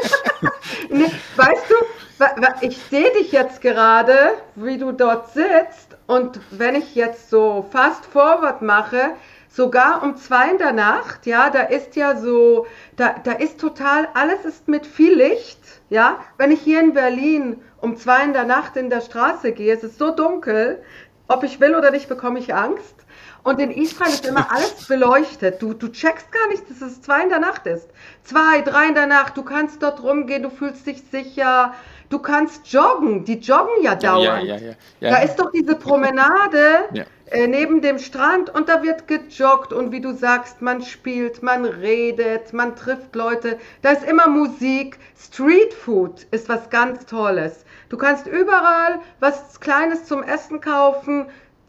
nee, 0.88 1.10
weißt 1.36 1.64
du, 1.68 2.66
ich 2.66 2.78
sehe 2.90 3.12
dich 3.12 3.32
jetzt 3.32 3.60
gerade, 3.60 4.16
wie 4.54 4.78
du 4.78 4.92
dort 4.92 5.34
sitzt 5.34 5.98
und 6.06 6.40
wenn 6.50 6.74
ich 6.74 6.94
jetzt 6.94 7.28
so 7.28 7.66
fast 7.70 8.06
forward 8.06 8.62
mache, 8.62 9.10
sogar 9.50 10.02
um 10.02 10.16
zwei 10.16 10.52
in 10.52 10.56
der 10.56 10.72
Nacht, 10.72 11.26
ja, 11.26 11.50
da 11.50 11.60
ist 11.60 11.96
ja 11.96 12.16
so, 12.16 12.66
da, 12.96 13.16
da 13.22 13.32
ist 13.32 13.60
total, 13.60 14.08
alles 14.14 14.46
ist 14.46 14.68
mit 14.68 14.86
viel 14.86 15.18
Licht, 15.18 15.60
ja. 15.90 16.18
Wenn 16.38 16.50
ich 16.50 16.62
hier 16.62 16.80
in 16.80 16.94
Berlin 16.94 17.58
um 17.82 17.98
zwei 17.98 18.24
in 18.24 18.32
der 18.32 18.44
Nacht 18.44 18.78
in 18.78 18.88
der 18.88 19.02
Straße 19.02 19.52
gehe, 19.52 19.74
es 19.74 19.84
ist 19.84 19.98
so 19.98 20.12
dunkel, 20.12 20.82
ob 21.28 21.44
ich 21.44 21.60
will 21.60 21.74
oder 21.74 21.90
nicht, 21.90 22.08
bekomme 22.08 22.38
ich 22.38 22.54
Angst. 22.54 22.94
Und 23.42 23.60
in 23.60 23.70
Israel 23.70 24.10
ist 24.10 24.26
immer 24.26 24.50
alles 24.50 24.86
beleuchtet. 24.86 25.62
Du, 25.62 25.72
du 25.72 25.88
checkst 25.88 26.30
gar 26.32 26.48
nicht, 26.48 26.68
dass 26.68 26.82
es 26.82 27.00
zwei 27.00 27.22
in 27.22 27.28
der 27.28 27.38
Nacht 27.38 27.66
ist. 27.66 27.88
Zwei, 28.24 28.60
drei 28.62 28.88
in 28.88 28.94
der 28.94 29.06
Nacht. 29.06 29.36
Du 29.36 29.42
kannst 29.42 29.82
dort 29.82 30.02
rumgehen, 30.02 30.42
du 30.42 30.50
fühlst 30.50 30.86
dich 30.86 31.02
sicher. 31.10 31.72
Du 32.10 32.18
kannst 32.18 32.66
joggen. 32.72 33.24
Die 33.24 33.38
joggen 33.38 33.82
ja 33.82 33.94
dauernd. 33.94 34.44
Ja, 34.44 34.56
ja, 34.56 34.74
ja, 35.00 35.10
da 35.10 35.18
ist 35.18 35.36
doch 35.36 35.50
diese 35.52 35.76
Promenade 35.76 37.06
äh, 37.30 37.46
neben 37.46 37.82
dem 37.82 37.98
Strand 37.98 38.50
und 38.50 38.68
da 38.68 38.82
wird 38.82 39.06
gejoggt. 39.06 39.72
Und 39.72 39.92
wie 39.92 40.00
du 40.00 40.12
sagst, 40.14 40.62
man 40.62 40.82
spielt, 40.82 41.42
man 41.42 41.64
redet, 41.64 42.52
man 42.52 42.76
trifft 42.76 43.14
Leute. 43.14 43.58
Da 43.82 43.90
ist 43.90 44.04
immer 44.04 44.26
Musik. 44.26 44.98
Street 45.18 45.74
Food 45.74 46.26
ist 46.30 46.48
was 46.48 46.70
ganz 46.70 47.04
Tolles. 47.06 47.64
Du 47.88 47.96
kannst 47.96 48.26
überall 48.26 49.00
was 49.20 49.60
Kleines 49.60 50.04
zum 50.04 50.22
Essen 50.22 50.60
kaufen, 50.60 51.26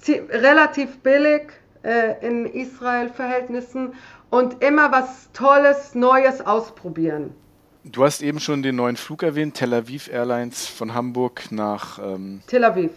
relativ 0.08 1.00
billig 1.00 1.52
äh, 1.84 2.26
in 2.26 2.46
Israel-Verhältnissen 2.46 3.94
und 4.30 4.64
immer 4.64 4.92
was 4.92 5.30
Tolles, 5.34 5.96
Neues 5.96 6.42
ausprobieren. 6.42 7.34
Du 7.84 8.04
hast 8.04 8.22
eben 8.22 8.40
schon 8.40 8.62
den 8.62 8.76
neuen 8.76 8.98
Flug 8.98 9.24
erwähnt, 9.24 9.56
Tel 9.56 9.74
Aviv 9.74 10.10
Airlines 10.10 10.68
von 10.68 10.94
Hamburg 10.94 11.52
nach 11.52 12.00
ähm, 12.00 12.42
Tel 12.48 12.64
Aviv. 12.66 12.92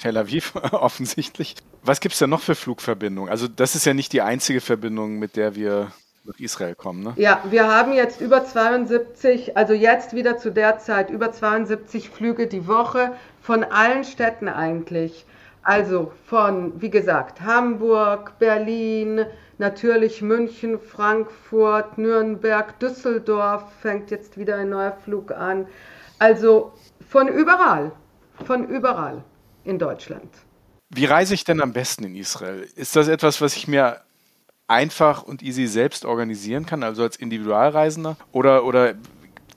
Tel 0.00 0.16
Aviv 0.16 0.54
offensichtlich. 0.72 1.56
Was 1.82 2.00
gibt 2.00 2.12
es 2.12 2.18
denn 2.18 2.30
noch 2.30 2.40
für 2.40 2.54
Flugverbindungen? 2.54 3.30
Also 3.30 3.48
das 3.48 3.74
ist 3.74 3.86
ja 3.86 3.94
nicht 3.94 4.12
die 4.12 4.22
einzige 4.22 4.60
Verbindung, 4.60 5.18
mit 5.18 5.36
der 5.36 5.56
wir 5.56 5.92
nach 6.24 6.38
Israel 6.38 6.74
kommen, 6.74 7.02
ne? 7.02 7.14
Ja, 7.16 7.42
wir 7.50 7.66
haben 7.66 7.92
jetzt 7.92 8.20
über 8.20 8.44
72, 8.44 9.56
also 9.56 9.72
jetzt 9.72 10.14
wieder 10.14 10.36
zu 10.36 10.52
der 10.52 10.78
Zeit 10.78 11.10
über 11.10 11.32
72 11.32 12.10
Flüge 12.10 12.46
die 12.46 12.66
Woche 12.66 13.12
von 13.40 13.64
allen 13.64 14.04
Städten 14.04 14.48
eigentlich. 14.48 15.24
Also 15.62 16.12
von, 16.26 16.80
wie 16.80 16.90
gesagt, 16.90 17.40
Hamburg, 17.42 18.38
Berlin, 18.38 19.26
natürlich 19.58 20.22
München, 20.22 20.78
Frankfurt, 20.80 21.98
Nürnberg, 21.98 22.78
Düsseldorf 22.80 23.64
fängt 23.80 24.10
jetzt 24.10 24.38
wieder 24.38 24.56
ein 24.56 24.70
neuer 24.70 24.96
Flug 25.04 25.32
an. 25.32 25.66
Also 26.18 26.72
von 27.08 27.28
überall, 27.28 27.92
von 28.46 28.68
überall 28.68 29.22
in 29.64 29.78
Deutschland. 29.78 30.30
Wie 30.88 31.04
reise 31.04 31.34
ich 31.34 31.44
denn 31.44 31.60
am 31.60 31.72
besten 31.72 32.04
in 32.04 32.16
Israel? 32.16 32.66
Ist 32.74 32.96
das 32.96 33.08
etwas, 33.08 33.40
was 33.40 33.54
ich 33.56 33.68
mir 33.68 34.00
einfach 34.66 35.22
und 35.22 35.42
easy 35.42 35.66
selbst 35.66 36.04
organisieren 36.04 36.64
kann, 36.64 36.82
also 36.82 37.02
als 37.02 37.16
Individualreisender? 37.16 38.16
Oder, 38.32 38.64
oder 38.64 38.94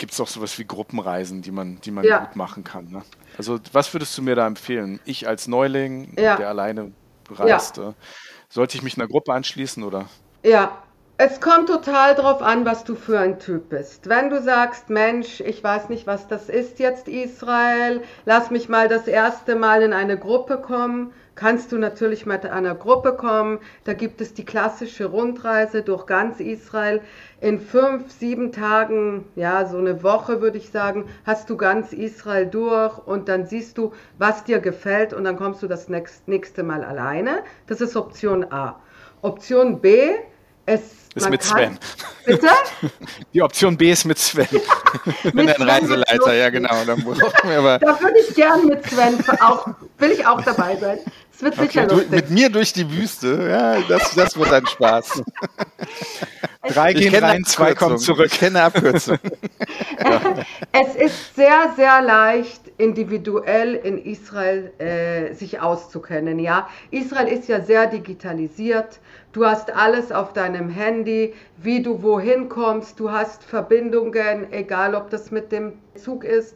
gibt 0.03 0.11
es 0.11 0.19
auch 0.19 0.27
sowas 0.27 0.59
wie 0.59 0.65
Gruppenreisen, 0.65 1.41
die 1.41 1.51
man, 1.51 1.79
die 1.79 1.89
man 1.89 2.03
ja. 2.03 2.25
gut 2.25 2.35
machen 2.35 2.65
kann? 2.65 2.89
Ne? 2.91 3.03
Also 3.37 3.57
was 3.71 3.93
würdest 3.93 4.17
du 4.17 4.21
mir 4.21 4.35
da 4.35 4.45
empfehlen? 4.45 4.99
Ich 5.05 5.29
als 5.29 5.47
Neuling, 5.47 6.13
ja. 6.19 6.35
der 6.35 6.49
alleine 6.49 6.91
reist, 7.29 7.77
ja. 7.77 7.93
sollte 8.49 8.75
ich 8.75 8.83
mich 8.83 8.97
einer 8.97 9.07
Gruppe 9.07 9.31
anschließen 9.31 9.81
oder? 9.81 10.09
Ja, 10.43 10.83
es 11.15 11.39
kommt 11.39 11.69
total 11.69 12.15
drauf 12.15 12.41
an, 12.41 12.65
was 12.65 12.83
du 12.83 12.95
für 12.95 13.17
ein 13.17 13.39
Typ 13.39 13.69
bist. 13.69 14.09
Wenn 14.09 14.29
du 14.29 14.41
sagst, 14.41 14.89
Mensch, 14.89 15.39
ich 15.39 15.63
weiß 15.63 15.87
nicht, 15.87 16.05
was 16.05 16.27
das 16.27 16.49
ist 16.49 16.79
jetzt 16.79 17.07
Israel, 17.07 18.01
lass 18.25 18.51
mich 18.51 18.67
mal 18.67 18.89
das 18.89 19.07
erste 19.07 19.55
Mal 19.55 19.83
in 19.83 19.93
eine 19.93 20.19
Gruppe 20.19 20.57
kommen, 20.57 21.13
kannst 21.35 21.71
du 21.71 21.77
natürlich 21.77 22.25
mit 22.25 22.45
einer 22.45 22.75
Gruppe 22.75 23.13
kommen. 23.13 23.59
Da 23.83 23.93
gibt 23.93 24.21
es 24.21 24.33
die 24.33 24.45
klassische 24.45 25.05
Rundreise 25.05 25.81
durch 25.81 26.05
ganz 26.05 26.39
Israel. 26.39 27.01
In 27.41 27.59
fünf, 27.59 28.11
sieben 28.11 28.51
Tagen, 28.51 29.25
ja, 29.35 29.65
so 29.65 29.77
eine 29.77 30.03
Woche 30.03 30.41
würde 30.41 30.57
ich 30.57 30.69
sagen, 30.69 31.09
hast 31.25 31.49
du 31.49 31.57
ganz 31.57 31.91
Israel 31.91 32.45
durch 32.45 32.97
und 32.99 33.27
dann 33.27 33.45
siehst 33.45 33.77
du, 33.77 33.93
was 34.17 34.43
dir 34.43 34.59
gefällt 34.59 35.13
und 35.13 35.23
dann 35.23 35.35
kommst 35.35 35.61
du 35.61 35.67
das 35.67 35.89
nächste 35.89 36.63
Mal 36.63 36.83
alleine. 36.83 37.43
Das 37.67 37.81
ist 37.81 37.95
Option 37.95 38.45
A. 38.51 38.79
Option 39.21 39.79
B, 39.79 40.11
es 40.65 40.81
ist 41.15 41.29
mit 41.29 41.43
Sven. 41.43 41.77
Bitte? 42.25 42.47
Die 43.33 43.41
Option 43.41 43.77
B 43.77 43.91
ist 43.91 44.05
mit 44.05 44.17
Sven. 44.17 44.47
ich 45.23 45.33
bin 45.33 45.49
ein 45.49 45.61
Reiseleiter, 45.61 46.33
ja 46.33 46.49
genau. 46.49 46.73
Da, 46.85 46.95
da 46.95 48.01
würde 48.01 48.19
ich 48.19 48.33
gern 48.35 48.65
mit 48.67 48.85
Sven 48.85 49.23
auch, 49.41 49.67
will 49.97 50.11
ich 50.11 50.25
auch 50.25 50.41
dabei 50.41 50.75
sein. 50.77 50.99
Es 51.35 51.41
wird 51.41 51.53
okay. 51.57 51.67
sicher 51.67 51.87
lustig. 51.87 52.11
Mit 52.11 52.29
mir 52.29 52.49
durch 52.49 52.73
die 52.73 52.89
Wüste, 52.89 53.47
ja, 53.49 53.81
das, 53.87 54.13
das 54.13 54.37
wird 54.37 54.53
ein 54.53 54.67
Spaß. 54.67 55.23
Drei 56.69 56.93
gehen 56.93 57.15
rein, 57.15 57.43
zwei 57.43 57.73
kommen 57.73 57.97
zurück. 57.97 58.29
Ich 58.31 58.39
kenne 58.39 58.61
Abkürzung. 58.61 59.17
es 60.71 60.95
ist 60.95 61.35
sehr, 61.35 61.73
sehr 61.75 62.01
leicht, 62.01 62.61
individuell 62.77 63.75
in 63.75 63.97
Israel 63.97 64.71
äh, 64.77 65.33
sich 65.33 65.59
auszukennen. 65.59 66.39
Ja, 66.39 66.69
Israel 66.91 67.27
ist 67.27 67.49
ja 67.49 67.61
sehr 67.61 67.87
digitalisiert. 67.87 68.99
Du 69.33 69.45
hast 69.45 69.73
alles 69.73 70.11
auf 70.11 70.33
deinem 70.33 70.69
Handy, 70.69 71.33
wie 71.57 71.81
du 71.81 72.03
wohin 72.03 72.47
kommst. 72.47 72.99
Du 72.99 73.11
hast 73.11 73.43
Verbindungen, 73.43 74.53
egal 74.53 74.93
ob 74.93 75.09
das 75.09 75.31
mit 75.31 75.51
dem 75.51 75.73
Zug 75.95 76.23
ist 76.23 76.55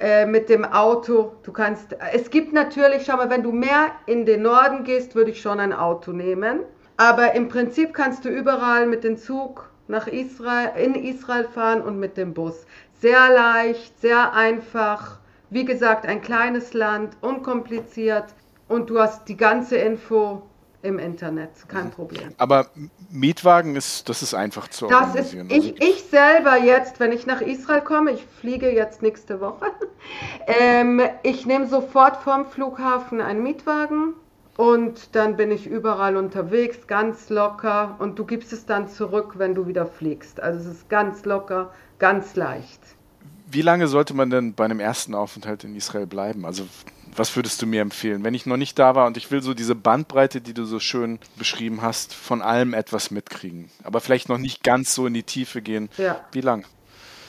äh, 0.00 0.26
mit 0.26 0.48
dem 0.48 0.64
Auto. 0.64 1.34
Du 1.42 1.52
kannst, 1.52 1.96
es 2.12 2.30
gibt 2.30 2.52
natürlich, 2.52 3.04
schau 3.06 3.16
mal, 3.16 3.30
wenn 3.30 3.42
du 3.42 3.52
mehr 3.52 3.92
in 4.06 4.26
den 4.26 4.42
Norden 4.42 4.84
gehst, 4.84 5.14
würde 5.14 5.30
ich 5.30 5.40
schon 5.40 5.60
ein 5.60 5.72
Auto 5.72 6.12
nehmen. 6.12 6.60
Aber 6.96 7.34
im 7.34 7.48
Prinzip 7.48 7.94
kannst 7.94 8.24
du 8.24 8.28
überall 8.28 8.86
mit 8.86 9.04
dem 9.04 9.16
Zug 9.16 9.70
nach 9.88 10.06
Israel, 10.06 10.70
in 10.76 10.94
Israel 10.94 11.44
fahren 11.44 11.82
und 11.82 11.98
mit 11.98 12.16
dem 12.16 12.34
Bus. 12.34 12.66
Sehr 13.00 13.30
leicht, 13.30 14.00
sehr 14.00 14.32
einfach. 14.32 15.18
Wie 15.50 15.64
gesagt, 15.64 16.06
ein 16.06 16.22
kleines 16.22 16.72
Land, 16.72 17.16
unkompliziert 17.20 18.26
und 18.68 18.90
du 18.90 18.98
hast 18.98 19.28
die 19.28 19.36
ganze 19.36 19.76
Info 19.76 20.42
im 20.84 20.98
Internet, 20.98 21.50
kein 21.68 21.86
mhm. 21.86 21.90
Problem. 21.90 22.34
Aber 22.38 22.66
Mietwagen 23.10 23.74
ist, 23.74 24.08
das 24.08 24.22
ist 24.22 24.34
einfach 24.34 24.68
zu 24.68 24.86
das 24.86 25.08
organisieren. 25.08 25.50
Ist, 25.50 25.64
ich, 25.64 25.82
ich 25.82 26.02
selber 26.04 26.58
jetzt, 26.58 27.00
wenn 27.00 27.10
ich 27.10 27.26
nach 27.26 27.40
Israel 27.40 27.80
komme, 27.80 28.12
ich 28.12 28.24
fliege 28.40 28.70
jetzt 28.70 29.02
nächste 29.02 29.40
Woche, 29.40 29.66
ähm, 30.46 31.00
ich 31.22 31.46
nehme 31.46 31.66
sofort 31.66 32.18
vom 32.18 32.46
Flughafen 32.46 33.20
einen 33.20 33.42
Mietwagen 33.42 34.14
und 34.56 35.16
dann 35.16 35.36
bin 35.36 35.50
ich 35.50 35.66
überall 35.66 36.16
unterwegs, 36.16 36.86
ganz 36.86 37.30
locker 37.30 37.96
und 37.98 38.18
du 38.18 38.24
gibst 38.24 38.52
es 38.52 38.66
dann 38.66 38.88
zurück, 38.88 39.34
wenn 39.38 39.54
du 39.54 39.66
wieder 39.66 39.86
fliegst. 39.86 40.40
Also 40.40 40.60
es 40.60 40.76
ist 40.76 40.88
ganz 40.88 41.24
locker, 41.24 41.72
ganz 41.98 42.36
leicht. 42.36 42.80
Wie 43.54 43.62
lange 43.62 43.86
sollte 43.86 44.14
man 44.14 44.30
denn 44.30 44.54
bei 44.54 44.64
einem 44.64 44.80
ersten 44.80 45.14
Aufenthalt 45.14 45.62
in 45.62 45.76
Israel 45.76 46.06
bleiben? 46.06 46.44
Also 46.44 46.66
was 47.14 47.36
würdest 47.36 47.62
du 47.62 47.66
mir 47.66 47.82
empfehlen, 47.82 48.24
wenn 48.24 48.34
ich 48.34 48.46
noch 48.46 48.56
nicht 48.56 48.76
da 48.80 48.96
war 48.96 49.06
und 49.06 49.16
ich 49.16 49.30
will 49.30 49.42
so 49.42 49.54
diese 49.54 49.76
Bandbreite, 49.76 50.40
die 50.40 50.54
du 50.54 50.64
so 50.64 50.80
schön 50.80 51.20
beschrieben 51.36 51.80
hast, 51.80 52.14
von 52.14 52.42
allem 52.42 52.74
etwas 52.74 53.12
mitkriegen, 53.12 53.70
aber 53.84 54.00
vielleicht 54.00 54.28
noch 54.28 54.38
nicht 54.38 54.64
ganz 54.64 54.92
so 54.92 55.06
in 55.06 55.14
die 55.14 55.22
Tiefe 55.22 55.62
gehen? 55.62 55.88
Ja. 55.98 56.20
Wie 56.32 56.40
lang? 56.40 56.64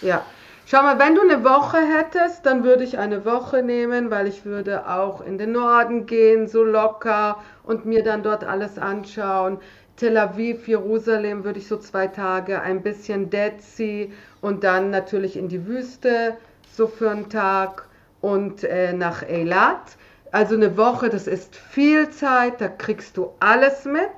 Ja. 0.02 0.26
Schau 0.66 0.82
mal, 0.82 0.98
wenn 0.98 1.14
du 1.14 1.22
eine 1.22 1.44
Woche 1.44 1.78
hättest, 1.78 2.48
dann 2.48 2.64
würde 2.64 2.84
ich 2.84 2.98
eine 2.98 3.24
Woche 3.24 3.62
nehmen, 3.62 4.10
weil 4.10 4.26
ich 4.26 4.46
würde 4.46 4.90
auch 4.90 5.22
in 5.22 5.38
den 5.38 5.52
Norden 5.52 6.08
gehen, 6.08 6.48
so 6.48 6.64
locker 6.64 7.38
und 7.62 7.86
mir 7.86 8.04
dann 8.04 8.24
dort 8.24 8.44
alles 8.44 8.80
anschauen. 8.80 9.60
Tel 9.98 10.18
Aviv, 10.18 10.68
Jerusalem 10.68 11.44
würde 11.44 11.60
ich 11.60 11.68
so 11.68 11.78
zwei 11.78 12.08
Tage, 12.08 12.62
ein 12.62 12.82
bisschen 12.82 13.30
Dead 13.30 13.62
Sea 13.62 14.08
und 14.42 14.64
dann 14.64 14.90
natürlich 14.90 15.38
in 15.38 15.48
die 15.48 15.66
Wüste, 15.68 16.36
so 16.76 16.88
für 16.88 17.12
einen 17.12 17.30
Tag 17.30 17.88
und 18.20 18.64
äh, 18.64 18.92
nach 18.92 19.24
Eilat. 19.24 19.96
Also 20.32 20.56
eine 20.56 20.76
Woche, 20.76 21.10
das 21.10 21.28
ist 21.28 21.56
viel 21.56 22.10
Zeit, 22.10 22.60
da 22.60 22.68
kriegst 22.68 23.16
du 23.16 23.32
alles 23.40 23.86
mit. 23.86 24.10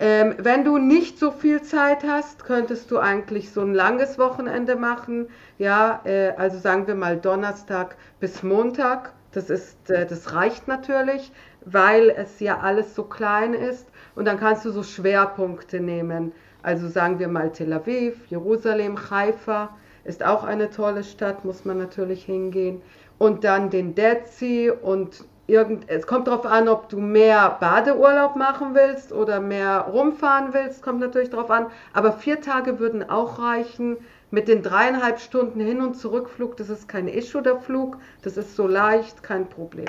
Ähm, 0.00 0.34
wenn 0.38 0.64
du 0.64 0.76
nicht 0.78 1.18
so 1.18 1.30
viel 1.30 1.62
Zeit 1.62 2.04
hast, 2.04 2.44
könntest 2.44 2.90
du 2.90 2.98
eigentlich 2.98 3.50
so 3.50 3.62
ein 3.62 3.74
langes 3.74 4.18
Wochenende 4.18 4.76
machen. 4.76 5.28
Ja, 5.58 6.02
äh, 6.04 6.32
also 6.36 6.58
sagen 6.58 6.86
wir 6.86 6.94
mal 6.94 7.16
Donnerstag 7.16 7.96
bis 8.20 8.42
Montag. 8.42 9.12
Das 9.32 9.50
ist, 9.50 9.90
äh, 9.90 10.06
das 10.06 10.34
reicht 10.34 10.68
natürlich, 10.68 11.32
weil 11.64 12.10
es 12.10 12.40
ja 12.40 12.60
alles 12.60 12.94
so 12.94 13.04
klein 13.04 13.54
ist. 13.54 13.86
Und 14.18 14.24
dann 14.24 14.40
kannst 14.40 14.64
du 14.64 14.72
so 14.72 14.82
Schwerpunkte 14.82 15.78
nehmen. 15.78 16.32
Also 16.64 16.88
sagen 16.88 17.20
wir 17.20 17.28
mal 17.28 17.52
Tel 17.52 17.72
Aviv, 17.72 18.16
Jerusalem, 18.26 18.98
Haifa 19.10 19.76
ist 20.02 20.24
auch 20.24 20.42
eine 20.42 20.70
tolle 20.70 21.04
Stadt, 21.04 21.44
muss 21.44 21.64
man 21.64 21.78
natürlich 21.78 22.24
hingehen. 22.24 22.82
Und 23.18 23.44
dann 23.44 23.70
den 23.70 23.94
Dead 23.94 24.26
Sea 24.26 24.72
und 24.72 25.24
irgend, 25.46 25.88
es 25.88 26.08
kommt 26.08 26.26
darauf 26.26 26.46
an, 26.46 26.66
ob 26.66 26.88
du 26.88 26.98
mehr 26.98 27.58
Badeurlaub 27.60 28.34
machen 28.34 28.74
willst 28.74 29.12
oder 29.12 29.38
mehr 29.38 29.82
rumfahren 29.82 30.52
willst, 30.52 30.82
kommt 30.82 30.98
natürlich 30.98 31.30
darauf 31.30 31.52
an. 31.52 31.66
Aber 31.92 32.10
vier 32.10 32.40
Tage 32.40 32.80
würden 32.80 33.08
auch 33.08 33.38
reichen. 33.38 33.98
Mit 34.32 34.48
den 34.48 34.64
dreieinhalb 34.64 35.20
Stunden 35.20 35.60
Hin- 35.60 35.80
und 35.80 35.94
Zurückflug, 35.94 36.56
das 36.56 36.70
ist 36.70 36.88
kein 36.88 37.06
Issue 37.06 37.40
der 37.40 37.60
Flug, 37.60 37.98
das 38.22 38.36
ist 38.36 38.56
so 38.56 38.66
leicht, 38.66 39.22
kein 39.22 39.48
Problem. 39.48 39.86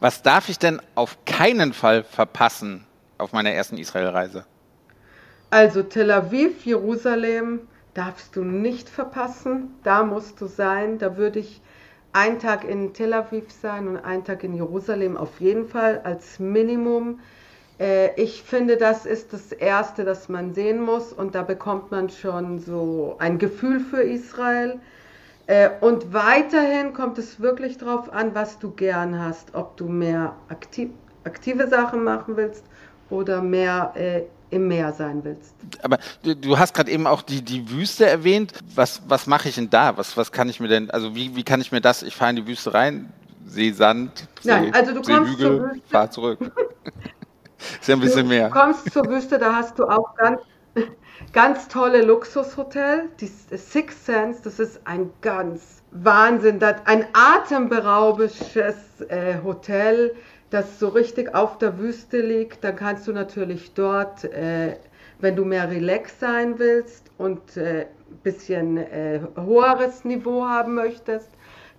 Was 0.00 0.22
darf 0.22 0.48
ich 0.48 0.58
denn 0.58 0.82
auf 0.96 1.16
keinen 1.26 1.72
Fall 1.72 2.02
verpassen 2.02 2.87
auf 3.18 3.32
meiner 3.32 3.50
ersten 3.50 3.76
Israelreise? 3.76 4.44
Also 5.50 5.82
Tel 5.82 6.10
Aviv, 6.10 6.64
Jerusalem 6.64 7.60
darfst 7.94 8.36
du 8.36 8.44
nicht 8.44 8.88
verpassen, 8.88 9.74
da 9.82 10.04
musst 10.04 10.40
du 10.40 10.46
sein, 10.46 10.98
da 10.98 11.16
würde 11.16 11.40
ich 11.40 11.60
ein 12.12 12.38
Tag 12.38 12.64
in 12.64 12.92
Tel 12.92 13.12
Aviv 13.12 13.50
sein 13.50 13.88
und 13.88 13.96
ein 13.96 14.24
Tag 14.24 14.44
in 14.44 14.54
Jerusalem 14.54 15.16
auf 15.16 15.40
jeden 15.40 15.66
Fall 15.66 16.00
als 16.04 16.38
Minimum. 16.38 17.20
Äh, 17.80 18.14
ich 18.20 18.42
finde, 18.42 18.76
das 18.76 19.06
ist 19.06 19.32
das 19.32 19.52
Erste, 19.52 20.04
das 20.04 20.28
man 20.28 20.54
sehen 20.54 20.82
muss 20.82 21.12
und 21.12 21.34
da 21.34 21.42
bekommt 21.42 21.90
man 21.90 22.08
schon 22.10 22.58
so 22.58 23.16
ein 23.18 23.38
Gefühl 23.38 23.80
für 23.80 24.02
Israel. 24.02 24.80
Äh, 25.46 25.70
und 25.80 26.12
weiterhin 26.12 26.92
kommt 26.92 27.18
es 27.18 27.40
wirklich 27.40 27.78
darauf 27.78 28.12
an, 28.12 28.34
was 28.34 28.58
du 28.58 28.70
gern 28.70 29.18
hast, 29.18 29.54
ob 29.54 29.76
du 29.76 29.88
mehr 29.88 30.36
aktiv, 30.50 30.90
aktive 31.24 31.68
Sachen 31.68 32.04
machen 32.04 32.36
willst 32.36 32.64
oder 33.10 33.42
mehr 33.42 33.92
äh, 33.94 34.22
im 34.50 34.68
Meer 34.68 34.92
sein 34.92 35.22
willst. 35.24 35.54
Aber 35.82 35.98
du, 36.22 36.34
du 36.34 36.58
hast 36.58 36.74
gerade 36.74 36.90
eben 36.90 37.06
auch 37.06 37.22
die, 37.22 37.42
die 37.42 37.70
Wüste 37.70 38.06
erwähnt. 38.06 38.52
Was, 38.74 39.02
was 39.06 39.26
mache 39.26 39.48
ich 39.48 39.56
denn 39.56 39.70
da? 39.70 39.96
Was, 39.96 40.16
was 40.16 40.32
kann 40.32 40.48
ich 40.48 40.60
mir 40.60 40.68
denn, 40.68 40.90
also 40.90 41.14
wie, 41.14 41.36
wie 41.36 41.42
kann 41.42 41.60
ich 41.60 41.72
mir 41.72 41.80
das, 41.80 42.02
ich 42.02 42.16
fahre 42.16 42.30
in 42.30 42.36
die 42.36 42.46
Wüste 42.46 42.72
rein, 42.72 43.12
sehe 43.46 43.74
Sand, 43.74 44.28
Nein, 44.44 44.72
also 44.74 44.94
du 44.94 45.02
kommst 45.02 45.32
Hügel, 45.32 45.58
zur 45.58 45.70
Wüste. 45.70 45.88
fahr 45.88 46.10
zurück. 46.10 46.38
ist 47.80 47.88
ja 47.88 47.94
ein 47.94 48.00
bisschen 48.00 48.22
du 48.22 48.28
mehr. 48.28 48.48
Du 48.48 48.54
kommst 48.58 48.92
zur 48.92 49.06
Wüste, 49.08 49.38
da 49.38 49.54
hast 49.54 49.78
du 49.78 49.84
auch 49.84 50.14
ganz, 50.16 50.40
ganz 51.32 51.68
tolle 51.68 52.02
Luxushotel, 52.02 53.08
die 53.20 53.26
Six 53.26 54.06
Sense, 54.06 54.40
das 54.44 54.58
ist 54.58 54.80
ein 54.86 55.10
ganz 55.20 55.82
Wahnsinn, 55.90 56.62
ein 56.84 57.06
atemberaubendes 57.14 58.36
äh, 59.08 59.36
Hotel 59.42 60.14
das 60.50 60.78
so 60.78 60.88
richtig 60.88 61.34
auf 61.34 61.58
der 61.58 61.78
Wüste 61.78 62.20
liegt, 62.20 62.64
dann 62.64 62.76
kannst 62.76 63.06
du 63.06 63.12
natürlich 63.12 63.74
dort, 63.74 64.24
äh, 64.24 64.76
wenn 65.20 65.36
du 65.36 65.44
mehr 65.44 65.70
relax 65.70 66.18
sein 66.20 66.58
willst 66.58 67.10
und 67.18 67.56
ein 67.56 67.64
äh, 67.64 67.86
bisschen 68.22 68.76
äh, 68.76 69.20
höheres 69.36 70.04
Niveau 70.04 70.44
haben 70.46 70.74
möchtest, 70.74 71.30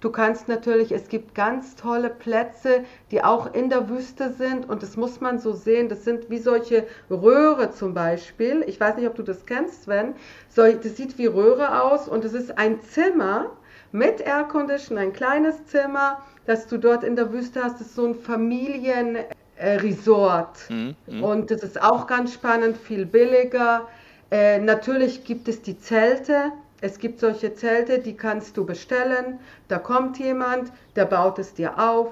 Du 0.01 0.11
kannst 0.11 0.47
natürlich, 0.47 0.93
es 0.93 1.09
gibt 1.09 1.35
ganz 1.35 1.75
tolle 1.75 2.09
Plätze, 2.09 2.85
die 3.11 3.21
auch 3.21 3.53
in 3.53 3.69
der 3.69 3.89
Wüste 3.89 4.31
sind 4.31 4.69
und 4.69 4.81
das 4.81 4.95
muss 4.95 5.19
man 5.19 5.39
so 5.39 5.51
sehen. 5.51 5.89
Das 5.89 6.05
sind 6.05 6.29
wie 6.29 6.37
solche 6.37 6.87
Röhre 7.09 7.71
zum 7.71 7.93
Beispiel. 7.93 8.63
Ich 8.65 8.79
weiß 8.79 8.95
nicht, 8.95 9.07
ob 9.07 9.15
du 9.15 9.23
das 9.23 9.45
kennst, 9.45 9.83
Sven. 9.83 10.15
Das 10.55 10.95
sieht 10.95 11.17
wie 11.17 11.25
Röhre 11.25 11.83
aus 11.83 12.07
und 12.07 12.23
es 12.23 12.33
ist 12.33 12.57
ein 12.57 12.81
Zimmer 12.81 13.51
mit 13.91 14.21
Aircondition, 14.21 14.97
ein 14.97 15.11
kleines 15.11 15.65
Zimmer 15.65 16.21
dass 16.49 16.65
du 16.65 16.79
dort 16.79 17.03
in 17.03 17.15
der 17.15 17.31
Wüste 17.31 17.63
hast, 17.63 17.79
ist 17.79 17.93
so 17.93 18.07
ein 18.07 18.15
Familienresort. 18.15 20.57
Mhm, 20.69 20.95
mhm. 21.05 21.23
Und 21.23 21.51
das 21.51 21.61
ist 21.61 21.79
auch 21.79 22.07
ganz 22.07 22.33
spannend, 22.33 22.75
viel 22.75 23.05
billiger. 23.05 23.87
Äh, 24.31 24.57
natürlich 24.57 25.25
gibt 25.25 25.47
es 25.47 25.61
die 25.61 25.77
Zelte. 25.77 26.51
Es 26.81 26.97
gibt 26.97 27.19
solche 27.19 27.53
Zelte, 27.53 27.99
die 27.99 28.17
kannst 28.17 28.57
du 28.57 28.65
bestellen. 28.65 29.37
Da 29.67 29.77
kommt 29.77 30.17
jemand, 30.17 30.71
der 30.95 31.05
baut 31.05 31.37
es 31.37 31.53
dir 31.53 31.77
auf, 31.77 32.07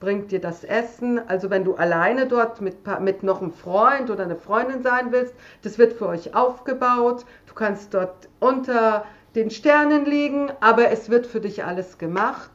bringt 0.00 0.32
dir 0.32 0.40
das 0.40 0.64
Essen. 0.64 1.26
Also 1.26 1.48
wenn 1.48 1.64
du 1.64 1.76
alleine 1.76 2.26
dort 2.26 2.60
mit, 2.60 2.76
mit 3.00 3.22
noch 3.22 3.40
einem 3.40 3.52
Freund 3.52 4.10
oder 4.10 4.24
einer 4.24 4.36
Freundin 4.36 4.82
sein 4.82 5.12
willst, 5.12 5.32
das 5.62 5.78
wird 5.78 5.94
für 5.94 6.08
euch 6.08 6.34
aufgebaut. 6.34 7.24
Du 7.46 7.54
kannst 7.54 7.94
dort 7.94 8.28
unter 8.38 9.06
den 9.34 9.50
Sternen 9.50 10.04
liegen, 10.04 10.52
aber 10.60 10.90
es 10.90 11.08
wird 11.08 11.26
für 11.26 11.40
dich 11.40 11.64
alles 11.64 11.96
gemacht. 11.96 12.50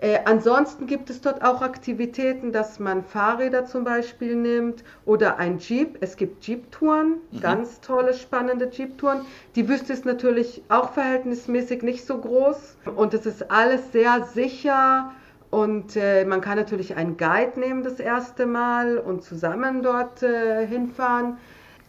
Äh, 0.00 0.20
ansonsten 0.24 0.86
gibt 0.86 1.10
es 1.10 1.20
dort 1.20 1.42
auch 1.42 1.60
Aktivitäten, 1.60 2.52
dass 2.52 2.78
man 2.78 3.04
Fahrräder 3.04 3.66
zum 3.66 3.84
Beispiel 3.84 4.34
nimmt 4.34 4.82
oder 5.04 5.36
ein 5.36 5.58
Jeep. 5.58 5.98
Es 6.00 6.16
gibt 6.16 6.46
Jeep-Touren, 6.46 7.16
mhm. 7.30 7.40
ganz 7.40 7.82
tolle, 7.82 8.14
spannende 8.14 8.70
Jeep-Touren. 8.70 9.26
Die 9.56 9.68
Wüste 9.68 9.92
ist 9.92 10.06
natürlich 10.06 10.62
auch 10.70 10.92
verhältnismäßig 10.92 11.82
nicht 11.82 12.06
so 12.06 12.16
groß 12.16 12.76
und 12.96 13.12
es 13.12 13.26
ist 13.26 13.50
alles 13.50 13.92
sehr 13.92 14.24
sicher. 14.24 15.12
Und 15.50 15.96
äh, 15.96 16.24
man 16.24 16.40
kann 16.40 16.56
natürlich 16.56 16.96
einen 16.96 17.18
Guide 17.18 17.58
nehmen 17.58 17.82
das 17.82 18.00
erste 18.00 18.46
Mal 18.46 18.96
und 18.96 19.22
zusammen 19.22 19.82
dort 19.82 20.22
äh, 20.22 20.66
hinfahren. 20.66 21.36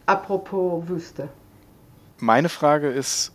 Apropos 0.04 0.86
Wüste. 0.88 1.28
Meine 2.18 2.50
Frage 2.50 2.88
ist 2.90 3.32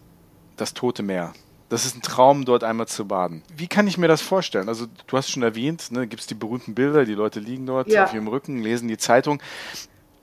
das 0.58 0.74
Tote 0.74 1.02
Meer. 1.02 1.34
Das 1.70 1.86
ist 1.86 1.98
ein 1.98 2.02
Traum, 2.02 2.46
dort 2.46 2.64
einmal 2.64 2.88
zu 2.88 3.06
baden. 3.06 3.44
Wie 3.56 3.68
kann 3.68 3.88
ich 3.88 3.98
mir 3.98 4.08
das 4.08 4.22
vorstellen? 4.22 4.70
Also, 4.70 4.86
du 5.06 5.18
hast 5.18 5.30
schon 5.30 5.44
erwähnt, 5.44 5.92
ne, 5.92 6.08
gibt 6.08 6.22
es 6.22 6.28
die 6.28 6.34
berühmten 6.34 6.76
Bilder, 6.76 7.04
die 7.04 7.14
Leute 7.14 7.40
liegen 7.40 7.66
dort 7.66 7.90
ja. 7.90 8.06
auf 8.06 8.14
ihrem 8.14 8.28
Rücken, 8.28 8.62
lesen 8.62 8.88
die 8.88 8.98
Zeitung. 8.98 9.42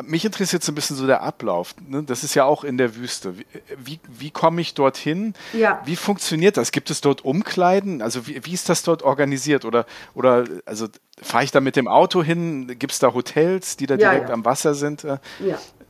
Mich 0.02 0.24
interessiert 0.24 0.64
so 0.64 0.72
ein 0.72 0.74
bisschen 0.74 0.96
so 0.96 1.06
der 1.06 1.22
Ablauf. 1.22 1.74
Ne? 1.86 2.02
Das 2.02 2.24
ist 2.24 2.34
ja 2.34 2.44
auch 2.44 2.64
in 2.64 2.78
der 2.78 2.96
Wüste. 2.96 3.38
Wie, 3.38 3.46
wie, 3.78 4.00
wie 4.08 4.30
komme 4.30 4.60
ich 4.60 4.74
dorthin? 4.74 5.34
Ja. 5.52 5.80
Wie 5.84 5.94
funktioniert 5.94 6.56
das? 6.56 6.72
Gibt 6.72 6.90
es 6.90 7.00
dort 7.00 7.24
Umkleiden? 7.24 8.02
Also 8.02 8.26
wie, 8.26 8.44
wie 8.44 8.52
ist 8.52 8.68
das 8.68 8.82
dort 8.82 9.02
organisiert? 9.02 9.64
Oder, 9.64 9.86
oder 10.14 10.46
also 10.66 10.88
fahre 11.22 11.44
ich 11.44 11.52
da 11.52 11.60
mit 11.60 11.76
dem 11.76 11.86
Auto 11.86 12.24
hin? 12.24 12.76
Gibt 12.78 12.92
es 12.92 12.98
da 12.98 13.14
Hotels, 13.14 13.76
die 13.76 13.86
da 13.86 13.94
ja, 13.94 14.10
direkt 14.10 14.30
am 14.30 14.44
Wasser 14.44 14.74
sind? 14.74 15.02
Ja. 15.04 15.18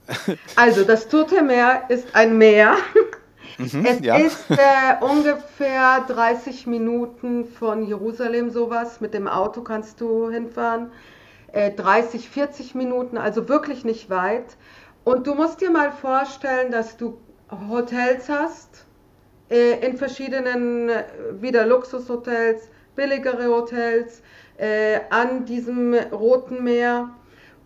Also 0.57 0.85
das 0.85 1.09
Tote 1.09 1.41
Meer 1.41 1.85
ist 1.89 2.15
ein 2.15 2.37
Meer. 2.37 2.77
Mhm, 3.59 3.87
es 3.87 4.01
ja. 4.01 4.17
ist 4.17 4.51
äh, 4.51 4.57
ungefähr 5.01 6.05
30 6.09 6.67
Minuten 6.67 7.45
von 7.45 7.87
Jerusalem 7.87 8.51
sowas. 8.51 9.01
Mit 9.01 9.15
dem 9.15 9.29
Auto 9.29 9.63
kannst 9.63 10.01
du 10.01 10.31
hinfahren. 10.31 10.91
Äh, 11.53 11.71
30, 11.73 12.29
40 12.29 12.75
Minuten, 12.75 13.17
also 13.17 13.49
wirklich 13.49 13.85
nicht 13.85 14.11
weit. 14.11 14.57
Und 15.05 15.27
du 15.27 15.35
musst 15.35 15.61
dir 15.61 15.71
mal 15.71 15.93
vorstellen, 15.93 16.73
dass 16.73 16.97
du 16.97 17.19
Hotels 17.69 18.29
hast, 18.29 18.87
äh, 19.51 19.87
in 19.87 19.97
verschiedenen, 19.97 20.89
äh, 20.89 21.05
wieder 21.41 21.67
Luxushotels, 21.67 22.69
billigere 22.97 23.47
Hotels, 23.49 24.23
äh, 24.57 25.01
an 25.11 25.45
diesem 25.45 25.95
Roten 25.95 26.65
Meer. 26.65 27.11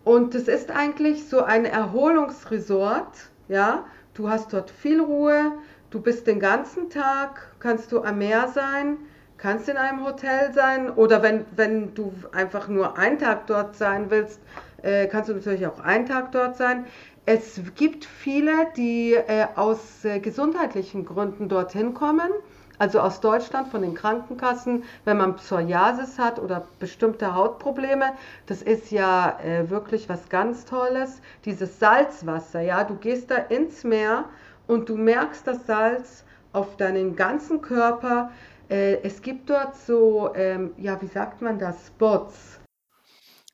Und 0.03 0.35
es 0.35 0.47
ist 0.47 0.69
eigentlich 0.71 1.27
so 1.27 1.43
ein 1.43 1.65
Erholungsresort, 1.65 3.29
ja. 3.47 3.85
Du 4.13 4.29
hast 4.29 4.51
dort 4.51 4.69
viel 4.69 4.99
Ruhe, 4.99 5.53
Du 5.91 5.99
bist 5.99 6.27
den 6.27 6.39
ganzen 6.39 6.91
Tag, 6.91 7.55
kannst 7.59 7.91
du 7.91 8.03
am 8.03 8.19
Meer 8.19 8.47
sein, 8.49 8.97
kannst 9.37 9.67
in 9.69 9.75
einem 9.75 10.05
Hotel 10.05 10.53
sein 10.53 10.91
oder 10.91 11.23
wenn, 11.23 11.45
wenn 11.55 11.95
du 11.95 12.13
einfach 12.31 12.67
nur 12.67 12.95
einen 12.95 13.17
Tag 13.17 13.47
dort 13.47 13.75
sein 13.75 14.11
willst, 14.11 14.39
äh, 14.83 15.07
kannst 15.07 15.29
du 15.29 15.33
natürlich 15.33 15.65
auch 15.65 15.79
einen 15.79 16.05
Tag 16.05 16.31
dort 16.31 16.57
sein. 16.57 16.85
Es 17.25 17.59
gibt 17.73 18.05
viele, 18.05 18.67
die 18.77 19.15
äh, 19.15 19.47
aus 19.55 20.05
äh, 20.05 20.19
gesundheitlichen 20.19 21.05
Gründen 21.05 21.49
dorthin 21.49 21.95
kommen, 21.95 22.29
also 22.77 22.99
aus 22.99 23.19
Deutschland 23.19 23.69
von 23.69 23.81
den 23.81 23.95
Krankenkassen, 23.95 24.83
wenn 25.05 25.17
man 25.17 25.37
Psoriasis 25.37 26.19
hat 26.19 26.37
oder 26.37 26.67
bestimmte 26.77 27.33
Hautprobleme. 27.33 28.13
Das 28.45 28.61
ist 28.61 28.91
ja 28.91 29.39
äh, 29.43 29.71
wirklich 29.71 30.07
was 30.07 30.29
ganz 30.29 30.65
Tolles. 30.65 31.19
Dieses 31.45 31.79
Salzwasser, 31.79 32.61
ja, 32.61 32.83
du 32.83 32.93
gehst 32.93 33.31
da 33.31 33.37
ins 33.37 33.83
Meer 33.83 34.25
und 34.69 34.87
du 34.87 34.95
merkst 34.95 35.47
das 35.47 35.65
Salz 35.65 36.23
auf 36.53 36.77
deinen 36.77 37.15
ganzen 37.15 37.61
Körper. 37.61 38.31
Äh, 38.69 39.01
es 39.01 39.21
gibt 39.21 39.49
dort 39.49 39.75
so, 39.75 40.31
ähm, 40.35 40.73
ja, 40.77 41.01
wie 41.01 41.07
sagt 41.07 41.41
man 41.41 41.57
das, 41.57 41.87
Spots. 41.87 42.59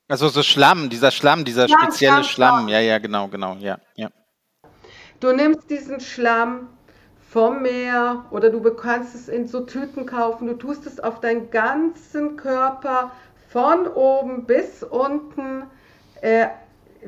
Also 0.08 0.28
so 0.28 0.42
Schlamm, 0.42 0.90
dieser 0.90 1.10
Schlamm, 1.10 1.44
dieser 1.44 1.68
Schlamm, 1.68 1.80
spezielle 1.80 2.22
Schlamm. 2.22 2.58
Schlamm. 2.58 2.68
Ja, 2.68 2.80
ja, 2.80 2.98
genau, 2.98 3.28
genau, 3.28 3.56
ja, 3.58 3.78
ja. 3.96 4.10
Du 5.18 5.32
nimmst 5.32 5.70
diesen 5.70 6.00
Schlamm 6.00 6.68
vom 7.30 7.62
Meer 7.62 8.26
oder 8.30 8.50
du 8.50 8.60
kannst 8.74 9.14
es 9.14 9.28
in 9.28 9.48
so 9.48 9.60
Tüten 9.60 10.04
kaufen. 10.04 10.46
Du 10.46 10.54
tust 10.54 10.86
es 10.86 11.00
auf 11.00 11.20
deinen 11.20 11.50
ganzen 11.50 12.36
Körper 12.36 13.10
von 13.48 13.86
oben 13.86 14.44
bis 14.44 14.82
unten. 14.82 15.64
Äh, 16.20 16.48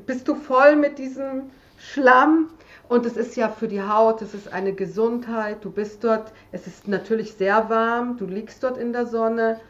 bist 0.07 0.27
du 0.27 0.35
voll 0.35 0.77
mit 0.77 0.99
diesem 0.99 1.51
Schlamm. 1.79 2.49
Und 2.89 3.05
es 3.05 3.19
ist 3.19 3.37
ja 3.37 3.51
für 3.51 3.69
die 3.69 3.83
Haut, 3.83 4.23
es 4.23 4.33
ist 4.33 4.51
eine 4.51 4.73
Gesundheit. 4.73 5.63
Du 5.63 5.71
bist 5.71 6.05
dort, 6.05 6.33
es 6.53 6.67
ist 6.67 6.89
natürlich 6.89 7.35
sehr 7.35 7.69
warm, 7.69 8.17
du 8.17 8.25
liegst 8.25 8.63
dort 8.63 8.79
in 8.79 8.95
der 8.95 9.07
Sonne 9.07 9.61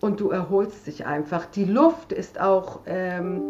und 0.00 0.18
du 0.18 0.30
erholst 0.30 0.88
dich 0.88 1.06
einfach. 1.06 1.46
Die 1.46 1.64
Luft 1.64 2.10
ist 2.10 2.40
auch, 2.40 2.80
ähm, 2.86 3.42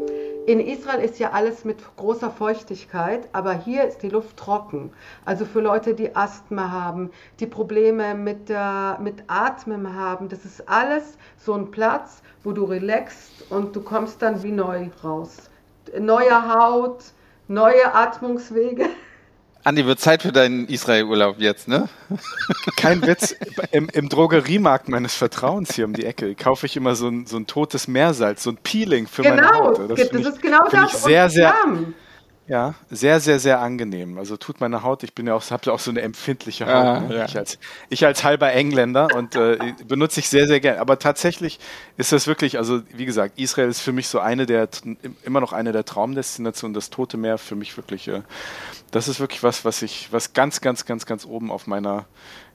in 0.46 0.60
Israel 0.60 1.02
ist 1.02 1.18
ja 1.18 1.30
alles 1.30 1.64
mit 1.64 1.78
großer 1.96 2.30
Feuchtigkeit, 2.30 3.26
aber 3.32 3.54
hier 3.54 3.84
ist 3.84 4.02
die 4.02 4.10
Luft 4.10 4.36
trocken. 4.36 4.92
Also 5.24 5.46
für 5.46 5.60
Leute, 5.60 5.94
die 5.94 6.14
Asthma 6.14 6.70
haben, 6.70 7.10
die 7.40 7.46
Probleme 7.46 8.14
mit, 8.14 8.50
der, 8.50 8.98
mit 9.00 9.24
Atmen 9.26 9.96
haben, 9.96 10.28
das 10.28 10.44
ist 10.44 10.68
alles 10.68 11.16
so 11.38 11.54
ein 11.54 11.70
Platz, 11.70 12.22
wo 12.42 12.52
du 12.52 12.64
relaxst 12.64 13.50
und 13.50 13.74
du 13.74 13.80
kommst 13.80 14.20
dann 14.20 14.42
wie 14.42 14.52
neu 14.52 14.90
raus. 15.02 15.50
Neue 15.98 16.54
Haut, 16.54 17.04
neue 17.48 17.94
Atmungswege. 17.94 18.90
Andi, 19.64 19.86
wird 19.86 19.98
Zeit 19.98 20.20
für 20.20 20.30
deinen 20.30 20.68
Israel-Urlaub 20.68 21.36
jetzt, 21.38 21.68
ne? 21.68 21.88
Kein 22.76 23.00
Witz. 23.06 23.34
Im, 23.72 23.88
Im, 23.88 24.10
Drogeriemarkt 24.10 24.90
meines 24.90 25.14
Vertrauens 25.14 25.74
hier 25.74 25.86
um 25.86 25.94
die 25.94 26.04
Ecke 26.04 26.34
kaufe 26.34 26.66
ich 26.66 26.76
immer 26.76 26.94
so 26.94 27.08
ein, 27.08 27.24
so 27.24 27.38
ein 27.38 27.46
totes 27.46 27.88
Meersalz, 27.88 28.42
so 28.42 28.50
ein 28.50 28.58
Peeling 28.58 29.06
für 29.06 29.22
genau, 29.22 29.36
meine 29.36 29.48
Haut. 29.54 29.90
Das, 29.90 30.10
das 30.10 30.26
ist 30.26 30.42
genau 30.42 30.68
das. 30.68 30.92
Ich 30.92 30.98
sehr, 30.98 31.30
sehr, 31.30 31.54
ja, 32.46 32.74
sehr, 32.90 33.20
sehr, 33.20 33.38
sehr 33.38 33.60
angenehm. 33.60 34.18
Also 34.18 34.36
tut 34.36 34.60
meine 34.60 34.82
Haut, 34.82 35.02
ich 35.02 35.14
bin 35.14 35.26
ja 35.26 35.34
auch, 35.34 35.42
habe 35.50 35.72
auch 35.72 35.78
so 35.78 35.90
eine 35.90 36.02
empfindliche 36.02 36.66
Haut. 36.66 36.72
Ah, 36.74 37.00
ne? 37.00 37.16
ja. 37.16 37.24
ich, 37.24 37.36
als, 37.36 37.58
ich 37.88 38.04
als 38.04 38.22
halber 38.22 38.52
Engländer 38.52 39.08
und 39.14 39.34
äh, 39.34 39.74
benutze 39.86 40.20
ich 40.20 40.28
sehr, 40.28 40.46
sehr 40.46 40.60
gerne. 40.60 40.80
Aber 40.80 40.98
tatsächlich 40.98 41.58
ist 41.96 42.12
das 42.12 42.26
wirklich, 42.26 42.58
also 42.58 42.82
wie 42.94 43.06
gesagt, 43.06 43.38
Israel 43.38 43.68
ist 43.68 43.80
für 43.80 43.92
mich 43.92 44.08
so 44.08 44.20
eine 44.20 44.44
der, 44.46 44.68
immer 45.24 45.40
noch 45.40 45.52
eine 45.52 45.72
der 45.72 45.84
Traumdestinationen, 45.84 46.74
das 46.74 46.90
Tote 46.90 47.16
Meer 47.16 47.38
für 47.38 47.56
mich 47.56 47.76
wirklich, 47.76 48.08
äh, 48.08 48.22
das 48.90 49.08
ist 49.08 49.20
wirklich 49.20 49.42
was, 49.42 49.64
was 49.64 49.82
ich, 49.82 50.12
was 50.12 50.34
ganz, 50.34 50.60
ganz, 50.60 50.84
ganz, 50.84 51.06
ganz 51.06 51.24
oben 51.24 51.50
auf 51.50 51.66
meiner 51.66 52.04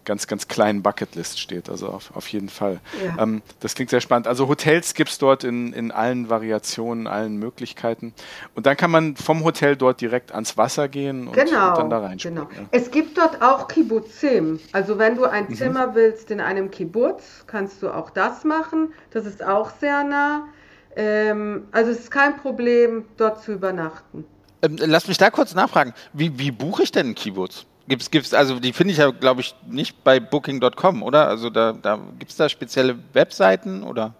ganz, 0.10 0.26
ganz 0.26 0.48
kleinen 0.48 0.82
Bucketlist 0.82 1.40
steht. 1.40 1.70
Also 1.70 1.88
auf, 1.90 2.16
auf 2.16 2.28
jeden 2.30 2.50
Fall. 2.50 2.80
Ja. 3.06 3.22
Ähm, 3.22 3.44
das 3.60 3.76
klingt 3.76 3.92
sehr 3.92 4.02
spannend. 4.02 4.26
Also 4.26 4.48
Hotels 4.48 4.96
gibt 4.96 5.12
es 5.12 5.20
dort 5.20 5.44
in, 5.44 5.72
in 5.72 5.92
allen 5.92 6.32
Variationen, 6.32 7.06
allen 7.06 7.38
Möglichkeiten. 7.38 8.16
Und 8.56 8.66
dann 8.66 8.76
kann 8.76 8.90
man 8.90 9.16
vom 9.16 9.44
Hotel 9.44 9.76
dort 9.76 10.02
direkt 10.02 10.32
ans 10.32 10.58
Wasser 10.58 10.88
gehen 10.88 11.28
und, 11.28 11.34
genau, 11.34 11.70
und 11.70 11.78
dann 11.78 11.90
da 11.92 12.00
rein. 12.00 12.18
Genau. 12.18 12.42
Ja. 12.42 12.66
Es 12.72 12.90
gibt 12.90 13.20
dort 13.20 13.44
auch 13.44 13.68
Kibbutzim. 13.68 14.60
Also 14.72 14.98
wenn 14.98 15.16
du 15.16 15.26
ein 15.26 15.46
mhm. 15.48 15.56
Zimmer 15.56 15.94
willst 15.94 16.32
in 16.32 16.42
einem 16.42 16.72
Kibbutz, 16.72 17.44
kannst 17.46 17.84
du 17.84 17.92
auch 17.92 18.10
das 18.10 18.44
machen. 18.44 18.92
Das 19.12 19.28
ist 19.28 19.44
auch 19.44 19.70
sehr 19.80 20.04
nah. 20.04 20.48
Ähm, 20.96 21.68
also 21.72 21.92
es 21.92 22.00
ist 22.00 22.12
kein 22.12 22.36
Problem, 22.38 23.06
dort 23.18 23.44
zu 23.44 23.52
übernachten. 23.52 24.26
Ähm, 24.64 24.78
lass 24.80 25.08
mich 25.08 25.20
da 25.20 25.30
kurz 25.30 25.54
nachfragen. 25.54 25.94
Wie, 26.14 26.40
wie 26.40 26.50
buche 26.50 26.82
ich 26.82 26.92
denn 26.92 27.06
einen 27.06 27.16
Kibbutz? 27.16 27.68
Gibt's, 27.90 28.12
gibt's, 28.12 28.36
also 28.36 28.60
die 28.60 28.72
finde 28.72 28.92
ich 28.94 29.00
ja, 29.00 29.10
glaube 29.10 29.42
ich, 29.42 29.56
nicht 29.68 30.04
bei 30.04 30.20
Booking.com, 30.20 31.02
oder? 31.02 31.28
Also 31.28 31.50
da, 31.50 31.74
da 31.74 32.00
gibt 32.20 32.30
es 32.30 32.38
da 32.38 32.48
spezielle 32.48 33.00
Webseiten 33.14 33.82
oder? 33.82 34.14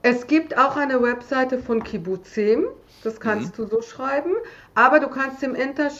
Es 0.00 0.26
gibt 0.26 0.56
auch 0.56 0.76
eine 0.76 1.02
Webseite 1.02 1.58
von 1.58 1.84
Kibbutzim, 1.84 2.66
das 3.02 3.20
kannst 3.20 3.58
mhm. 3.58 3.62
du 3.62 3.68
so 3.68 3.82
schreiben, 3.82 4.32
aber 4.74 5.00
du 5.00 5.08
kannst 5.08 5.42
im 5.42 5.54
Inter 5.54 5.90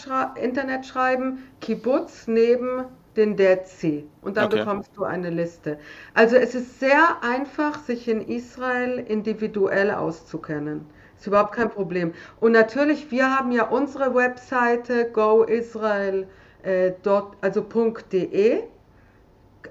Internet 0.40 0.86
schreiben, 0.86 1.42
Kibbutz 1.60 2.26
neben 2.26 2.86
den 3.16 3.36
Dead 3.36 3.66
Sea 3.66 4.02
und 4.22 4.38
dann 4.38 4.46
okay. 4.46 4.60
bekommst 4.60 4.90
du 4.96 5.04
eine 5.04 5.28
Liste. 5.28 5.78
Also 6.14 6.36
es 6.36 6.54
ist 6.54 6.80
sehr 6.80 7.22
einfach, 7.22 7.78
sich 7.80 8.08
in 8.08 8.22
Israel 8.22 8.98
individuell 8.98 9.90
auszukennen. 9.90 10.86
Ist 11.18 11.26
überhaupt 11.26 11.54
kein 11.54 11.70
Problem. 11.70 12.14
Und 12.40 12.52
natürlich, 12.52 13.10
wir 13.10 13.30
haben 13.30 13.52
ja 13.52 13.68
unsere 13.68 14.14
Webseite 14.14 15.10
Go 15.12 15.42
Israel 15.42 16.26
äh, 16.64 16.92
dort, 17.02 17.36
also 17.40 17.64
.de, 18.12 18.62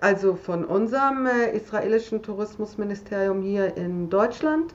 also 0.02 0.36
von 0.36 0.66
unserem 0.66 1.26
äh, 1.26 1.56
israelischen 1.56 2.22
Tourismusministerium 2.22 3.42
hier 3.42 3.76
in 3.78 4.10
Deutschland. 4.10 4.74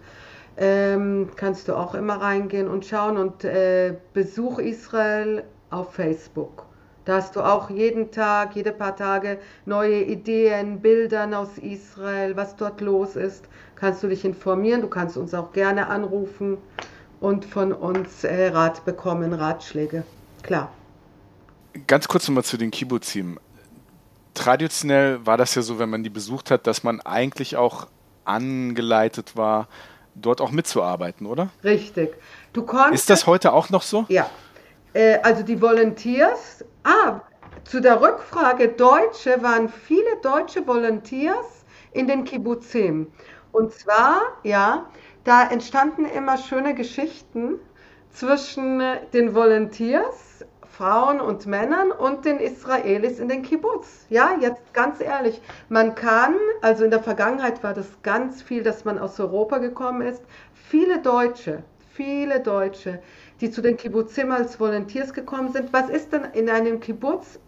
Ähm, 0.56 1.30
kannst 1.36 1.68
du 1.68 1.74
auch 1.74 1.94
immer 1.94 2.20
reingehen 2.20 2.66
und 2.66 2.84
schauen 2.84 3.16
und 3.16 3.44
äh, 3.44 3.94
Besuch 4.12 4.58
Israel 4.58 5.44
auf 5.70 5.94
Facebook. 5.94 6.64
Da 7.04 7.16
hast 7.16 7.36
du 7.36 7.40
auch 7.40 7.70
jeden 7.70 8.10
Tag, 8.10 8.56
jede 8.56 8.72
paar 8.72 8.96
Tage 8.96 9.38
neue 9.64 10.02
Ideen, 10.02 10.80
Bildern 10.80 11.32
aus 11.32 11.56
Israel, 11.56 12.36
was 12.36 12.56
dort 12.56 12.80
los 12.80 13.16
ist. 13.16 13.44
Kannst 13.76 14.02
du 14.02 14.08
dich 14.08 14.24
informieren, 14.24 14.82
du 14.82 14.88
kannst 14.88 15.16
uns 15.16 15.32
auch 15.32 15.52
gerne 15.52 15.86
anrufen 15.86 16.58
und 17.20 17.44
von 17.44 17.72
uns 17.72 18.24
äh, 18.24 18.48
Rat 18.48 18.84
bekommen, 18.84 19.32
Ratschläge. 19.32 20.02
Klar. 20.42 20.70
Ganz 21.86 22.08
kurz 22.08 22.28
nochmal 22.28 22.44
zu 22.44 22.56
den 22.56 22.70
Kibbutzim. 22.70 23.38
Traditionell 24.34 25.24
war 25.26 25.36
das 25.36 25.54
ja 25.54 25.62
so, 25.62 25.78
wenn 25.78 25.90
man 25.90 26.02
die 26.02 26.10
besucht 26.10 26.50
hat, 26.50 26.66
dass 26.66 26.82
man 26.82 27.00
eigentlich 27.00 27.56
auch 27.56 27.88
angeleitet 28.24 29.36
war, 29.36 29.68
dort 30.14 30.40
auch 30.40 30.50
mitzuarbeiten, 30.50 31.26
oder? 31.26 31.50
Richtig. 31.64 32.16
Du 32.52 32.62
konntest, 32.62 32.94
Ist 32.94 33.10
das 33.10 33.26
heute 33.26 33.52
auch 33.52 33.70
noch 33.70 33.82
so? 33.82 34.04
Ja. 34.08 34.28
Äh, 34.92 35.18
also 35.22 35.42
die 35.42 35.60
Volunteers, 35.60 36.64
ah, 36.84 37.20
zu 37.64 37.80
der 37.80 38.00
Rückfrage 38.00 38.68
Deutsche 38.68 39.42
waren 39.42 39.68
viele 39.68 40.16
deutsche 40.22 40.66
Volunteers 40.66 41.64
in 41.92 42.06
den 42.06 42.24
Kibbutzim. 42.24 43.08
Und 43.52 43.72
zwar, 43.72 44.22
ja, 44.42 44.86
da 45.24 45.48
entstanden 45.48 46.04
immer 46.04 46.38
schöne 46.38 46.74
Geschichten 46.74 47.58
zwischen 48.10 48.82
den 49.12 49.34
Volunteers 49.34 50.27
Frauen 50.78 51.20
und 51.20 51.44
Männern 51.46 51.90
und 51.90 52.24
den 52.24 52.38
Israelis 52.38 53.18
in 53.18 53.28
den 53.28 53.42
Kibbutz. 53.42 54.06
Ja, 54.10 54.36
jetzt 54.40 54.72
ganz 54.74 55.00
ehrlich, 55.00 55.42
man 55.68 55.96
kann, 55.96 56.36
also 56.62 56.84
in 56.84 56.92
der 56.92 57.02
Vergangenheit 57.02 57.64
war 57.64 57.74
das 57.74 57.88
ganz 58.04 58.42
viel, 58.42 58.62
dass 58.62 58.84
man 58.84 58.96
aus 58.96 59.18
Europa 59.18 59.58
gekommen 59.58 60.02
ist. 60.02 60.22
Viele 60.54 61.00
Deutsche, 61.00 61.64
viele 61.94 62.38
Deutsche, 62.38 63.00
die 63.40 63.50
zu 63.50 63.60
den 63.60 63.76
Kibbutzim 63.76 64.30
als 64.30 64.60
Volunteers 64.60 65.12
gekommen 65.12 65.52
sind. 65.52 65.72
Was 65.72 65.90
ist 65.90 66.12
denn 66.12 66.22
in 66.32 66.48
einem 66.48 66.78
Kibbutz? 66.78 67.40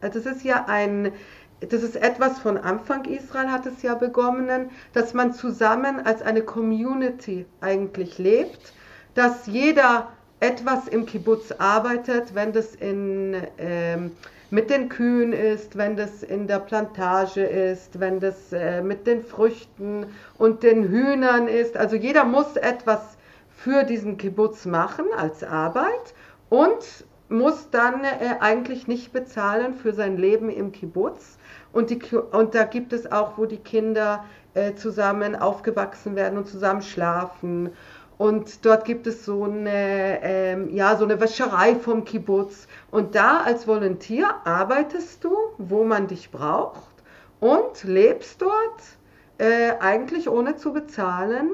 Das 0.00 0.16
ist 0.16 0.42
ja 0.42 0.64
ein, 0.66 1.12
das 1.60 1.82
ist 1.82 1.96
etwas 1.96 2.38
von 2.38 2.56
Anfang 2.56 3.04
Israel 3.04 3.50
hat 3.50 3.66
es 3.66 3.82
ja 3.82 3.96
begonnen, 3.96 4.70
dass 4.94 5.12
man 5.12 5.34
zusammen 5.34 6.00
als 6.06 6.22
eine 6.22 6.40
Community 6.40 7.44
eigentlich 7.60 8.16
lebt, 8.16 8.72
dass 9.12 9.46
jeder 9.46 10.08
etwas 10.40 10.88
im 10.88 11.06
Kibbutz 11.06 11.52
arbeitet, 11.58 12.34
wenn 12.34 12.52
das 12.52 12.74
in, 12.74 13.36
ähm, 13.58 14.12
mit 14.50 14.70
den 14.70 14.88
Kühen 14.88 15.32
ist, 15.32 15.76
wenn 15.76 15.96
das 15.96 16.22
in 16.22 16.46
der 16.46 16.60
Plantage 16.60 17.42
ist, 17.42 18.00
wenn 18.00 18.20
das 18.20 18.52
äh, 18.52 18.80
mit 18.82 19.06
den 19.06 19.22
Früchten 19.22 20.06
und 20.38 20.62
den 20.62 20.88
Hühnern 20.88 21.48
ist. 21.48 21.76
Also 21.76 21.96
jeder 21.96 22.24
muss 22.24 22.56
etwas 22.56 23.18
für 23.50 23.84
diesen 23.84 24.16
Kibbutz 24.16 24.64
machen 24.64 25.06
als 25.16 25.42
Arbeit 25.42 26.14
und 26.48 27.04
muss 27.28 27.68
dann 27.70 28.04
äh, 28.04 28.36
eigentlich 28.40 28.86
nicht 28.86 29.12
bezahlen 29.12 29.74
für 29.74 29.92
sein 29.92 30.16
Leben 30.16 30.48
im 30.48 30.72
Kibbutz. 30.72 31.36
Und, 31.72 31.90
die, 31.90 32.00
und 32.14 32.54
da 32.54 32.64
gibt 32.64 32.92
es 32.92 33.10
auch, 33.10 33.36
wo 33.36 33.44
die 33.44 33.58
Kinder 33.58 34.24
äh, 34.54 34.74
zusammen 34.74 35.36
aufgewachsen 35.36 36.16
werden 36.16 36.38
und 36.38 36.48
zusammen 36.48 36.80
schlafen 36.80 37.70
und 38.18 38.66
dort 38.66 38.84
gibt 38.84 39.06
es 39.06 39.24
so 39.24 39.44
eine, 39.44 40.20
ähm, 40.22 40.74
ja, 40.74 40.96
so 40.96 41.04
eine 41.04 41.20
Wäscherei 41.20 41.76
vom 41.76 42.04
Kibbutz. 42.04 42.66
Und 42.90 43.14
da 43.14 43.42
als 43.42 43.68
Volontier 43.68 44.28
arbeitest 44.44 45.22
du, 45.22 45.36
wo 45.56 45.84
man 45.84 46.08
dich 46.08 46.32
braucht 46.32 46.82
und 47.38 47.84
lebst 47.84 48.42
dort 48.42 48.82
äh, 49.38 49.72
eigentlich 49.78 50.28
ohne 50.28 50.56
zu 50.56 50.72
bezahlen 50.72 51.50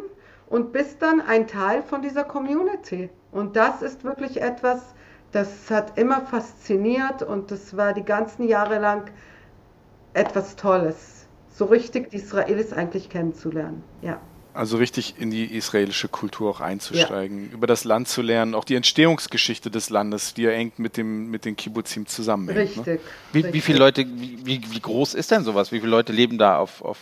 und 0.48 0.72
bist 0.72 1.02
dann 1.02 1.20
ein 1.20 1.46
Teil 1.46 1.82
von 1.82 2.00
dieser 2.00 2.24
Community. 2.24 3.10
Und 3.30 3.56
das 3.56 3.82
ist 3.82 4.02
wirklich 4.02 4.40
etwas, 4.40 4.94
das 5.32 5.70
hat 5.70 5.98
immer 5.98 6.22
fasziniert 6.22 7.22
und 7.22 7.50
das 7.50 7.76
war 7.76 7.92
die 7.92 8.04
ganzen 8.04 8.48
Jahre 8.48 8.78
lang 8.78 9.10
etwas 10.14 10.56
Tolles. 10.56 11.26
So 11.50 11.66
richtig 11.66 12.08
die 12.08 12.16
Israelis 12.16 12.72
eigentlich 12.72 13.10
kennenzulernen. 13.10 13.82
Ja. 14.00 14.18
Also 14.54 14.76
richtig 14.76 15.16
in 15.18 15.30
die 15.30 15.46
israelische 15.46 16.06
Kultur 16.06 16.48
auch 16.48 16.60
einzusteigen, 16.60 17.48
ja. 17.48 17.52
über 17.52 17.66
das 17.66 17.82
Land 17.82 18.06
zu 18.06 18.22
lernen, 18.22 18.54
auch 18.54 18.64
die 18.64 18.76
Entstehungsgeschichte 18.76 19.68
des 19.68 19.90
Landes, 19.90 20.32
die 20.32 20.42
ja 20.42 20.50
eng 20.52 20.70
mit 20.76 20.96
dem 20.96 21.28
mit 21.28 21.44
den 21.44 21.56
Kibbutzim 21.56 22.06
zusammenhängt. 22.06 22.76
Ne? 22.76 22.86
Richtig. 22.86 22.86
Ne? 22.86 23.10
Wie, 23.32 23.38
richtig. 23.38 23.54
wie 23.54 23.60
viele 23.60 23.78
Leute, 23.80 24.06
wie, 24.06 24.60
wie 24.70 24.80
groß 24.80 25.14
ist 25.14 25.32
denn 25.32 25.42
sowas? 25.42 25.72
Wie 25.72 25.80
viele 25.80 25.90
Leute 25.90 26.12
leben 26.12 26.38
da 26.38 26.58
auf, 26.58 26.82
auf 26.82 26.98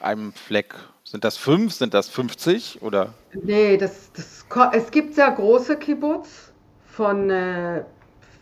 einem 0.00 0.32
Fleck? 0.32 0.76
Sind 1.02 1.24
das 1.24 1.36
fünf? 1.36 1.74
Sind 1.74 1.92
das 1.92 2.08
50? 2.08 2.82
Oder? 2.82 3.14
Nee, 3.34 3.76
das, 3.76 4.12
das, 4.12 4.46
es 4.72 4.90
gibt 4.92 5.14
sehr 5.14 5.30
große 5.30 5.76
Kibbutz 5.78 6.52
von, 6.86 7.30
äh, 7.30 7.84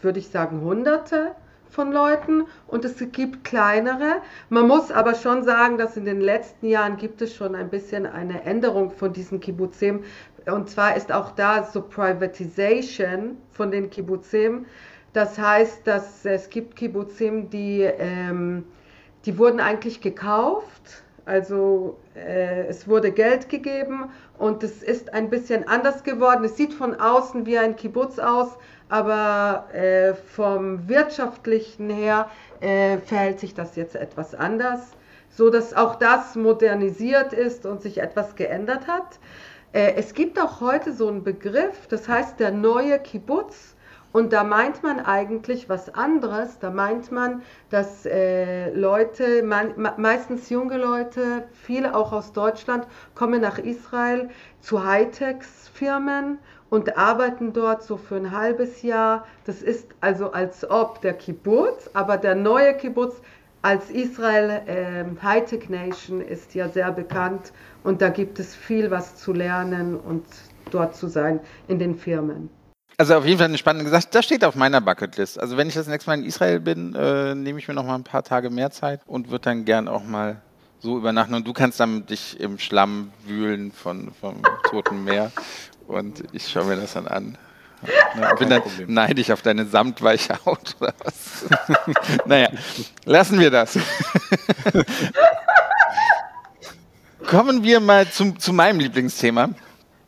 würde 0.02 0.18
ich 0.18 0.28
sagen, 0.28 0.61
Hunderte 0.61 1.34
von 1.70 1.92
Leuten 1.92 2.44
und 2.66 2.84
es 2.84 2.96
gibt 3.12 3.44
kleinere. 3.44 4.20
Man 4.48 4.66
muss 4.66 4.90
aber 4.90 5.14
schon 5.14 5.44
sagen, 5.44 5.78
dass 5.78 5.96
in 5.96 6.04
den 6.04 6.20
letzten 6.20 6.66
Jahren 6.66 6.96
gibt 6.96 7.22
es 7.22 7.34
schon 7.34 7.54
ein 7.54 7.70
bisschen 7.70 8.06
eine 8.06 8.42
Änderung 8.42 8.90
von 8.90 9.12
diesen 9.12 9.40
Kibbutzim. 9.40 10.04
Und 10.46 10.68
zwar 10.68 10.96
ist 10.96 11.12
auch 11.12 11.30
da 11.32 11.64
so 11.64 11.82
Privatization 11.82 13.36
von 13.52 13.70
den 13.70 13.90
Kibbutzim. 13.90 14.66
Das 15.12 15.38
heißt, 15.38 15.86
dass 15.86 16.24
es 16.24 16.50
gibt 16.50 16.76
Kibbutzim, 16.76 17.50
die, 17.50 17.82
ähm, 17.82 18.64
die 19.24 19.38
wurden 19.38 19.60
eigentlich 19.60 20.00
gekauft. 20.00 21.02
Also 21.26 21.98
äh, 22.14 22.66
es 22.66 22.88
wurde 22.88 23.12
Geld 23.12 23.48
gegeben 23.48 24.10
und 24.38 24.62
es 24.62 24.82
ist 24.82 25.12
ein 25.12 25.30
bisschen 25.30 25.68
anders 25.68 26.02
geworden. 26.02 26.44
Es 26.44 26.56
sieht 26.56 26.72
von 26.72 26.94
außen 26.94 27.46
wie 27.46 27.58
ein 27.58 27.76
Kibbutz 27.76 28.18
aus, 28.18 28.56
aber 28.91 29.72
äh, 29.72 30.14
vom 30.14 30.88
wirtschaftlichen 30.88 31.88
her 31.88 32.28
äh, 32.61 32.99
verhält 32.99 33.41
sich 33.41 33.55
das 33.55 33.76
jetzt 33.76 33.95
etwas 33.95 34.34
anders, 34.34 34.80
so 35.30 35.49
dass 35.49 35.72
auch 35.74 35.95
das 35.95 36.34
modernisiert 36.34 37.32
ist 37.32 37.64
und 37.64 37.82
sich 37.82 37.99
etwas 37.99 38.34
geändert 38.34 38.88
hat. 38.88 39.18
Äh, 39.72 39.95
es 39.95 40.12
gibt 40.12 40.41
auch 40.41 40.61
heute 40.61 40.93
so 40.93 41.09
einen 41.09 41.22
Begriff, 41.22 41.86
das 41.88 42.09
heißt 42.09 42.41
der 42.41 42.51
neue 42.51 42.99
Kibbutz. 42.99 43.76
Und 44.12 44.32
da 44.32 44.42
meint 44.42 44.82
man 44.82 44.98
eigentlich 44.98 45.68
was 45.68 45.94
anderes. 45.94 46.58
Da 46.58 46.70
meint 46.70 47.12
man, 47.12 47.42
dass 47.70 48.06
äh, 48.06 48.70
Leute, 48.74 49.42
man, 49.44 49.74
meistens 49.96 50.50
junge 50.50 50.78
Leute, 50.78 51.44
viele 51.52 51.94
auch 51.94 52.12
aus 52.12 52.32
Deutschland, 52.32 52.86
kommen 53.14 53.40
nach 53.40 53.58
Israel 53.58 54.28
zu 54.61 54.84
Hightech-Firmen 54.84 56.38
und 56.70 56.96
arbeiten 56.96 57.52
dort 57.52 57.84
so 57.84 57.96
für 57.96 58.16
ein 58.16 58.32
halbes 58.32 58.82
Jahr. 58.82 59.26
Das 59.44 59.62
ist 59.62 59.88
also 60.00 60.32
als 60.32 60.68
ob 60.68 61.00
der 61.02 61.14
Kibbutz, 61.14 61.90
aber 61.94 62.16
der 62.16 62.34
neue 62.34 62.74
Kibbutz 62.74 63.20
als 63.62 63.90
Israel 63.90 64.62
äh, 64.66 65.04
Hightech 65.22 65.68
Nation 65.68 66.20
ist 66.20 66.54
ja 66.54 66.68
sehr 66.68 66.90
bekannt 66.92 67.52
und 67.84 68.00
da 68.00 68.08
gibt 68.08 68.38
es 68.38 68.54
viel 68.54 68.90
was 68.90 69.16
zu 69.16 69.32
lernen 69.34 69.96
und 69.96 70.24
dort 70.70 70.96
zu 70.96 71.08
sein 71.08 71.40
in 71.68 71.78
den 71.78 71.94
Firmen. 71.94 72.48
Also 73.01 73.14
auf 73.14 73.24
jeden 73.24 73.38
Fall 73.38 73.46
eine 73.46 73.57
spannende 73.57 73.86
gesagt. 73.86 74.14
Das 74.14 74.26
steht 74.26 74.44
auf 74.44 74.57
meiner 74.57 74.82
Bucketlist. 74.82 75.40
Also 75.40 75.57
wenn 75.57 75.66
ich 75.66 75.72
das 75.72 75.86
nächste 75.86 76.11
Mal 76.11 76.18
in 76.18 76.24
Israel 76.26 76.61
bin, 76.61 76.94
äh, 76.94 77.34
nehme 77.34 77.59
ich 77.59 77.66
mir 77.66 77.72
noch 77.72 77.86
mal 77.86 77.94
ein 77.94 78.05
paar 78.05 78.22
Tage 78.22 78.51
mehr 78.51 78.70
Zeit 78.70 79.01
und 79.07 79.30
würde 79.30 79.44
dann 79.44 79.64
gern 79.64 79.88
auch 79.88 80.05
mal 80.05 80.42
so 80.80 80.98
übernachten. 80.98 81.32
Und 81.32 81.46
du 81.46 81.55
kannst 81.55 81.80
dann 81.80 82.05
dich 82.05 82.38
im 82.38 82.59
Schlamm 82.59 83.11
wühlen 83.24 83.72
von, 83.72 84.12
vom 84.20 84.42
Toten 84.68 85.03
Meer. 85.03 85.32
Und 85.88 86.24
ich 86.32 86.46
schaue 86.46 86.64
mir 86.64 86.76
das 86.76 86.92
dann 86.92 87.09
an. 87.09 87.38
Ja, 88.20 88.34
bin 88.34 88.51
dann 88.51 88.61
neidisch 88.86 89.30
auf 89.30 89.40
deine 89.40 89.64
samtweiche 89.64 90.34
Haut 90.44 90.76
oder 90.78 90.92
was. 91.03 91.46
naja, 92.26 92.51
lassen 93.07 93.40
wir 93.40 93.51
das. 93.51 93.78
Kommen 97.26 97.62
wir 97.62 97.80
mal 97.80 98.07
zum, 98.11 98.38
zu 98.38 98.53
meinem 98.53 98.78
Lieblingsthema. 98.78 99.48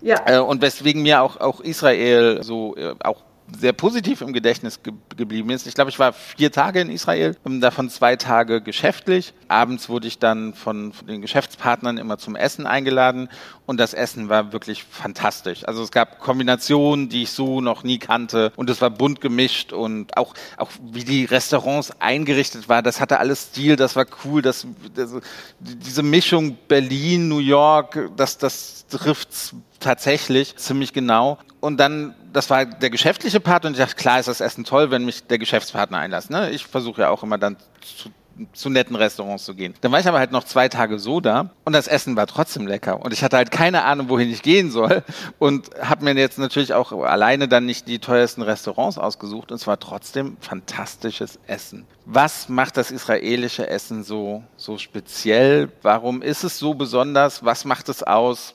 Ja. 0.03 0.17
Äh, 0.27 0.39
und 0.39 0.61
weswegen 0.63 1.03
mir 1.03 1.23
auch, 1.23 1.39
auch 1.39 1.61
Israel 1.61 2.43
so 2.43 2.77
äh, 2.77 2.95
auch 3.05 3.23
sehr 3.59 3.73
positiv 3.73 4.21
im 4.21 4.33
Gedächtnis 4.33 4.83
ge 4.83 4.93
geblieben 5.17 5.51
ist. 5.51 5.67
Ich 5.67 5.75
glaube, 5.75 5.91
ich 5.91 5.99
war 5.99 6.15
vier 6.15 6.51
Tage 6.51 6.81
in 6.81 6.91
Israel, 6.91 7.37
davon 7.45 7.91
zwei 7.91 8.17
Tage 8.17 8.63
geschäftlich. 8.63 9.35
Abends 9.47 9.91
wurde 9.91 10.09
ich 10.09 10.19
dann 10.19 10.55
von, 10.55 10.95
von, 10.95 11.07
den 11.07 11.21
Geschäftspartnern 11.21 11.99
immer 11.99 12.17
zum 12.17 12.35
Essen 12.35 12.67
eingeladen 12.67 13.29
und 13.67 13.79
das 13.79 13.93
Essen 13.93 14.31
war 14.31 14.53
wirklich 14.55 14.85
fantastisch. 14.85 15.69
Also 15.69 15.83
es 15.83 15.91
gab 15.91 16.19
Kombinationen, 16.19 17.11
die 17.11 17.25
ich 17.25 17.31
so 17.31 17.61
noch 17.61 17.85
nie 17.85 17.99
kannte 17.99 18.53
und 18.57 18.71
es 18.71 18.81
war 18.81 18.89
bunt 18.89 19.21
gemischt 19.21 19.75
und 19.75 20.17
auch, 20.17 20.35
auch 20.57 20.71
wie 20.83 21.05
die 21.05 21.27
Restaurants 21.27 21.93
eingerichtet 22.01 22.71
waren, 22.71 22.85
das 22.85 23.01
hatte 23.01 23.19
alles 23.19 23.43
Stil, 23.43 23.77
das 23.77 23.95
war 23.97 24.07
cool, 24.25 24.41
das, 24.41 24.67
das 24.95 25.15
diese 25.59 26.03
Mischung 26.03 26.57
Berlin, 26.69 27.29
New 27.29 27.39
York, 27.39 28.11
das, 28.17 28.39
das 28.39 28.87
trifft's 28.89 29.55
tatsächlich 29.83 30.57
ziemlich 30.57 30.93
genau. 30.93 31.39
Und 31.61 31.79
dann, 31.79 32.15
das 32.33 32.51
war 32.51 32.65
der 32.65 32.91
geschäftliche 32.91 33.41
Part 33.41 33.65
und 33.65 33.73
ich 33.73 33.79
dachte, 33.79 33.95
klar 33.95 34.19
ist 34.19 34.27
das 34.29 34.41
Essen 34.41 34.65
toll, 34.65 34.91
wenn 34.91 35.05
mich 35.05 35.27
der 35.27 35.39
Geschäftspartner 35.39 35.99
einlässt. 35.99 36.31
Ne? 36.31 36.51
Ich 36.51 36.67
versuche 36.67 37.03
ja 37.03 37.11
auch 37.11 37.23
immer 37.23 37.39
dann 37.39 37.57
zu 37.81 38.11
zu 38.53 38.71
netten 38.71 38.97
Restaurants 38.97 39.45
zu 39.45 39.55
gehen. 39.55 39.75
Dann 39.81 39.93
war 39.93 40.01
ich 40.01 40.07
aber 40.07 40.19
halt 40.19 40.33
noch 40.33 40.45
zwei 40.45 40.69
Tage 40.69 40.99
so 40.99 41.21
da 41.21 41.51
und 41.65 41.73
das 41.73 41.89
Essen 41.89 42.17
war 42.17 42.27
trotzdem 42.27 42.67
lecker 42.67 43.01
und 43.03 43.13
ich 43.13 43.23
hatte 43.23 43.37
halt 43.37 43.51
keine 43.51 43.85
Ahnung, 43.85 44.09
wohin 44.09 44.31
ich 44.31 44.43
gehen 44.43 44.71
soll 44.71 45.03
und 45.39 45.71
habe 45.81 46.05
mir 46.05 46.15
jetzt 46.15 46.39
natürlich 46.39 46.75
auch 46.75 46.93
alleine 46.93 47.49
dann 47.49 47.67
nicht 47.67 47.89
die 47.89 47.99
teuersten 47.99 48.43
Restaurants 48.43 48.99
ausgesucht 48.99 49.51
und 49.51 49.57
es 49.57 49.67
war 49.67 49.79
trotzdem 49.79 50.37
fantastisches 50.41 51.39
Essen. 51.47 51.87
Was 52.05 52.49
macht 52.49 52.77
das 52.77 52.91
israelische 52.91 53.69
Essen 53.69 54.03
so 54.03 54.43
so 54.57 54.79
speziell? 54.79 55.71
Warum 55.83 56.23
ist 56.23 56.45
es 56.45 56.59
so 56.59 56.75
besonders? 56.75 57.45
Was 57.45 57.65
macht 57.65 57.89
es 57.89 58.03
aus? 58.03 58.55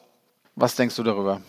Was 0.60 0.76
denkst 0.76 0.95
du 0.95 1.03
darüber? 1.03 1.39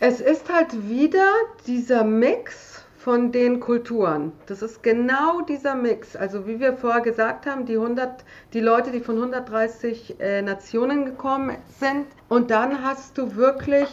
Es 0.00 0.20
ist 0.20 0.52
halt 0.52 0.86
wieder 0.86 1.30
dieser 1.66 2.04
Mix 2.04 2.84
von 2.98 3.32
den 3.32 3.58
Kulturen. 3.58 4.32
Das 4.44 4.60
ist 4.60 4.82
genau 4.82 5.40
dieser 5.40 5.74
Mix. 5.74 6.14
Also 6.14 6.46
wie 6.46 6.60
wir 6.60 6.74
vorher 6.74 7.00
gesagt 7.00 7.46
haben, 7.46 7.64
die, 7.64 7.76
100, 7.76 8.22
die 8.52 8.60
Leute, 8.60 8.90
die 8.90 9.00
von 9.00 9.16
130 9.16 10.20
äh, 10.20 10.42
Nationen 10.42 11.06
gekommen 11.06 11.56
sind. 11.78 12.04
Und 12.28 12.50
dann 12.50 12.84
hast 12.84 13.16
du 13.16 13.34
wirklich, 13.34 13.88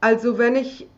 also 0.00 0.38
wenn 0.38 0.56
ich, 0.56 0.88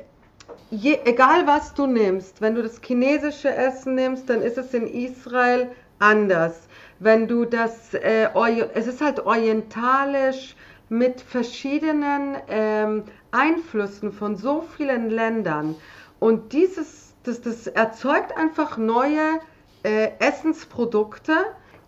je, 0.70 0.98
egal 1.04 1.46
was 1.46 1.74
du 1.74 1.86
nimmst, 1.86 2.40
wenn 2.40 2.54
du 2.54 2.62
das 2.62 2.80
chinesische 2.82 3.54
Essen 3.54 3.94
nimmst, 3.94 4.30
dann 4.30 4.40
ist 4.40 4.56
es 4.56 4.72
in 4.72 4.86
Israel 4.86 5.70
anders. 5.98 6.66
Wenn 6.98 7.28
du 7.28 7.44
das, 7.44 7.92
äh, 7.92 8.28
es 8.72 8.86
ist 8.86 9.02
halt 9.02 9.20
orientalisch, 9.20 10.56
mit 10.92 11.22
verschiedenen 11.22 12.36
ähm, 12.48 13.04
Einflüssen 13.30 14.12
von 14.12 14.36
so 14.36 14.60
vielen 14.76 15.08
Ländern. 15.08 15.74
Und 16.20 16.52
dieses, 16.52 17.14
das, 17.22 17.40
das 17.40 17.66
erzeugt 17.66 18.36
einfach 18.36 18.76
neue 18.76 19.40
äh, 19.84 20.10
Essensprodukte. 20.18 21.32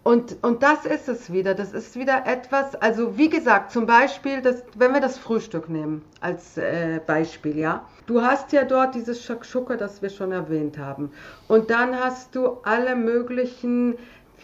Und, 0.05 0.37
und 0.43 0.63
das 0.63 0.87
ist 0.87 1.09
es 1.11 1.31
wieder. 1.31 1.55
Das 1.55 1.75
ist 1.75 1.99
wieder 1.99 2.27
etwas, 2.27 2.75
also 2.77 3.19
wie 3.19 3.29
gesagt, 3.29 3.73
zum 3.73 3.85
Beispiel, 3.85 4.41
das, 4.41 4.63
wenn 4.75 4.95
wir 4.95 5.03
das 5.03 5.19
Frühstück 5.19 5.69
nehmen 5.69 6.03
als 6.21 6.57
äh, 6.57 6.99
Beispiel, 7.07 7.59
ja. 7.59 7.85
Du 8.07 8.23
hast 8.23 8.53
ja 8.53 8.65
dort 8.65 8.95
dieses 8.95 9.23
Shakshuka, 9.23 9.77
das 9.77 10.01
wir 10.01 10.09
schon 10.09 10.33
erwähnt 10.33 10.79
haben. 10.79 11.11
Und 11.47 11.69
dann 11.69 11.95
hast 11.95 12.35
du 12.35 12.59
alle 12.65 12.97
möglichen, 12.97 13.97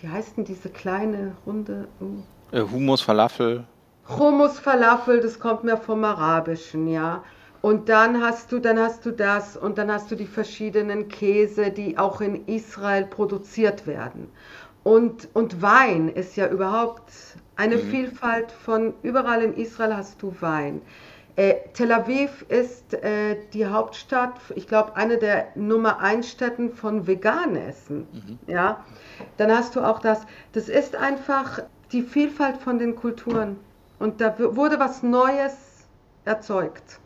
wie 0.03 0.09
heißt 0.09 0.37
denn 0.37 0.45
diese 0.45 0.69
kleine 0.69 1.33
runde? 1.47 1.89
Oh. 2.01 2.57
Äh, 2.57 2.61
Humus, 2.61 3.01
Falafel. 3.01 3.65
Hummus 4.09 4.59
Falafel, 4.59 5.21
das 5.21 5.39
kommt 5.39 5.65
mir 5.65 5.77
vom 5.77 6.05
Arabischen, 6.05 6.89
ja. 6.89 7.23
Und 7.63 7.89
dann 7.89 8.23
hast 8.23 8.53
du, 8.53 8.59
dann 8.59 8.79
hast 8.79 9.05
du 9.05 9.11
das 9.11 9.57
und 9.57 9.77
dann 9.77 9.93
hast 9.93 10.11
du 10.11 10.17
die 10.17 10.27
verschiedenen 10.27 11.09
Käse, 11.09 11.71
die 11.71 11.99
auch 11.99 12.21
in 12.21 12.47
Israel 12.47 13.05
produziert 13.05 13.87
werden. 13.87 14.29
Und, 14.83 15.29
und 15.35 15.61
Wein 15.61 16.09
ist 16.09 16.37
ja 16.37 16.49
überhaupt 16.49 17.13
eine 17.57 17.77
mhm. 17.77 17.91
Vielfalt 17.91 18.51
von 18.51 18.95
überall 19.03 19.43
in 19.43 19.55
Israel 19.55 19.95
hast 19.95 20.23
du 20.23 20.35
Wein. 20.41 20.81
Äh, 21.37 21.57
Tel 21.75 21.93
Aviv 21.93 22.45
ist 22.49 22.95
äh, 22.95 23.37
die 23.53 23.67
Hauptstadt, 23.67 24.35
ich 24.57 24.67
glaube, 24.67 24.97
eine 24.97 25.19
der 25.19 25.49
Nummer 25.55 26.01
1 26.01 26.29
Städten 26.29 26.71
von 26.71 27.07
Veganessen. 27.07 28.07
Mhm. 28.13 28.39
Ja? 28.47 28.85
Dann 29.37 29.55
hast 29.55 29.77
du 29.77 29.81
auch 29.81 30.01
das. 30.01 30.27
Das 30.53 30.69
ist 30.69 30.97
einfach 30.97 31.63
die 31.93 32.03
Vielfalt 32.03 32.57
von 32.57 32.79
den 32.79 32.97
Kulturen. 32.97 33.59
Und 34.01 34.21
da 34.21 34.35
wurde 34.39 34.81
was 34.81 35.05
Neues 35.05 35.87
erzeugt. 36.25 36.99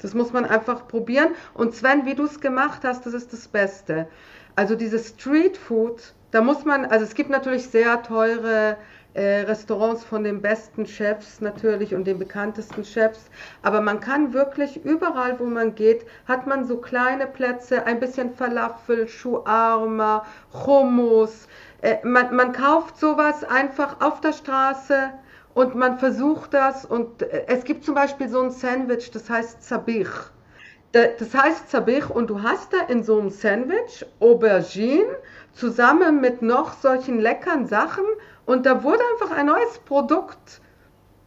Das 0.00 0.14
muss 0.14 0.32
man 0.32 0.44
einfach 0.44 0.88
probieren. 0.88 1.28
Und 1.54 1.74
Sven, 1.74 2.06
wie 2.06 2.14
du 2.14 2.24
es 2.24 2.40
gemacht 2.40 2.82
hast, 2.84 3.04
das 3.04 3.14
ist 3.14 3.32
das 3.32 3.46
Beste. 3.48 4.08
Also 4.56 4.74
dieses 4.74 5.10
Street 5.10 5.56
Food, 5.56 6.14
da 6.30 6.40
muss 6.40 6.64
man, 6.64 6.86
also 6.86 7.04
es 7.04 7.14
gibt 7.14 7.30
natürlich 7.30 7.68
sehr 7.68 8.02
teure 8.02 8.76
äh, 9.14 9.40
Restaurants 9.40 10.04
von 10.04 10.24
den 10.24 10.40
besten 10.40 10.86
Chefs 10.86 11.40
natürlich 11.40 11.94
und 11.94 12.06
den 12.06 12.18
bekanntesten 12.18 12.84
Chefs, 12.84 13.30
aber 13.62 13.80
man 13.80 14.00
kann 14.00 14.32
wirklich 14.32 14.84
überall, 14.84 15.38
wo 15.38 15.44
man 15.44 15.74
geht, 15.74 16.06
hat 16.26 16.46
man 16.46 16.66
so 16.66 16.78
kleine 16.78 17.26
Plätze, 17.26 17.86
ein 17.86 18.00
bisschen 18.00 18.34
Falafel, 18.34 19.06
Schuarma, 19.08 20.24
Hummus. 20.52 21.46
Äh, 21.82 21.96
man, 22.04 22.34
man 22.34 22.52
kauft 22.52 22.98
sowas 22.98 23.44
einfach 23.44 24.00
auf 24.00 24.20
der 24.20 24.32
Straße 24.32 25.12
und 25.58 25.74
man 25.74 25.98
versucht 25.98 26.54
das 26.54 26.84
und 26.84 27.20
äh, 27.22 27.42
es 27.48 27.64
gibt 27.64 27.84
zum 27.84 27.96
Beispiel 27.96 28.28
so 28.28 28.40
ein 28.40 28.52
Sandwich, 28.52 29.10
das 29.10 29.28
heißt 29.28 29.60
Zabich. 29.62 30.08
Das 30.92 31.34
heißt 31.34 31.68
Zabich 31.68 32.08
und 32.08 32.30
du 32.30 32.42
hast 32.42 32.72
da 32.72 32.86
in 32.86 33.02
so 33.02 33.18
einem 33.18 33.28
Sandwich 33.28 34.06
Aubergine 34.20 35.16
zusammen 35.52 36.20
mit 36.20 36.42
noch 36.42 36.72
solchen 36.80 37.18
leckeren 37.18 37.66
Sachen 37.66 38.04
und 38.46 38.66
da 38.66 38.84
wurde 38.84 39.02
einfach 39.12 39.36
ein 39.36 39.46
neues 39.46 39.80
Produkt 39.84 40.60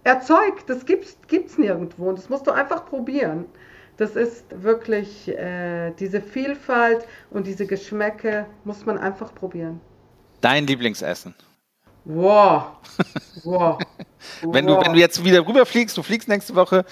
erzeugt. 0.04 0.68
Das 0.68 0.86
gibt 0.86 1.06
es 1.30 1.58
nirgendwo 1.58 2.10
und 2.10 2.18
das 2.18 2.30
musst 2.30 2.48
du 2.48 2.52
einfach 2.52 2.86
probieren. 2.86 3.46
Das 3.98 4.16
ist 4.16 4.46
wirklich 4.64 5.28
äh, 5.28 5.92
diese 6.00 6.22
Vielfalt 6.22 7.06
und 7.30 7.46
diese 7.46 7.68
Geschmäcke 7.68 8.46
muss 8.64 8.86
man 8.86 8.98
einfach 8.98 9.36
probieren. 9.36 9.82
Dein 10.40 10.66
Lieblingsessen? 10.66 11.36
Wow. 12.06 12.64
wow. 13.43 13.80
wenn, 14.41 14.66
du, 14.66 14.80
wenn 14.80 14.93
du 14.93 14.99
jetzt 14.99 15.24
wieder 15.24 15.45
rüberfliegst, 15.47 15.97
du 15.97 16.04
fliegst 16.04 16.28
nächste 16.28 16.56
Woche, 16.56 16.86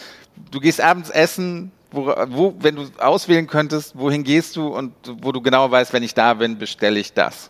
du 0.52 0.60
gehst 0.60 0.82
abends 0.82 1.10
essen, 1.10 1.72
wo, 1.92 2.14
wo, 2.28 2.54
wenn 2.60 2.76
du 2.76 2.86
auswählen 3.00 3.48
könntest, 3.48 3.98
wohin 3.98 4.24
gehst 4.24 4.56
du 4.56 4.68
und 4.68 4.94
wo 5.22 5.32
du 5.32 5.42
genau 5.42 5.70
weißt, 5.72 5.94
wenn 5.94 6.04
ich 6.04 6.14
da 6.14 6.36
bin, 6.36 6.60
bestelle 6.60 7.00
ich 7.00 7.14
das? 7.14 7.50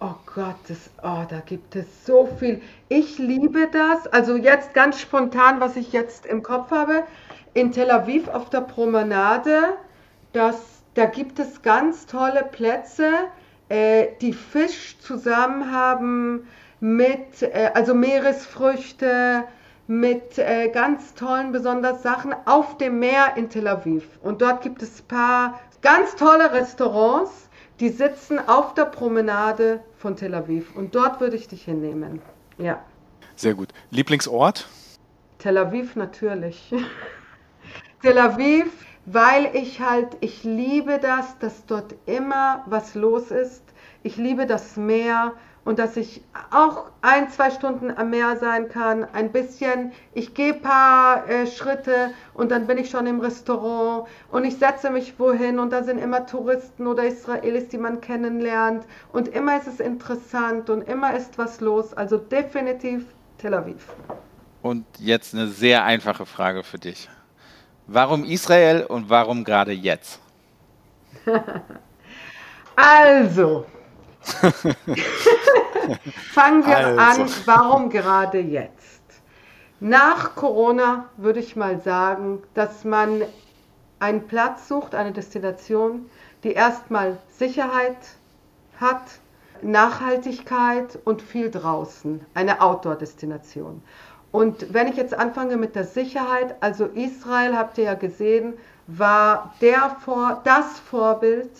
Oh 0.00 0.14
Gott, 0.34 0.56
das, 0.68 0.90
oh, 1.02 1.24
da 1.28 1.40
gibt 1.44 1.74
es 1.74 1.86
so 2.04 2.28
viel. 2.38 2.60
Ich 2.88 3.18
liebe 3.18 3.68
das. 3.72 4.06
Also 4.08 4.36
jetzt 4.36 4.74
ganz 4.74 5.00
spontan, 5.00 5.60
was 5.60 5.76
ich 5.76 5.92
jetzt 5.92 6.26
im 6.26 6.42
Kopf 6.42 6.70
habe. 6.70 7.04
In 7.54 7.72
Tel 7.72 7.90
Aviv 7.90 8.28
auf 8.28 8.50
der 8.50 8.60
Promenade, 8.60 9.76
das, 10.34 10.56
da 10.92 11.06
gibt 11.06 11.38
es 11.38 11.62
ganz 11.62 12.04
tolle 12.04 12.44
Plätze, 12.44 13.10
äh, 13.70 14.08
die 14.20 14.34
Fisch 14.34 14.98
zusammen 15.00 15.72
haben 15.72 16.46
mit, 16.80 17.42
äh, 17.42 17.70
also 17.74 17.94
Meeresfrüchte, 17.94 19.44
mit 19.86 20.38
äh, 20.38 20.68
ganz 20.68 21.14
tollen, 21.14 21.52
besonders 21.52 22.02
Sachen 22.02 22.34
auf 22.44 22.76
dem 22.78 22.98
Meer 22.98 23.36
in 23.36 23.48
Tel 23.48 23.68
Aviv. 23.68 24.04
Und 24.22 24.42
dort 24.42 24.62
gibt 24.62 24.82
es 24.82 25.00
ein 25.00 25.08
paar 25.08 25.60
ganz 25.80 26.16
tolle 26.16 26.52
Restaurants, 26.52 27.48
die 27.78 27.90
sitzen 27.90 28.38
auf 28.48 28.74
der 28.74 28.86
Promenade 28.86 29.80
von 29.96 30.16
Tel 30.16 30.34
Aviv. 30.34 30.74
Und 30.74 30.94
dort 30.94 31.20
würde 31.20 31.36
ich 31.36 31.46
dich 31.46 31.64
hinnehmen. 31.64 32.20
Ja. 32.58 32.82
Sehr 33.36 33.54
gut. 33.54 33.68
Lieblingsort? 33.90 34.66
Tel 35.38 35.58
Aviv 35.58 35.94
natürlich. 35.94 36.74
Tel 38.02 38.18
Aviv, 38.18 38.66
weil 39.04 39.54
ich 39.54 39.80
halt, 39.80 40.16
ich 40.20 40.42
liebe 40.42 40.98
das, 40.98 41.38
dass 41.38 41.66
dort 41.66 41.94
immer 42.06 42.64
was 42.66 42.94
los 42.94 43.30
ist. 43.30 43.62
Ich 44.02 44.16
liebe 44.16 44.46
das 44.46 44.76
Meer 44.76 45.32
und 45.66 45.80
dass 45.80 45.96
ich 45.96 46.22
auch 46.52 46.84
ein, 47.02 47.28
zwei 47.28 47.50
Stunden 47.50 47.90
am 47.90 48.10
Meer 48.10 48.36
sein 48.36 48.68
kann, 48.68 49.04
ein 49.12 49.32
bisschen, 49.32 49.90
ich 50.14 50.32
gehe 50.32 50.54
ein 50.54 50.62
paar 50.62 51.28
äh, 51.28 51.48
Schritte 51.48 52.12
und 52.34 52.52
dann 52.52 52.68
bin 52.68 52.78
ich 52.78 52.88
schon 52.88 53.04
im 53.08 53.18
Restaurant 53.18 54.08
und 54.30 54.44
ich 54.44 54.56
setze 54.58 54.90
mich 54.90 55.18
wohin 55.18 55.58
und 55.58 55.70
da 55.70 55.82
sind 55.82 55.98
immer 55.98 56.24
Touristen 56.24 56.86
oder 56.86 57.04
Israelis, 57.04 57.68
die 57.68 57.78
man 57.78 58.00
kennenlernt 58.00 58.84
und 59.12 59.26
immer 59.26 59.58
ist 59.58 59.66
es 59.66 59.80
interessant 59.80 60.70
und 60.70 60.82
immer 60.82 61.16
ist 61.16 61.36
was 61.36 61.60
los, 61.60 61.92
also 61.92 62.16
definitiv 62.16 63.04
Tel 63.38 63.52
Aviv. 63.52 63.88
Und 64.62 64.86
jetzt 65.00 65.34
eine 65.34 65.48
sehr 65.48 65.84
einfache 65.84 66.26
Frage 66.26 66.62
für 66.62 66.78
dich. 66.78 67.08
Warum 67.88 68.24
Israel 68.24 68.84
und 68.86 69.10
warum 69.10 69.42
gerade 69.42 69.72
jetzt? 69.72 70.20
also, 72.76 73.66
Fangen 76.32 76.66
wir 76.66 76.76
also. 76.76 77.22
an, 77.22 77.30
warum 77.44 77.90
gerade 77.90 78.40
jetzt? 78.40 79.02
Nach 79.80 80.34
Corona 80.34 81.08
würde 81.16 81.40
ich 81.40 81.54
mal 81.54 81.80
sagen, 81.80 82.42
dass 82.54 82.84
man 82.84 83.22
einen 83.98 84.26
Platz 84.26 84.68
sucht, 84.68 84.94
eine 84.94 85.12
Destination, 85.12 86.08
die 86.44 86.52
erstmal 86.52 87.18
Sicherheit 87.38 87.96
hat, 88.80 89.02
Nachhaltigkeit 89.62 90.98
und 91.04 91.22
viel 91.22 91.50
draußen, 91.50 92.20
eine 92.34 92.60
Outdoor-Destination. 92.60 93.82
Und 94.32 94.72
wenn 94.72 94.88
ich 94.88 94.96
jetzt 94.96 95.14
anfange 95.14 95.56
mit 95.56 95.74
der 95.74 95.84
Sicherheit, 95.84 96.56
also 96.60 96.86
Israel, 96.86 97.56
habt 97.56 97.78
ihr 97.78 97.84
ja 97.84 97.94
gesehen, 97.94 98.54
war 98.86 99.54
der 99.60 99.96
Vor 100.04 100.40
das 100.44 100.78
Vorbild 100.78 101.50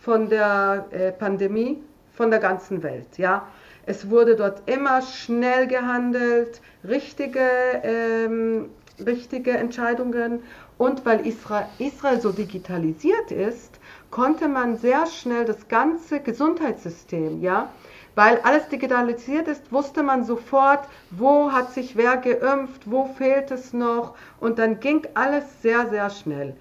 von 0.00 0.28
der 0.28 0.86
äh, 0.90 1.12
Pandemie 1.12 1.82
von 2.14 2.30
der 2.30 2.40
ganzen 2.40 2.82
Welt. 2.82 3.18
Ja? 3.18 3.46
Es 3.86 4.08
wurde 4.08 4.36
dort 4.36 4.62
immer 4.68 5.02
schnell 5.02 5.66
gehandelt, 5.66 6.60
richtige, 6.86 7.40
ähm, 7.82 8.70
richtige 9.04 9.52
Entscheidungen. 9.52 10.42
Und 10.78 11.04
weil 11.06 11.24
Israel, 11.26 12.20
so 12.20 12.32
digitalisiert 12.32 13.30
ist, 13.30 13.78
konnte 14.10 14.48
man 14.48 14.76
sehr 14.76 15.06
schnell 15.06 15.44
das 15.44 15.68
ganze 15.68 16.20
Gesundheitssystem, 16.20 17.42
ja, 17.42 17.70
weil 18.14 18.38
alles 18.42 18.68
digitalisiert 18.68 19.48
ist, 19.48 19.72
wusste 19.72 20.02
man 20.02 20.24
sofort, 20.24 20.88
wo 21.10 21.52
hat 21.52 21.72
sich 21.72 21.96
wer 21.96 22.16
geimpft, 22.16 22.82
wo 22.90 23.06
fehlt 23.06 23.50
es 23.50 23.72
noch 23.72 24.14
und 24.40 24.58
dann 24.58 24.80
ging 24.80 25.06
alles 25.14 25.62
sehr, 25.62 25.88
sehr 25.90 26.10
schnell. 26.10 26.56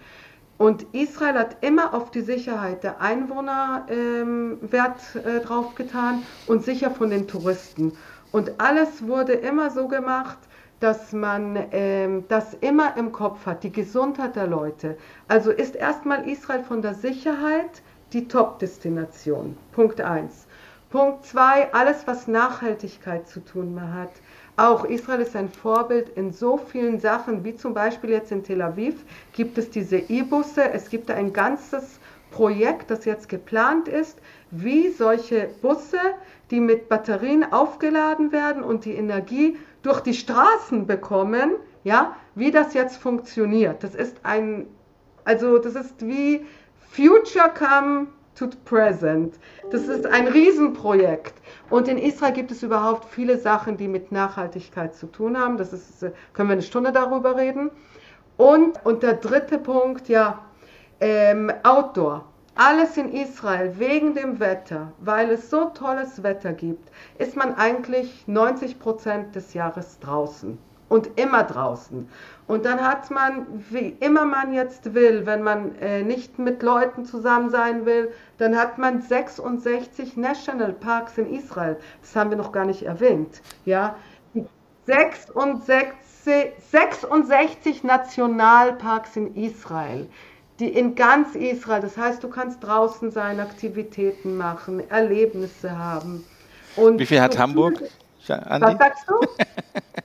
Und 0.58 0.86
Israel 0.94 1.34
hat 1.34 1.58
immer 1.62 1.94
auf 1.94 2.12
die 2.12 2.22
Sicherheit 2.22 2.84
der 2.84 3.02
Einwohner 3.02 3.86
ähm, 3.90 4.60
Wert 4.62 5.02
äh, 5.16 5.40
drauf 5.40 5.76
getan 5.76 6.24
und 6.48 6.64
sicher 6.64 6.92
von 6.92 7.10
den 7.10 7.28
Touristen. 7.28 7.94
Und 8.32 8.60
alles 8.60 9.08
wurde 9.08 9.34
immer 9.34 9.72
so 9.72 9.88
gemacht, 9.88 10.38
dass 10.80 11.14
man 11.14 11.58
ähm, 11.72 12.26
das 12.28 12.54
immer 12.56 12.98
im 12.98 13.12
Kopf 13.12 13.46
hat, 13.46 13.64
die 13.64 13.72
Gesundheit 13.72 14.36
der 14.36 14.48
Leute. 14.48 14.98
Also 15.28 15.52
ist 15.52 15.76
erstmal 15.76 16.28
Israel 16.30 16.64
von 16.64 16.82
der 16.82 16.94
Sicherheit 16.94 17.82
die 18.12 18.28
Top-Destination. 18.28 19.58
Punkt 19.72 20.02
1. 20.02 20.46
Punkt 20.90 21.26
2, 21.26 21.74
alles, 21.74 22.06
was 22.06 22.28
Nachhaltigkeit 22.28 23.28
zu 23.28 23.40
tun 23.40 23.82
hat. 23.94 24.12
Auch 24.56 24.86
Israel 24.86 25.22
ist 25.22 25.36
ein 25.36 25.50
Vorbild 25.50 26.10
in 26.10 26.32
so 26.32 26.58
vielen 26.58 27.00
Sachen, 27.00 27.44
wie 27.44 27.56
zum 27.56 27.74
Beispiel 27.74 28.12
jetzt 28.12 28.32
in 28.32 28.44
Tel 28.44 28.62
Aviv 28.62 29.04
gibt 29.34 29.58
es 29.58 29.72
diese 29.72 29.98
E-Busse. 29.98 30.70
Es 30.72 30.90
gibt 30.90 31.10
ein 31.10 31.34
ganzes 31.34 32.00
Projekt, 32.30 32.92
das 32.92 33.06
jetzt 33.06 33.30
geplant 33.30 33.88
ist, 33.88 34.20
wie 34.52 34.90
solche 34.90 35.50
Busse, 35.62 36.00
die 36.52 36.60
mit 36.60 36.88
Batterien 36.88 37.52
aufgeladen 37.52 38.32
werden 38.32 38.64
und 38.64 38.86
die 38.86 38.94
Energie 38.94 39.58
durch 39.82 40.02
die 40.02 40.14
Straßen 40.14 40.86
bekommen, 40.86 41.54
ja, 41.84 42.16
wie 42.36 42.52
das 42.52 42.76
jetzt 42.76 42.98
funktioniert. 42.98 43.84
Das 43.84 43.96
ist 43.96 44.18
ein, 44.24 44.68
also 45.26 45.58
das 45.58 45.74
ist 45.74 46.06
wie 46.06 46.46
Future 46.92 47.52
Come 47.58 48.08
to 48.36 48.48
Present. 48.66 49.36
Das 49.72 49.88
ist 49.88 50.06
ein 50.06 50.28
Riesenprojekt. 50.28 51.34
Und 51.70 51.88
in 51.88 51.98
Israel 51.98 52.34
gibt 52.34 52.52
es 52.52 52.64
überhaupt 52.64 53.06
viele 53.06 53.38
Sachen, 53.38 53.78
die 53.78 53.88
mit 53.88 54.12
Nachhaltigkeit 54.12 54.96
zu 54.96 55.08
tun 55.08 55.38
haben. 55.38 55.58
Das 55.58 55.74
ist, 55.74 56.06
können 56.34 56.50
wir 56.50 56.54
eine 56.54 56.62
Stunde 56.62 56.92
darüber 56.92 57.36
reden. 57.36 57.72
Und, 58.38 58.84
und 58.86 59.04
der 59.04 59.14
dritte 59.14 59.60
Punkt, 59.60 60.10
ja, 60.10 60.44
ähm, 61.00 61.52
Outdoor. 61.64 62.26
Alles 62.56 62.98
in 62.98 63.12
Israel 63.12 63.80
wegen 63.80 64.14
dem 64.14 64.40
Wetter, 64.40 64.94
weil 65.00 65.32
es 65.32 65.50
so 65.50 65.72
tolles 65.72 66.22
Wetter 66.22 66.54
gibt, 66.54 66.92
ist 67.18 67.36
man 67.36 67.56
eigentlich 67.56 68.28
90 68.28 68.80
Prozent 68.80 69.36
des 69.36 69.56
Jahres 69.56 69.98
draußen 70.00 70.60
und 70.90 71.20
immer 71.20 71.44
draußen. 71.44 72.08
Und 72.48 72.66
dann 72.66 72.82
hat 72.82 73.10
man, 73.10 73.48
wie 73.70 73.96
immer 74.00 74.26
man 74.26 74.54
jetzt 74.54 74.94
will, 74.94 75.26
wenn 75.26 75.44
man 75.44 75.76
äh, 75.80 76.04
nicht 76.04 76.40
mit 76.40 76.62
Leuten 76.62 77.06
zusammen 77.06 77.50
sein 77.50 77.86
will, 77.86 78.12
dann 78.38 78.58
hat 78.58 78.78
man 78.78 79.02
66 79.02 80.18
Nationalparks 80.18 81.18
in 81.18 81.34
Israel. 81.34 81.78
Das 82.02 82.16
haben 82.16 82.30
wir 82.32 82.38
noch 82.38 82.52
gar 82.52 82.66
nicht 82.66 82.84
erwähnt. 82.84 83.42
Ja, 83.66 83.96
66, 84.86 85.94
66 86.70 87.84
Nationalparks 87.84 89.16
in 89.16 89.34
Israel, 89.36 90.10
die 90.60 90.68
in 90.68 90.96
ganz 90.96 91.36
Israel, 91.36 91.82
das 91.82 91.98
heißt, 91.98 92.22
du 92.22 92.28
kannst 92.28 92.62
draußen 92.62 93.10
sein, 93.12 93.40
Aktivitäten 93.40 94.36
machen, 94.36 94.88
Erlebnisse 94.90 95.78
haben. 95.78 96.26
Und 96.76 97.00
Wie 97.00 97.06
viel 97.06 97.22
hat 97.22 97.38
Hamburg? 97.38 97.82
Andi? 98.28 98.68
Was 98.68 98.78
sagst 98.78 99.06
du? 99.08 99.16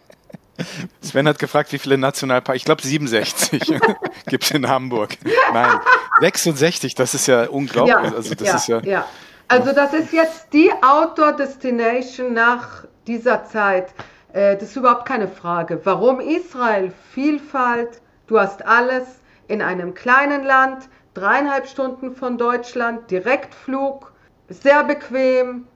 Sven 1.00 1.28
hat 1.28 1.38
gefragt, 1.38 1.72
wie 1.72 1.78
viele 1.78 1.98
Nationalparks. 1.98 2.56
Ich 2.56 2.64
glaube 2.64 2.82
67 2.82 3.80
gibt 4.26 4.44
es 4.44 4.50
in 4.50 4.68
Hamburg. 4.68 5.16
Nein, 5.52 5.80
66, 6.20 6.94
das 6.94 7.14
ist 7.14 7.26
ja 7.26 7.48
unglaublich. 7.48 7.94
Ja, 7.94 8.16
also, 8.16 8.34
das 8.34 8.48
ja, 8.48 8.56
ist 8.56 8.68
ja, 8.68 8.80
ja. 8.80 9.04
also 9.48 9.72
das 9.72 9.94
ist 9.94 10.12
jetzt 10.12 10.52
die 10.52 10.70
Outdoor 10.82 11.32
Destination 11.32 12.32
nach 12.32 12.84
dieser 13.06 13.44
Zeit. 13.44 13.94
Äh, 14.32 14.56
das 14.56 14.70
ist 14.70 14.76
überhaupt 14.76 15.06
keine 15.06 15.28
Frage. 15.28 15.80
Warum 15.84 16.20
Israel? 16.20 16.92
Vielfalt, 17.12 18.00
du 18.26 18.38
hast 18.38 18.64
alles 18.66 19.06
in 19.48 19.62
einem 19.62 19.94
kleinen 19.94 20.44
Land, 20.44 20.88
dreieinhalb 21.14 21.66
Stunden 21.66 22.14
von 22.14 22.38
Deutschland, 22.38 23.10
Direktflug, 23.10 24.12
sehr 24.48 24.84
bequem, 24.84 25.66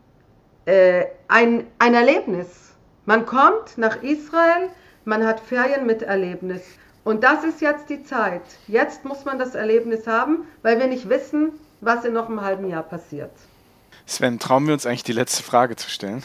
äh, 0.67 1.07
ein, 1.29 1.67
ein 1.79 1.95
Erlebnis. 1.95 2.62
Man 3.05 3.27
kommt 3.27 3.79
nach 3.79 4.01
Israel, 4.05 4.71
man 5.05 5.27
hat 5.27 5.41
Ferien 5.41 5.87
mit 5.87 6.03
Erlebnis. 6.03 6.63
Und 7.03 7.25
das 7.25 7.43
ist 7.43 7.61
jetzt 7.61 7.91
die 7.91 8.05
Zeit. 8.05 8.43
Jetzt 8.69 9.05
muss 9.05 9.25
man 9.25 9.41
das 9.41 9.57
Erlebnis 9.57 10.07
haben, 10.07 10.47
weil 10.63 10.79
wir 10.79 10.87
nicht 10.87 11.09
wissen, 11.09 11.51
was 11.81 12.05
in 12.05 12.13
noch 12.13 12.29
einem 12.29 12.43
halben 12.43 12.69
Jahr 12.69 12.85
passiert. 12.85 13.33
Sven, 14.07 14.39
trauen 14.39 14.67
wir 14.67 14.75
uns 14.75 14.87
eigentlich 14.87 15.05
die 15.05 15.13
letzte 15.13 15.43
Frage 15.43 15.77
zu 15.77 15.89
stellen? 15.91 16.23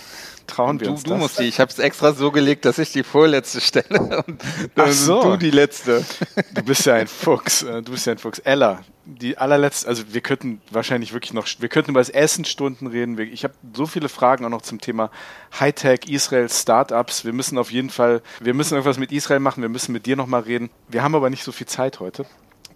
Trauen 0.47 0.79
wir 0.79 0.87
du, 0.87 0.93
uns 0.93 1.03
du 1.03 1.09
das? 1.11 1.19
musst 1.19 1.39
die. 1.39 1.43
Ich 1.43 1.59
habe 1.59 1.69
es 1.69 1.77
extra 1.77 2.13
so 2.13 2.31
gelegt, 2.31 2.63
dass 2.63 2.77
ich 2.77 2.91
die 2.93 3.03
vorletzte 3.03 3.59
stelle 3.59 4.23
und 4.27 4.41
Ach 4.75 4.91
so. 4.91 5.21
du 5.21 5.37
die 5.37 5.51
letzte. 5.51 6.03
Du 6.53 6.63
bist 6.63 6.85
ja 6.85 6.95
ein 6.95 7.07
Fuchs. 7.07 7.63
Äh, 7.63 7.81
du 7.83 7.91
bist 7.91 8.05
ja 8.05 8.13
ein 8.13 8.17
Fuchs. 8.17 8.39
Ella, 8.39 8.79
die 9.05 9.37
allerletzte, 9.37 9.87
also 9.87 10.03
wir 10.13 10.21
könnten 10.21 10.61
wahrscheinlich 10.71 11.13
wirklich 11.13 11.33
noch, 11.33 11.47
wir 11.59 11.69
könnten 11.69 11.91
über 11.91 11.99
das 11.99 12.09
Essen 12.09 12.45
Stunden 12.45 12.87
reden. 12.87 13.17
Ich 13.19 13.43
habe 13.43 13.53
so 13.73 13.85
viele 13.85 14.09
Fragen 14.09 14.45
auch 14.45 14.49
noch 14.49 14.61
zum 14.61 14.79
Thema 14.79 15.11
Hightech, 15.59 16.07
Israel, 16.07 16.49
Startups. 16.49 17.25
Wir 17.25 17.33
müssen 17.33 17.57
auf 17.57 17.71
jeden 17.71 17.89
Fall, 17.89 18.21
wir 18.39 18.53
müssen 18.53 18.73
irgendwas 18.73 18.97
mit 18.97 19.11
Israel 19.11 19.39
machen. 19.39 19.61
Wir 19.61 19.69
müssen 19.69 19.91
mit 19.91 20.05
dir 20.05 20.15
nochmal 20.15 20.41
reden. 20.41 20.69
Wir 20.87 21.03
haben 21.03 21.15
aber 21.15 21.29
nicht 21.29 21.43
so 21.43 21.51
viel 21.51 21.67
Zeit 21.67 21.99
heute. 21.99 22.25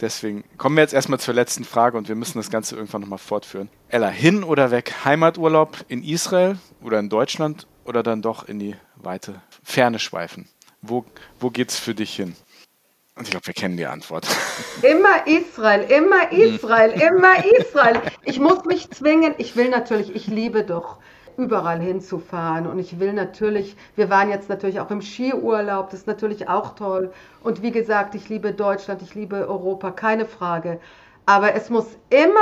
Deswegen 0.02 0.44
kommen 0.58 0.76
wir 0.76 0.82
jetzt 0.82 0.94
erstmal 0.94 1.20
zur 1.20 1.36
letzten 1.36 1.64
Frage 1.64 1.96
und 1.96 2.08
wir 2.08 2.16
müssen 2.16 2.40
das 2.40 2.50
Ganze 2.50 2.76
irgendwann 2.76 3.02
nochmal 3.02 3.20
fortführen. 3.20 3.70
Ella, 3.88 4.10
hin 4.10 4.44
oder 4.44 4.72
weg? 4.72 4.94
Heimaturlaub 5.06 5.86
in 5.88 6.04
Israel 6.04 6.58
oder 6.82 6.98
in 7.00 7.10
Deutschland 7.10 7.68
oder 7.86 8.02
dann 8.02 8.24
doch 8.24 8.48
in 8.48 8.58
die 8.58 8.76
weite 8.96 9.42
Ferne 9.64 10.00
schweifen? 10.00 10.50
Wo, 10.82 11.06
wo 11.40 11.52
geht's 11.52 11.78
für 11.78 11.94
dich 11.94 12.16
hin? 12.16 12.36
Und 13.16 13.26
ich 13.26 13.32
glaube, 13.32 13.46
wir 13.46 13.54
kennen 13.54 13.78
die 13.78 13.86
Antwort. 13.86 14.26
Immer 14.82 15.28
Israel, 15.28 15.82
immer 15.92 16.32
Israel, 16.32 16.92
immer 17.00 17.46
Israel. 17.60 18.02
Ich 18.24 18.40
muss 18.40 18.66
mich 18.66 18.90
zwingen. 18.90 19.36
Ich 19.38 19.56
will 19.56 19.70
natürlich, 19.70 20.16
ich 20.16 20.26
liebe 20.26 20.64
doch 20.64 20.98
überall 21.38 21.80
hinzufahren. 21.80 22.68
Und 22.68 22.80
ich 22.80 23.00
will 23.00 23.14
natürlich, 23.14 23.76
wir 23.96 24.10
waren 24.10 24.30
jetzt 24.30 24.50
natürlich 24.50 24.80
auch 24.80 24.92
im 24.92 25.02
Skiurlaub, 25.02 25.90
das 25.90 26.02
ist 26.02 26.08
natürlich 26.08 26.50
auch 26.50 26.76
toll. 26.76 27.12
Und 27.44 27.62
wie 27.62 27.72
gesagt, 27.72 28.16
ich 28.16 28.30
liebe 28.30 28.54
Deutschland, 28.54 29.02
ich 29.02 29.16
liebe 29.16 29.48
Europa, 29.48 29.92
keine 29.92 30.26
Frage. 30.26 30.80
Aber 31.26 31.54
es 31.54 31.70
muss 31.70 31.88
immer 32.10 32.40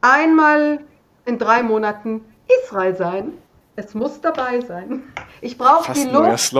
einmal 0.00 0.80
in 1.24 1.38
drei 1.38 1.62
Monaten 1.62 2.24
Israel 2.62 2.96
sein. 2.96 3.32
Es 3.76 3.94
muss 3.94 4.20
dabei 4.20 4.60
sein. 4.60 5.02
Ich 5.40 5.56
brauche 5.56 5.92
die 5.92 6.04
Luft 6.04 6.52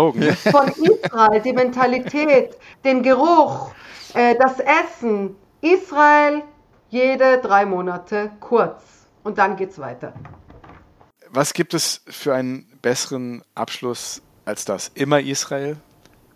von 0.51 0.68
Israel, 0.68 1.41
die 1.41 1.53
Mentalität, 1.53 2.57
den 2.85 3.03
Geruch, 3.03 3.72
äh, 4.14 4.35
das 4.37 4.59
Essen. 4.61 5.37
Israel 5.61 6.43
jede 6.91 7.39
drei 7.39 7.66
Monate 7.66 8.31
kurz 8.41 8.83
und 9.22 9.39
dann 9.39 9.57
geht's 9.57 9.78
weiter. 9.78 10.12
Was 11.33 11.55
gibt 11.55 11.74
es 11.74 12.03
für 12.09 12.35
einen 12.35 12.66
besseren 12.83 13.43
Abschluss 13.55 14.20
als 14.45 14.64
das? 14.64 14.91
Immer 14.95 15.20
Israel? 15.20 15.76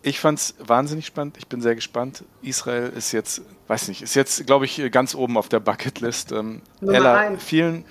Ich 0.03 0.21
fand 0.21 0.39
es 0.39 0.55
wahnsinnig 0.59 1.05
spannend. 1.05 1.37
Ich 1.37 1.47
bin 1.47 1.61
sehr 1.61 1.75
gespannt. 1.75 2.23
Israel 2.41 2.93
ist 2.95 3.11
jetzt 3.11 3.41
weiß 3.67 3.87
nicht, 3.87 4.01
ist 4.01 4.15
jetzt, 4.15 4.45
glaube 4.45 4.65
ich, 4.65 4.91
ganz 4.91 5.15
oben 5.15 5.37
auf 5.37 5.49
der 5.49 5.59
Bucketlist. 5.59 6.31
Ähm, 6.31 6.61
Nummer 6.81 6.93
Ella, 6.93 7.15
eins. 7.15 7.43
vielen 7.43 7.83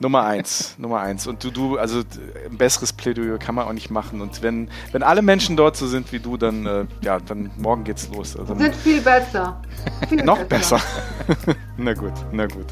Nummer 0.00 0.24
eins, 0.24 0.74
Nummer 0.78 1.00
eins. 1.00 1.26
Und 1.26 1.44
du, 1.44 1.50
du, 1.50 1.78
also 1.78 2.02
ein 2.50 2.56
besseres 2.56 2.92
Plädoyer 2.92 3.38
kann 3.38 3.54
man 3.54 3.66
auch 3.66 3.72
nicht 3.72 3.90
machen. 3.90 4.20
Und 4.22 4.42
wenn, 4.42 4.70
wenn 4.92 5.02
alle 5.02 5.20
Menschen 5.20 5.56
dort 5.56 5.76
so 5.76 5.86
sind 5.86 6.12
wie 6.12 6.18
du, 6.18 6.36
dann, 6.36 6.66
äh, 6.66 6.84
ja, 7.02 7.18
dann 7.20 7.50
morgen 7.58 7.84
geht's 7.84 8.08
los. 8.08 8.36
Also, 8.36 8.54
sind 8.54 8.74
viel 8.74 9.00
besser. 9.02 9.60
Viel 10.08 10.24
noch 10.24 10.42
besser. 10.44 10.80
besser. 11.26 11.56
na 11.76 11.92
gut, 11.92 12.14
na 12.32 12.46
gut. 12.46 12.66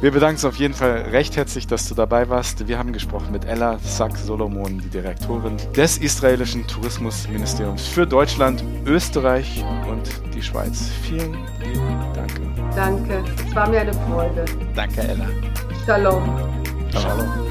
Wir 0.00 0.12
bedanken 0.12 0.36
uns 0.36 0.44
auf 0.44 0.56
jeden 0.56 0.74
Fall 0.74 1.08
recht 1.10 1.36
herzlich, 1.36 1.66
dass 1.66 1.88
du 1.88 1.94
dabei 1.96 2.28
warst. 2.28 2.68
Wir 2.68 2.78
haben 2.78 2.92
gesprochen 2.92 3.32
mit 3.32 3.44
Ella 3.44 3.78
Sack 3.80 4.16
Solomon, 4.16 4.78
die 4.78 4.88
Direktorin 4.88 5.56
des 5.74 5.98
israelischen 5.98 6.64
Tourismusministeriums 6.68 7.86
für 7.88 8.06
Deutschland, 8.06 8.62
Österreich 8.86 9.64
und 9.90 10.08
die 10.34 10.42
Schweiz. 10.42 10.88
Vielen 11.02 11.36
lieben 11.60 11.87
Danke. 12.14 12.42
Danke. 12.74 13.24
Es 13.46 13.54
war 13.54 13.68
mir 13.68 13.80
eine 13.80 13.92
Freude. 13.92 14.44
Danke, 14.74 15.00
Ella. 15.02 15.26
Shalom. 15.86 16.22
Shalom. 16.92 17.48